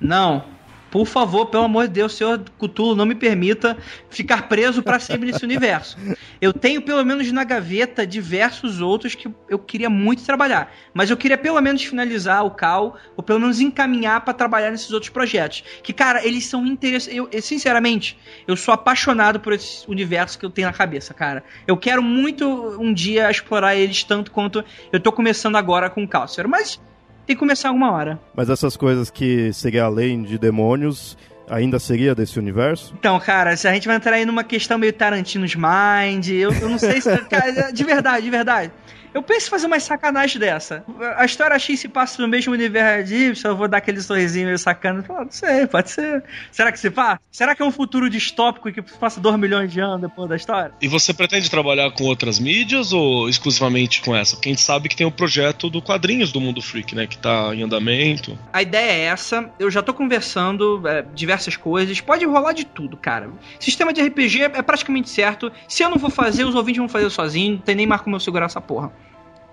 [0.01, 0.56] não.
[0.97, 3.77] Por favor, pelo amor de Deus, senhor Cthulhu, não me permita
[4.09, 5.99] ficar preso para sempre nesse universo.
[6.41, 11.17] Eu tenho pelo menos na gaveta diversos outros que eu queria muito trabalhar, mas eu
[11.19, 15.63] queria pelo menos finalizar o Cal, ou pelo menos encaminhar para trabalhar nesses outros projetos.
[15.83, 17.15] Que, cara, eles são interessantes.
[17.15, 18.19] Eu, sinceramente,
[18.49, 21.45] eu sou apaixonado por esse universo que eu tenho na cabeça, cara.
[21.67, 22.47] Eu quero muito
[22.81, 26.49] um dia explorar eles tanto quanto eu tô começando agora com o Calcer.
[26.49, 26.81] Mas
[27.27, 28.19] tem que começar alguma hora.
[28.35, 31.17] Mas essas coisas que seria além de demônios,
[31.49, 32.95] ainda seria desse universo?
[32.99, 36.69] Então, cara, se a gente vai entrar aí numa questão meio Tarantino's Mind, eu, eu
[36.69, 37.17] não sei se.
[37.25, 38.73] cara, de verdade, de verdade.
[39.17, 40.85] Eu penso em fazer umas sacanagens dessa.
[41.17, 44.45] A história X se passa no mesmo universo de Y, eu vou dar aquele sorrisinho
[44.45, 45.03] meio sacana.
[45.09, 46.23] Não sei, pode ser.
[46.53, 47.19] Será que se passa?
[47.33, 50.71] Será que é um futuro distópico que passa 2 milhões de anos depois da história?
[50.83, 54.37] E você pretende trabalhar com outras mídias ou exclusivamente com essa?
[54.37, 57.07] Porque a gente sabe que tem o projeto do quadrinhos do Mundo Freak, né?
[57.07, 58.39] Que tá em andamento.
[58.53, 59.51] A ideia é essa.
[59.59, 61.99] Eu já tô conversando é, diversas coisas.
[62.03, 63.31] Pode rolar de tudo, cara.
[63.59, 65.51] Sistema de RPG é praticamente certo.
[65.67, 67.53] Se eu não vou fazer, os ouvintes vão fazer sozinho.
[67.55, 68.93] Não tem nem mais como eu segurar essa porra.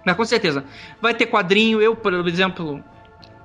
[0.05, 0.65] Mas com certeza.
[1.01, 1.81] Vai ter quadrinho.
[1.81, 2.83] Eu, por exemplo,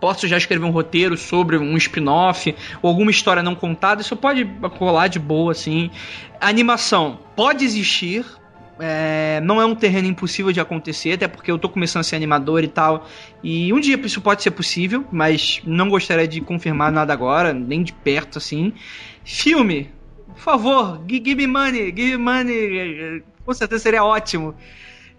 [0.01, 4.01] posso já escrever um roteiro sobre um spin-off ou alguma história não contada.
[4.01, 4.49] Isso pode
[4.79, 5.91] rolar de boa, assim.
[6.41, 8.25] A animação pode existir.
[8.81, 12.15] É, não é um terreno impossível de acontecer, até porque eu tô começando a ser
[12.15, 13.09] animador e tal.
[13.43, 17.83] E um dia isso pode ser possível, mas não gostaria de confirmar nada agora, nem
[17.83, 18.73] de perto assim.
[19.25, 19.91] Filme,
[20.29, 23.25] por favor, give me money, give me money.
[23.45, 24.55] Com certeza seria ótimo.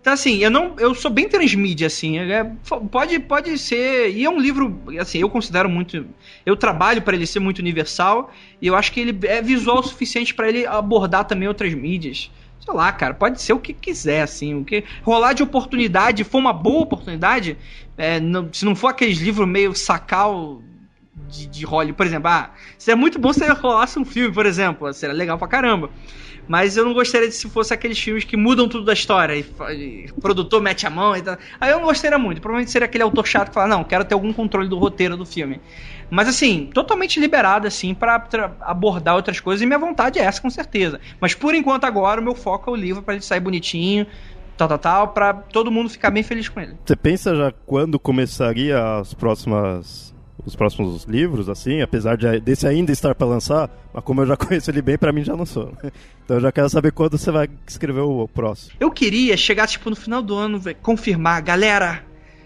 [0.01, 0.75] Então, assim, eu não.
[0.77, 2.19] Eu sou bem transmídia, assim.
[2.19, 2.43] É,
[2.89, 4.09] pode, pode ser.
[4.09, 6.05] E é um livro, assim, eu considero muito.
[6.45, 8.31] Eu trabalho para ele ser muito universal.
[8.61, 12.31] E eu acho que ele é visual o suficiente para ele abordar também outras mídias.
[12.59, 14.55] Sei lá, cara, pode ser o que quiser, assim.
[14.55, 17.57] O que rolar de oportunidade, for uma boa oportunidade,
[17.97, 20.61] é, não, se não for aqueles livros meio sacal
[21.27, 24.91] de, de Hollywood, por exemplo, ah, seria muito bom se rolasse um filme, por exemplo,
[24.93, 25.89] seria legal pra caramba.
[26.47, 29.45] Mas eu não gostaria de se fosse aqueles filmes que mudam tudo da história e,
[29.71, 31.37] e o produtor mete a mão e tal.
[31.61, 32.41] Aí eu não gostaria muito.
[32.41, 35.27] Provavelmente seria aquele autor chato que fala, não, quero ter algum controle do roteiro do
[35.27, 35.61] filme.
[36.09, 38.25] Mas assim, totalmente liberado assim para
[38.61, 40.99] abordar outras coisas e minha vontade é essa com certeza.
[41.21, 44.07] Mas por enquanto agora o meu foco é o livro para ele sair bonitinho,
[44.57, 46.75] tal, tal, tal, para todo mundo ficar bem feliz com ele.
[46.83, 50.15] Você pensa já quando começaria as próximas
[50.45, 54.35] os próximos livros, assim, apesar de, desse ainda estar para lançar, mas como eu já
[54.37, 55.73] conheço ele bem, para mim já lançou.
[56.23, 58.73] Então eu já quero saber quando você vai escrever o, o próximo.
[58.79, 62.03] Eu queria chegar, tipo, no final do ano, confirmar, galera,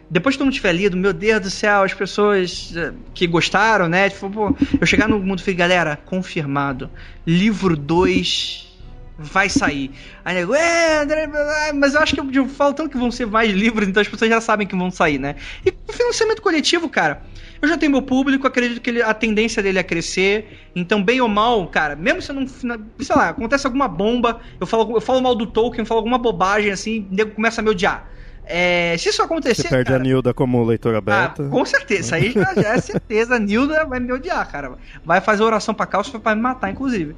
[0.10, 3.88] depois que todo mundo tiver lido, meu Deus do céu, as pessoas eh, que gostaram,
[3.88, 4.10] né?
[4.10, 6.90] Tipo, pô, eu chegar no mundo e falei, galera, confirmado.
[7.26, 8.74] Livro 2
[9.18, 9.92] vai sair.
[10.24, 11.28] Aí nego, é, André,
[11.74, 14.30] mas eu acho que eu, falo tanto que vão ser mais livros, então as pessoas
[14.30, 15.36] já sabem que vão sair, né?
[15.66, 17.24] E financiamento coletivo, cara.
[17.64, 20.60] Eu já tenho meu público, acredito que ele, a tendência dele é crescer.
[20.76, 22.46] Então, bem ou mal, cara, mesmo se eu não.
[22.46, 26.72] Sei lá, acontece alguma bomba, eu falo, eu falo mal do Tolkien, falo alguma bobagem
[26.72, 28.10] assim, o nego começa a me odiar.
[28.46, 29.62] É, se isso acontecer.
[29.62, 31.46] Você perde cara, a Nilda como leitora aberta.
[31.46, 33.36] Ah, com certeza, aí já, já, é certeza.
[33.36, 34.78] A Nilda vai me odiar, cara.
[35.06, 37.16] Vai fazer oração pra calça pra me matar, inclusive.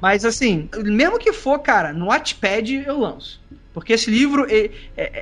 [0.00, 3.40] Mas assim, mesmo que for, cara, no Watchpad eu lanço.
[3.72, 4.46] Porque esse livro,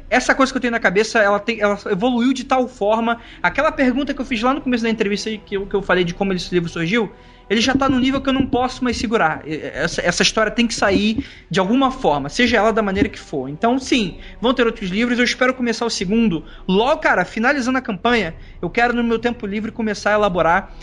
[0.08, 3.20] essa coisa que eu tenho na cabeça, ela, tem, ela evoluiu de tal forma.
[3.42, 6.04] Aquela pergunta que eu fiz lá no começo da entrevista, que eu, que eu falei
[6.04, 7.12] de como esse livro surgiu,
[7.48, 9.42] ele já tá no nível que eu não posso mais segurar.
[9.46, 13.48] Essa, essa história tem que sair de alguma forma, seja ela da maneira que for.
[13.48, 15.18] Então, sim, vão ter outros livros.
[15.18, 16.44] Eu espero começar o segundo.
[16.66, 20.74] Logo, cara, finalizando a campanha, eu quero no meu tempo livre começar a elaborar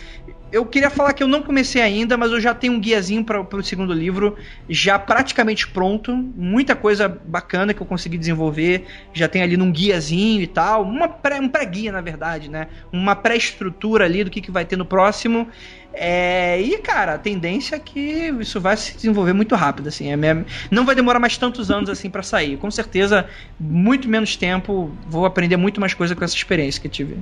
[0.53, 3.41] eu queria falar que eu não comecei ainda, mas eu já tenho um guiazinho para
[3.41, 4.37] o segundo livro
[4.69, 6.15] já praticamente pronto.
[6.15, 8.85] Muita coisa bacana que eu consegui desenvolver.
[9.11, 10.83] Já tem ali num guiazinho e tal.
[10.83, 12.67] Uma pré, um pré-guia, na verdade, né?
[12.91, 15.47] Uma pré-estrutura ali do que, que vai ter no próximo.
[15.93, 17.99] É, e, cara, a tendência é que
[18.39, 20.11] isso vai se desenvolver muito rápido, assim.
[20.11, 20.17] É,
[20.71, 22.57] não vai demorar mais tantos anos assim para sair.
[22.57, 23.27] Com certeza,
[23.59, 24.91] muito menos tempo.
[25.07, 27.17] Vou aprender muito mais coisa com essa experiência que tive.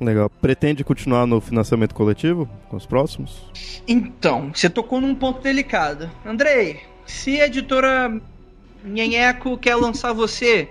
[0.00, 0.30] Legal.
[0.40, 3.42] Pretende continuar no financiamento coletivo com os próximos?
[3.86, 6.10] Então, você tocou num ponto delicado.
[6.24, 8.20] Andrei, se a editora
[8.84, 10.68] Nhenheco quer lançar você,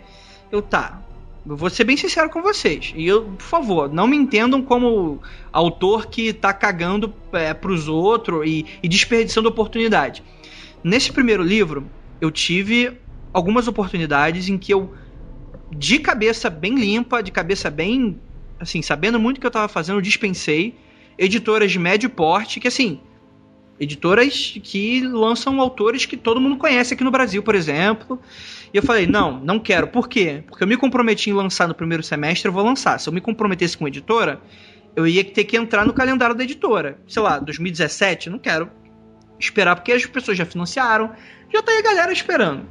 [0.52, 1.02] eu tá.
[1.50, 2.94] Eu vou ser bem sincero com vocês.
[2.96, 5.22] E eu, por favor, não me entendam como
[5.52, 10.22] autor que tá cagando é, pros outros e, e desperdiçando oportunidade.
[10.84, 13.00] Nesse primeiro livro, eu tive
[13.32, 14.94] algumas oportunidades em que eu,
[15.72, 18.20] de cabeça bem limpa, de cabeça bem
[18.60, 20.76] assim, sabendo muito o que eu tava fazendo, dispensei
[21.18, 23.00] editoras de médio porte, que assim,
[23.80, 28.20] editoras que lançam autores que todo mundo conhece aqui no Brasil, por exemplo.
[28.78, 29.88] Eu falei, não, não quero.
[29.88, 30.44] Por quê?
[30.46, 33.00] Porque eu me comprometi em lançar no primeiro semestre, eu vou lançar.
[33.00, 34.40] Se eu me comprometesse com editora,
[34.96, 37.00] eu ia ter que entrar no calendário da editora.
[37.08, 38.70] Sei lá, 2017, não quero
[39.40, 41.12] esperar, porque as pessoas já financiaram,
[41.52, 42.68] já tá aí a galera esperando.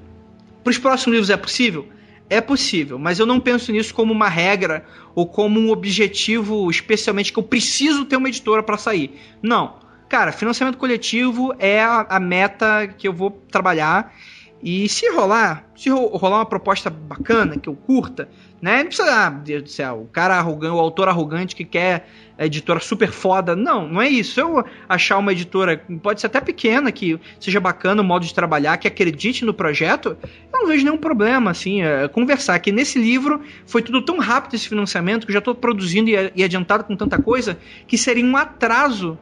[0.62, 1.89] Para os próximos livros é possível?
[2.31, 7.33] É possível, mas eu não penso nisso como uma regra ou como um objetivo especialmente
[7.33, 9.19] que eu preciso ter uma editora para sair.
[9.43, 9.81] Não.
[10.09, 14.15] Cara, financiamento coletivo é a, a, meta que eu vou trabalhar.
[14.62, 18.28] E se rolar, se rolar uma proposta bacana, que eu curta,
[18.61, 18.78] né?
[18.78, 22.09] Não precisa, ah, Deus do céu, o cara arrogante, o autor arrogante que quer
[22.39, 23.55] a editora super foda.
[23.55, 24.35] Não, não é isso.
[24.35, 28.35] Se eu achar uma editora, pode ser até pequena, que seja bacana o modo de
[28.35, 30.16] trabalhar, que acredite no projeto,
[30.53, 32.59] eu não vejo nenhum problema, assim, é, conversar.
[32.59, 36.33] Que nesse livro foi tudo tão rápido esse financiamento, que eu já estou produzindo e,
[36.35, 39.19] e adiantado com tanta coisa, que seria um atraso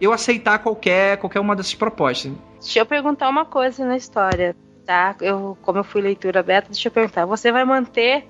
[0.00, 2.32] eu aceitar qualquer, qualquer uma dessas propostas.
[2.60, 4.54] Deixa eu perguntar uma coisa na história,
[4.86, 5.16] tá?
[5.20, 7.26] Eu, como eu fui leitura aberta, deixa eu perguntar.
[7.26, 8.24] Você vai manter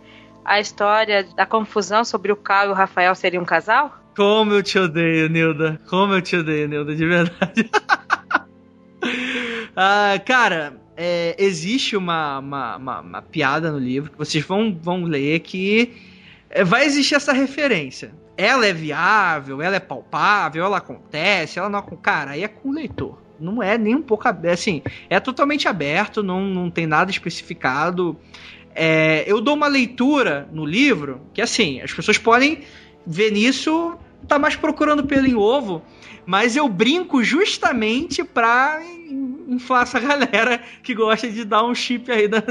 [0.44, 3.94] a história da confusão sobre o Cal e o Rafael serem um casal?
[4.16, 5.78] Como eu te odeio, Nilda.
[5.88, 7.70] Como eu te odeio, Nilda, de verdade.
[9.76, 15.04] ah, cara, é, existe uma, uma, uma, uma, piada no livro que vocês vão, vão
[15.04, 15.94] ler que
[16.48, 18.14] é, vai existir essa referência.
[18.38, 21.82] Ela é viável, ela é palpável, ela acontece, ela não.
[21.82, 23.25] Cara, aí é com o leitor.
[23.38, 24.54] Não é nem um pouco aberto.
[24.54, 28.16] Assim, é totalmente aberto, não, não tem nada especificado.
[28.74, 32.60] É, eu dou uma leitura no livro que, assim, as pessoas podem
[33.06, 33.96] ver nisso,
[34.26, 35.82] tá mais procurando pelo em ovo,
[36.26, 38.80] mas eu brinco justamente pra
[39.48, 42.42] inflar essa galera que gosta de dar um chip aí da,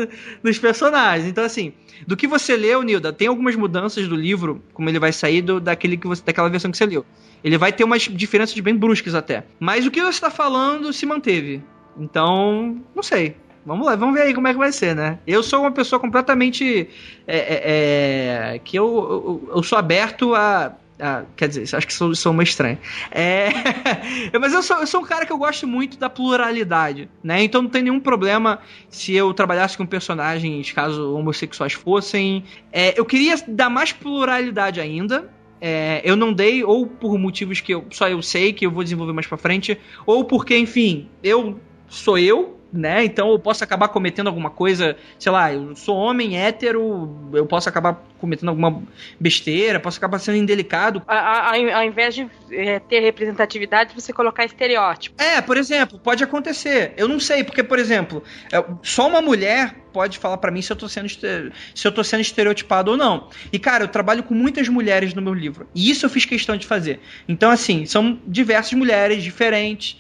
[0.44, 1.28] dos personagens.
[1.28, 1.74] Então, assim,
[2.08, 5.60] do que você leu, Nilda, tem algumas mudanças do livro, como ele vai sair do,
[5.60, 7.06] daquele que você, daquela versão que você leu.
[7.44, 9.46] Ele vai ter umas diferenças bem bruscas até.
[9.60, 11.62] Mas o que você está falando se manteve.
[11.98, 13.36] Então, não sei.
[13.66, 15.18] Vamos lá, vamos ver aí como é que vai ser, né?
[15.26, 16.88] Eu sou uma pessoa completamente.
[17.26, 20.76] É, é, é, que eu, eu, eu, sou aberto a.
[21.00, 22.80] a quer dizer, acho que sou, sou uma estranha.
[23.12, 23.50] É,
[24.40, 27.44] mas eu sou, eu sou um cara que eu gosto muito da pluralidade, né?
[27.44, 28.60] Então não tem nenhum problema
[28.90, 32.44] se eu trabalhasse com personagens, caso homossexuais fossem.
[32.72, 37.74] É, eu queria dar mais pluralidade ainda, é, eu não dei, ou por motivos que
[37.74, 41.60] eu, só eu sei, que eu vou desenvolver mais pra frente, ou porque, enfim, eu
[41.88, 43.04] sou eu, né?
[43.04, 47.70] Então eu posso acabar cometendo alguma coisa, sei lá, eu sou homem hétero, eu posso
[47.70, 48.82] acabar cometendo alguma
[49.20, 51.02] besteira, posso acabar sendo indelicado.
[51.08, 55.22] A, a, ao invés de é, ter representatividade, você colocar estereótipo.
[55.22, 56.94] É, por exemplo, pode acontecer.
[56.98, 60.72] Eu não sei, porque, por exemplo, é, só uma mulher pode falar para mim se
[60.72, 63.30] eu tô sendo se eu tô sendo estereotipado ou não.
[63.54, 65.70] E cara, eu trabalho com muitas mulheres no meu livro.
[65.74, 67.00] E isso eu fiz questão de fazer.
[67.30, 69.98] Então assim, são diversas mulheres diferentes.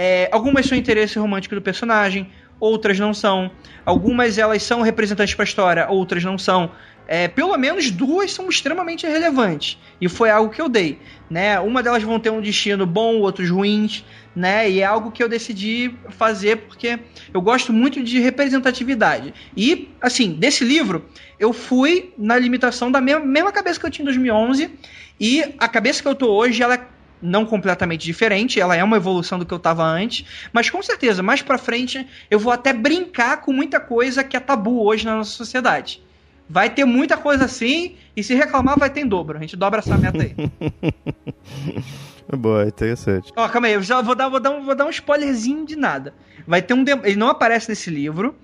[0.00, 2.30] É, algumas são interesse romântico do personagem,
[2.60, 3.50] outras não são.
[3.84, 6.70] Algumas elas são representantes para a história, outras não são.
[7.08, 9.76] É, pelo menos duas são extremamente relevantes.
[10.00, 11.00] E foi algo que eu dei.
[11.28, 11.58] Né?
[11.58, 14.04] Uma delas vão ter um destino bom, outros ruins.
[14.36, 14.70] Né?
[14.70, 17.00] E é algo que eu decidi fazer porque
[17.34, 19.34] eu gosto muito de representatividade.
[19.56, 21.06] E, assim, desse livro,
[21.40, 24.70] eu fui na limitação da mesma, mesma cabeça que eu tinha em 2011.
[25.18, 28.96] E a cabeça que eu tô hoje, ela é não completamente diferente, ela é uma
[28.96, 32.72] evolução do que eu tava antes, mas com certeza, mais pra frente, eu vou até
[32.72, 36.02] brincar com muita coisa que é tabu hoje na nossa sociedade.
[36.48, 39.36] Vai ter muita coisa assim, e se reclamar, vai ter em dobro.
[39.36, 40.34] A gente dobra essa meta aí.
[42.36, 43.32] Boa, interessante.
[43.36, 45.76] Ó, calma aí, eu já vou dar, vou dar, um, vou dar um spoilerzinho de
[45.76, 46.14] nada.
[46.46, 46.84] Vai ter um.
[47.04, 48.34] Ele não aparece nesse livro.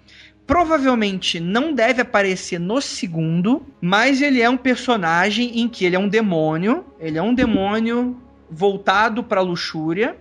[0.46, 5.98] Provavelmente não deve aparecer no segundo, mas ele é um personagem em que ele é
[5.98, 6.84] um demônio.
[7.00, 8.20] Ele é um demônio
[8.54, 10.16] voltado para a luxúria,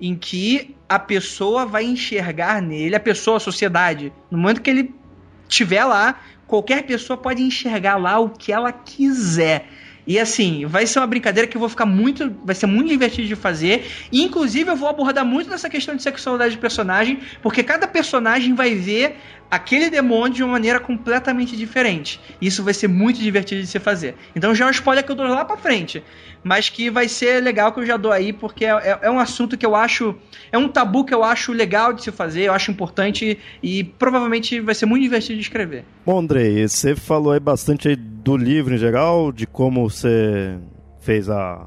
[0.00, 4.94] em que a pessoa vai enxergar nele, a pessoa, a sociedade, no momento que ele
[5.48, 9.68] estiver lá, qualquer pessoa pode enxergar lá o que ela quiser.
[10.06, 12.34] E assim, vai ser uma brincadeira que eu vou ficar muito.
[12.42, 13.84] Vai ser muito divertido de fazer.
[14.10, 18.54] E, inclusive, eu vou abordar muito nessa questão de sexualidade de personagem, porque cada personagem
[18.54, 19.16] vai ver
[19.50, 22.20] aquele demônio de uma maneira completamente diferente.
[22.40, 24.14] Isso vai ser muito divertido de se fazer.
[24.34, 26.02] Então já é um spoiler que eu dou lá pra frente.
[26.44, 29.18] Mas que vai ser legal que eu já dou aí, porque é, é, é um
[29.18, 30.14] assunto que eu acho.
[30.52, 34.60] É um tabu que eu acho legal de se fazer, eu acho importante e provavelmente
[34.60, 35.84] vai ser muito divertido de escrever.
[36.06, 40.56] Bom, Andrei, você falou aí bastante aí do livro em geral, de como você
[41.00, 41.66] fez a,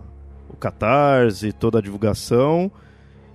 [0.49, 2.72] o catarse, toda a divulgação.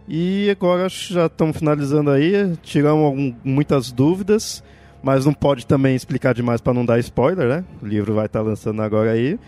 [0.08, 4.62] E agora já estamos finalizando aí, tiramos muitas dúvidas,
[5.02, 7.64] mas não pode também explicar demais para não dar spoiler, né?
[7.82, 9.38] O livro vai estar tá lançando agora aí.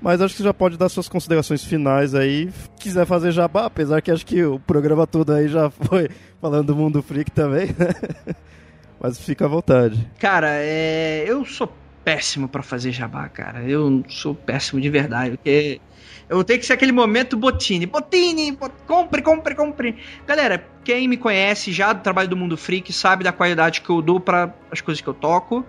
[0.00, 2.50] Mas acho que já pode dar suas considerações finais aí.
[2.78, 6.10] Quiser fazer jabá, apesar que acho que o programa todo aí já foi
[6.40, 8.34] falando do mundo freak também, né?
[9.00, 10.06] Mas fica à vontade.
[10.18, 11.24] Cara, é...
[11.26, 11.72] eu sou
[12.04, 13.62] péssimo para fazer jabá, cara.
[13.62, 15.80] Eu sou péssimo de verdade, porque
[16.28, 17.86] eu tenho que ser aquele momento Botini.
[17.86, 18.72] Botini, bot...
[18.86, 19.96] compre, compre, compre.
[20.26, 24.00] Galera, quem me conhece já do trabalho do Mundo Freak sabe da qualidade que eu
[24.00, 25.64] dou para as coisas que eu toco.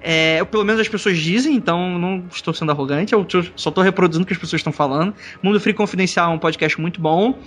[0.00, 3.26] É, eu, pelo menos as pessoas dizem, então não estou sendo arrogante, eu
[3.56, 5.12] só estou reproduzindo o que as pessoas estão falando.
[5.42, 7.38] Mundo Freak Confidencial é um podcast muito bom.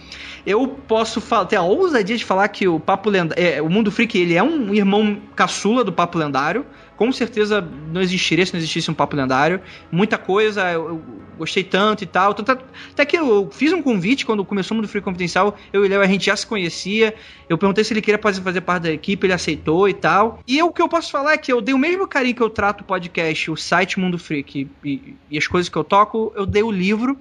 [0.46, 3.42] Eu posso ter a ousadia de falar que o Papo Lendário.
[3.42, 6.66] É, o Mundo Freak ele é um irmão caçula do Papo Lendário
[6.98, 9.62] com certeza não existiria se não existisse um papo lendário.
[9.92, 11.02] Muita coisa, eu, eu
[11.38, 12.34] gostei tanto e tal.
[12.34, 15.88] Tanto, até que eu fiz um convite quando começou o Mundo Free Confidencial, eu e
[15.88, 17.16] Léo, a gente já se conhecia.
[17.50, 20.40] Eu perguntei se ele queria fazer parte da equipe, ele aceitou e tal.
[20.48, 22.42] E eu, o que eu posso falar é que eu dei o mesmo carinho que
[22.44, 26.32] eu trato o podcast, o site Mundo Freak e, e as coisas que eu toco,
[26.36, 27.18] eu dei o livro.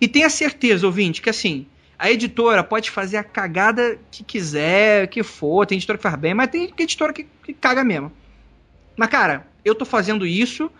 [0.00, 1.66] E tenha certeza, ouvinte, que assim,
[1.98, 6.34] a editora pode fazer a cagada que quiser, que for, tem editora que faz bem,
[6.34, 8.10] mas tem editora que, que caga mesmo.
[8.96, 10.70] Mas, cara, eu tô fazendo isso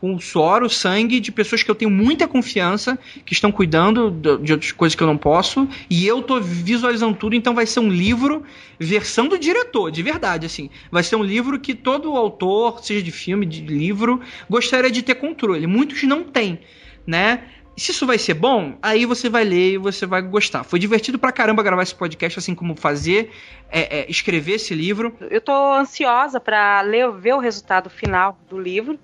[0.00, 4.10] com o suor, o sangue de pessoas que eu tenho muita confiança, que estão cuidando
[4.42, 7.80] de outras coisas que eu não posso, e eu tô visualizando tudo, então vai ser
[7.80, 8.44] um livro,
[8.78, 10.70] versão do diretor, de verdade, assim.
[10.90, 15.16] Vai ser um livro que todo autor, seja de filme, de livro, gostaria de ter
[15.16, 15.66] controle.
[15.66, 16.60] Muitos não têm,
[17.04, 17.42] né?
[17.78, 20.64] Se isso vai ser bom, aí você vai ler e você vai gostar.
[20.64, 23.30] Foi divertido pra caramba gravar esse podcast, assim como fazer,
[23.70, 25.16] é, é, escrever esse livro.
[25.30, 28.98] Eu tô ansiosa para ler, ver o resultado final do livro.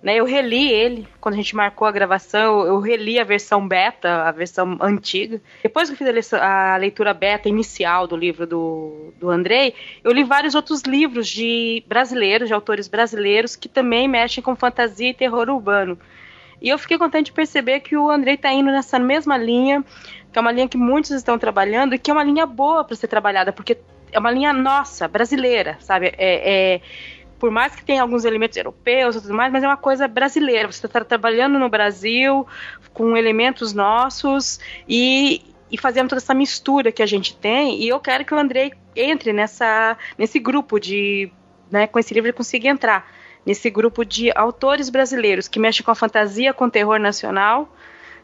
[0.00, 2.64] Né, eu reli ele quando a gente marcou a gravação.
[2.64, 5.40] Eu reli a versão beta, a versão antiga.
[5.62, 9.74] Depois que eu fiz a leitura beta inicial do livro do, do Andrei,
[10.04, 15.10] eu li vários outros livros de brasileiros, de autores brasileiros, que também mexem com fantasia
[15.10, 15.98] e terror urbano.
[16.60, 19.84] E eu fiquei contente de perceber que o Andrei está indo nessa mesma linha,
[20.32, 22.96] que é uma linha que muitos estão trabalhando e que é uma linha boa para
[22.96, 23.78] ser trabalhada, porque
[24.12, 26.12] é uma linha nossa, brasileira, sabe?
[26.18, 26.80] É, é,
[27.38, 30.70] por mais que tenha alguns elementos europeus e tudo mais, mas é uma coisa brasileira.
[30.70, 32.46] Você está trabalhando no Brasil
[32.92, 34.58] com elementos nossos
[34.88, 37.80] e, e fazendo toda essa mistura que a gente tem.
[37.80, 41.30] E eu quero que o Andrei entre nessa, nesse grupo de.
[41.70, 43.06] Né, com esse livro ele consiga entrar
[43.44, 47.68] nesse grupo de autores brasileiros que mexem com a fantasia, com o terror nacional,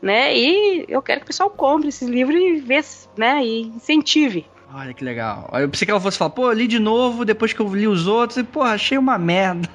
[0.03, 0.37] né?
[0.37, 2.81] E eu quero que o pessoal compre esses livros e vê,
[3.17, 3.45] né?
[3.45, 4.47] E incentive
[4.77, 5.49] Olha que legal.
[5.53, 7.87] Eu pensei que ela fosse falar, pô, eu li de novo depois que eu li
[7.87, 9.69] os outros e, pô, achei uma merda.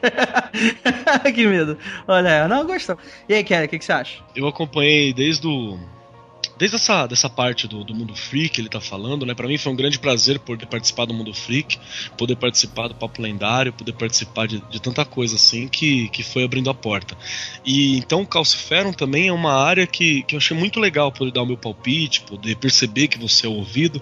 [1.34, 1.78] que medo.
[2.06, 2.98] Olha, não, gostou.
[3.28, 4.22] E aí, Kelly, o que, que você acha?
[4.36, 5.80] Eu acompanhei desde o
[6.60, 9.34] desde essa dessa parte do, do mundo freak que ele tá falando, né?
[9.34, 11.80] Para mim foi um grande prazer poder participar do mundo freak,
[12.18, 16.44] poder participar do papo lendário, poder participar de, de tanta coisa assim que, que foi
[16.44, 17.18] abrindo a porta.
[17.66, 21.32] E então o Calciferum também é uma área que, que eu achei muito legal poder
[21.32, 24.02] dar o meu palpite, poder perceber que você é ouvido.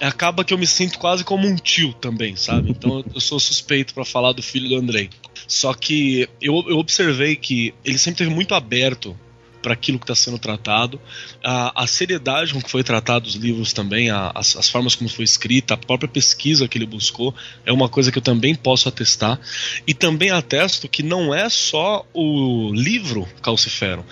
[0.00, 2.70] Acaba que eu me sinto quase como um tio também, sabe?
[2.70, 5.08] Então eu sou suspeito para falar do filho do Andrei.
[5.46, 9.16] Só que eu, eu observei que ele sempre teve muito aberto
[9.64, 11.00] para aquilo que está sendo tratado,
[11.42, 15.08] a, a, seriedade com que foi tratado os livros também, a, as, as, formas como
[15.08, 17.34] foi escrita, a própria pesquisa que ele buscou,
[17.64, 19.40] é uma coisa que eu também posso atestar.
[19.86, 24.04] E também atesto que não é só o livro Calcifero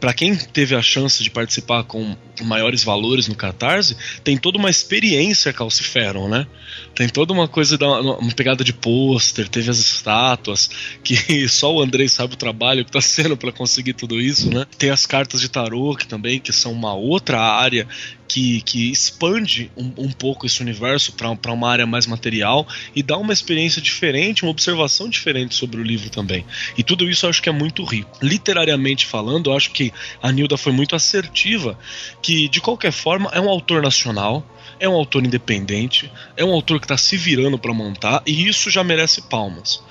[0.00, 4.70] para quem teve a chance de participar com maiores valores no Catarse, tem toda uma
[4.70, 6.46] experiência Calciferon, né?
[6.94, 10.70] Tem toda uma coisa, da, uma pegada de pôster, teve as estátuas,
[11.02, 14.66] que só o Andrei sabe o trabalho que está sendo para conseguir tudo isso, né?
[14.78, 17.86] Tem as cartas de tarô que também, que são uma outra área
[18.26, 23.16] que, que expande um, um pouco esse universo para uma área mais material e dá
[23.16, 26.44] uma experiência diferente, uma observação diferente sobre o livro também.
[26.76, 28.18] E tudo isso eu acho que é muito rico.
[28.22, 29.92] Literariamente falando, eu acho que
[30.22, 31.78] a Nilda foi muito assertiva,
[32.24, 34.42] que de qualquer forma é um autor nacional,
[34.80, 38.70] é um autor independente, é um autor que está se virando para montar e isso
[38.70, 39.82] já merece palmas.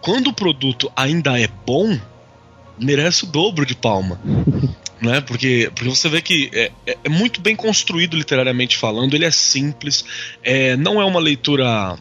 [0.00, 2.00] Quando o produto ainda é bom,
[2.78, 4.18] merece o dobro de palma.
[5.02, 5.20] né?
[5.20, 9.30] Porque, porque você vê que é, é, é, muito bem construído literariamente falando, ele é
[9.30, 10.02] simples,
[10.42, 11.98] é, não é uma leitura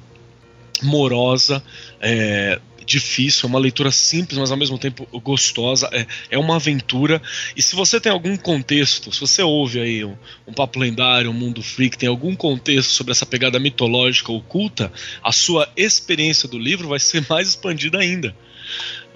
[0.82, 1.62] morosa,
[2.00, 7.22] é, difícil, é uma leitura simples, mas ao mesmo tempo gostosa, é, é uma aventura.
[7.56, 10.16] E se você tem algum contexto, se você ouve aí um,
[10.48, 14.92] um papo lendário, um mundo freak, tem algum contexto sobre essa pegada mitológica oculta,
[15.24, 18.36] a sua experiência do livro vai ser mais expandida ainda.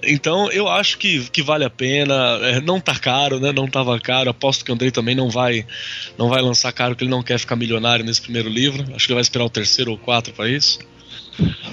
[0.04, 2.14] Então eu acho que, que vale a pena.
[2.42, 3.52] É, não tá caro, né?
[3.52, 4.30] Não tava caro.
[4.30, 5.66] Aposto que o Andrei também não vai
[6.18, 8.84] não vai lançar caro, que ele não quer ficar milionário nesse primeiro livro.
[8.94, 10.80] Acho que ele vai esperar o terceiro ou quatro para isso.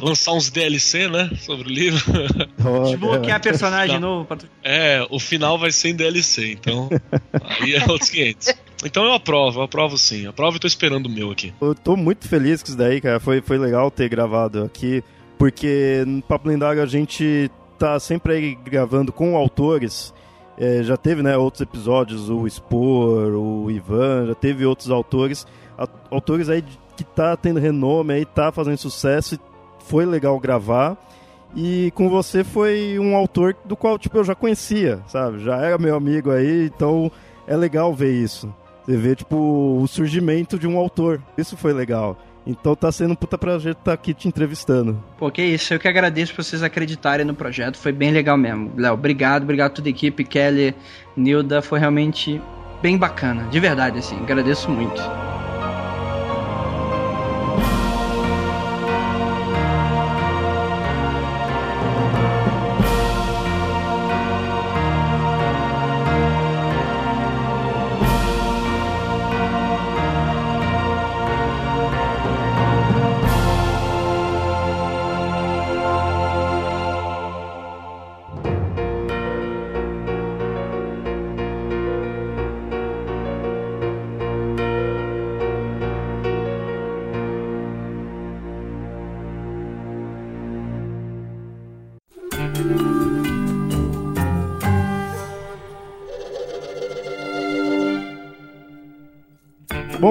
[0.01, 1.31] Lançar uns DLC, né?
[1.41, 2.03] Sobre o livro.
[2.65, 4.25] Oh, Desbloquear personagem novo.
[4.25, 4.39] Pra...
[4.63, 6.89] É, o final vai ser em DLC, então.
[7.61, 8.55] aí é outros 500.
[8.85, 10.27] Então eu aprovo, eu aprovo sim.
[10.27, 11.53] Aprovo e tô esperando o meu aqui.
[11.61, 13.19] Eu tô muito feliz com isso daí, cara.
[13.19, 15.03] Foi, foi legal ter gravado aqui,
[15.39, 20.15] porque no Papo Lendário a gente tá sempre aí gravando com autores.
[20.57, 25.47] É, já teve né, outros episódios, o Spor, o Ivan, já teve outros autores.
[26.11, 26.63] Autores aí
[27.03, 29.39] que tá tendo renome aí, tá fazendo sucesso.
[29.81, 30.97] Foi legal gravar.
[31.55, 35.41] E com você foi um autor do qual tipo, eu já conhecia, sabe?
[35.41, 37.13] Já era meu amigo aí, então
[37.47, 38.53] é legal ver isso.
[38.85, 41.23] Você vê, tipo, o surgimento de um autor.
[41.37, 42.19] Isso foi legal.
[42.45, 45.03] Então tá sendo um puta prazer estar tá aqui te entrevistando.
[45.17, 45.73] Pô, que isso.
[45.75, 47.77] Eu que agradeço por vocês acreditarem no projeto.
[47.77, 48.73] Foi bem legal mesmo.
[48.77, 49.45] Léo, obrigado.
[49.45, 50.25] Obrigado a toda a equipe.
[50.25, 50.75] Kelly,
[51.17, 51.63] Nilda.
[51.63, 52.41] Foi realmente
[52.81, 53.45] bem bacana.
[53.45, 54.17] De verdade, assim.
[54.17, 55.01] Agradeço muito.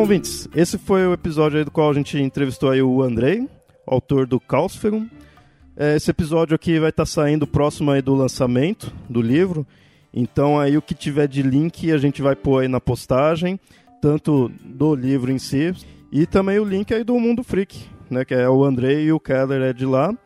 [0.01, 3.47] Ouvintes, esse foi o episódio aí do qual a gente entrevistou aí o Andrei,
[3.85, 5.07] autor do Causferum.
[5.77, 9.65] É, esse episódio aqui vai estar tá saindo próximo aí do lançamento do livro.
[10.11, 13.59] Então aí o que tiver de link a gente vai pôr aí na postagem,
[14.01, 15.71] tanto do livro em si
[16.11, 19.19] e também o link aí do Mundo Freak, né, que é o Andrei e o
[19.19, 20.11] Keller é de lá.
[20.11, 20.19] Pra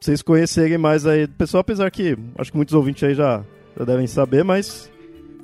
[0.00, 3.44] vocês conhecerem mais aí do pessoal, apesar que acho que muitos ouvintes aí já,
[3.76, 4.88] já devem saber, mas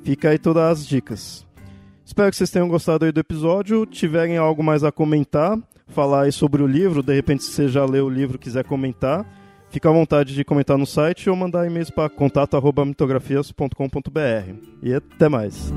[0.05, 1.45] fica aí todas as dicas.
[2.05, 3.85] Espero que vocês tenham gostado aí do episódio.
[3.85, 5.57] Tiverem algo mais a comentar,
[5.87, 9.25] falar aí sobre o livro, de repente se você já leu o livro quiser comentar,
[9.69, 14.53] fica à vontade de comentar no site ou mandar e-mails para contato@mitografias.com.br.
[14.81, 15.73] E até mais.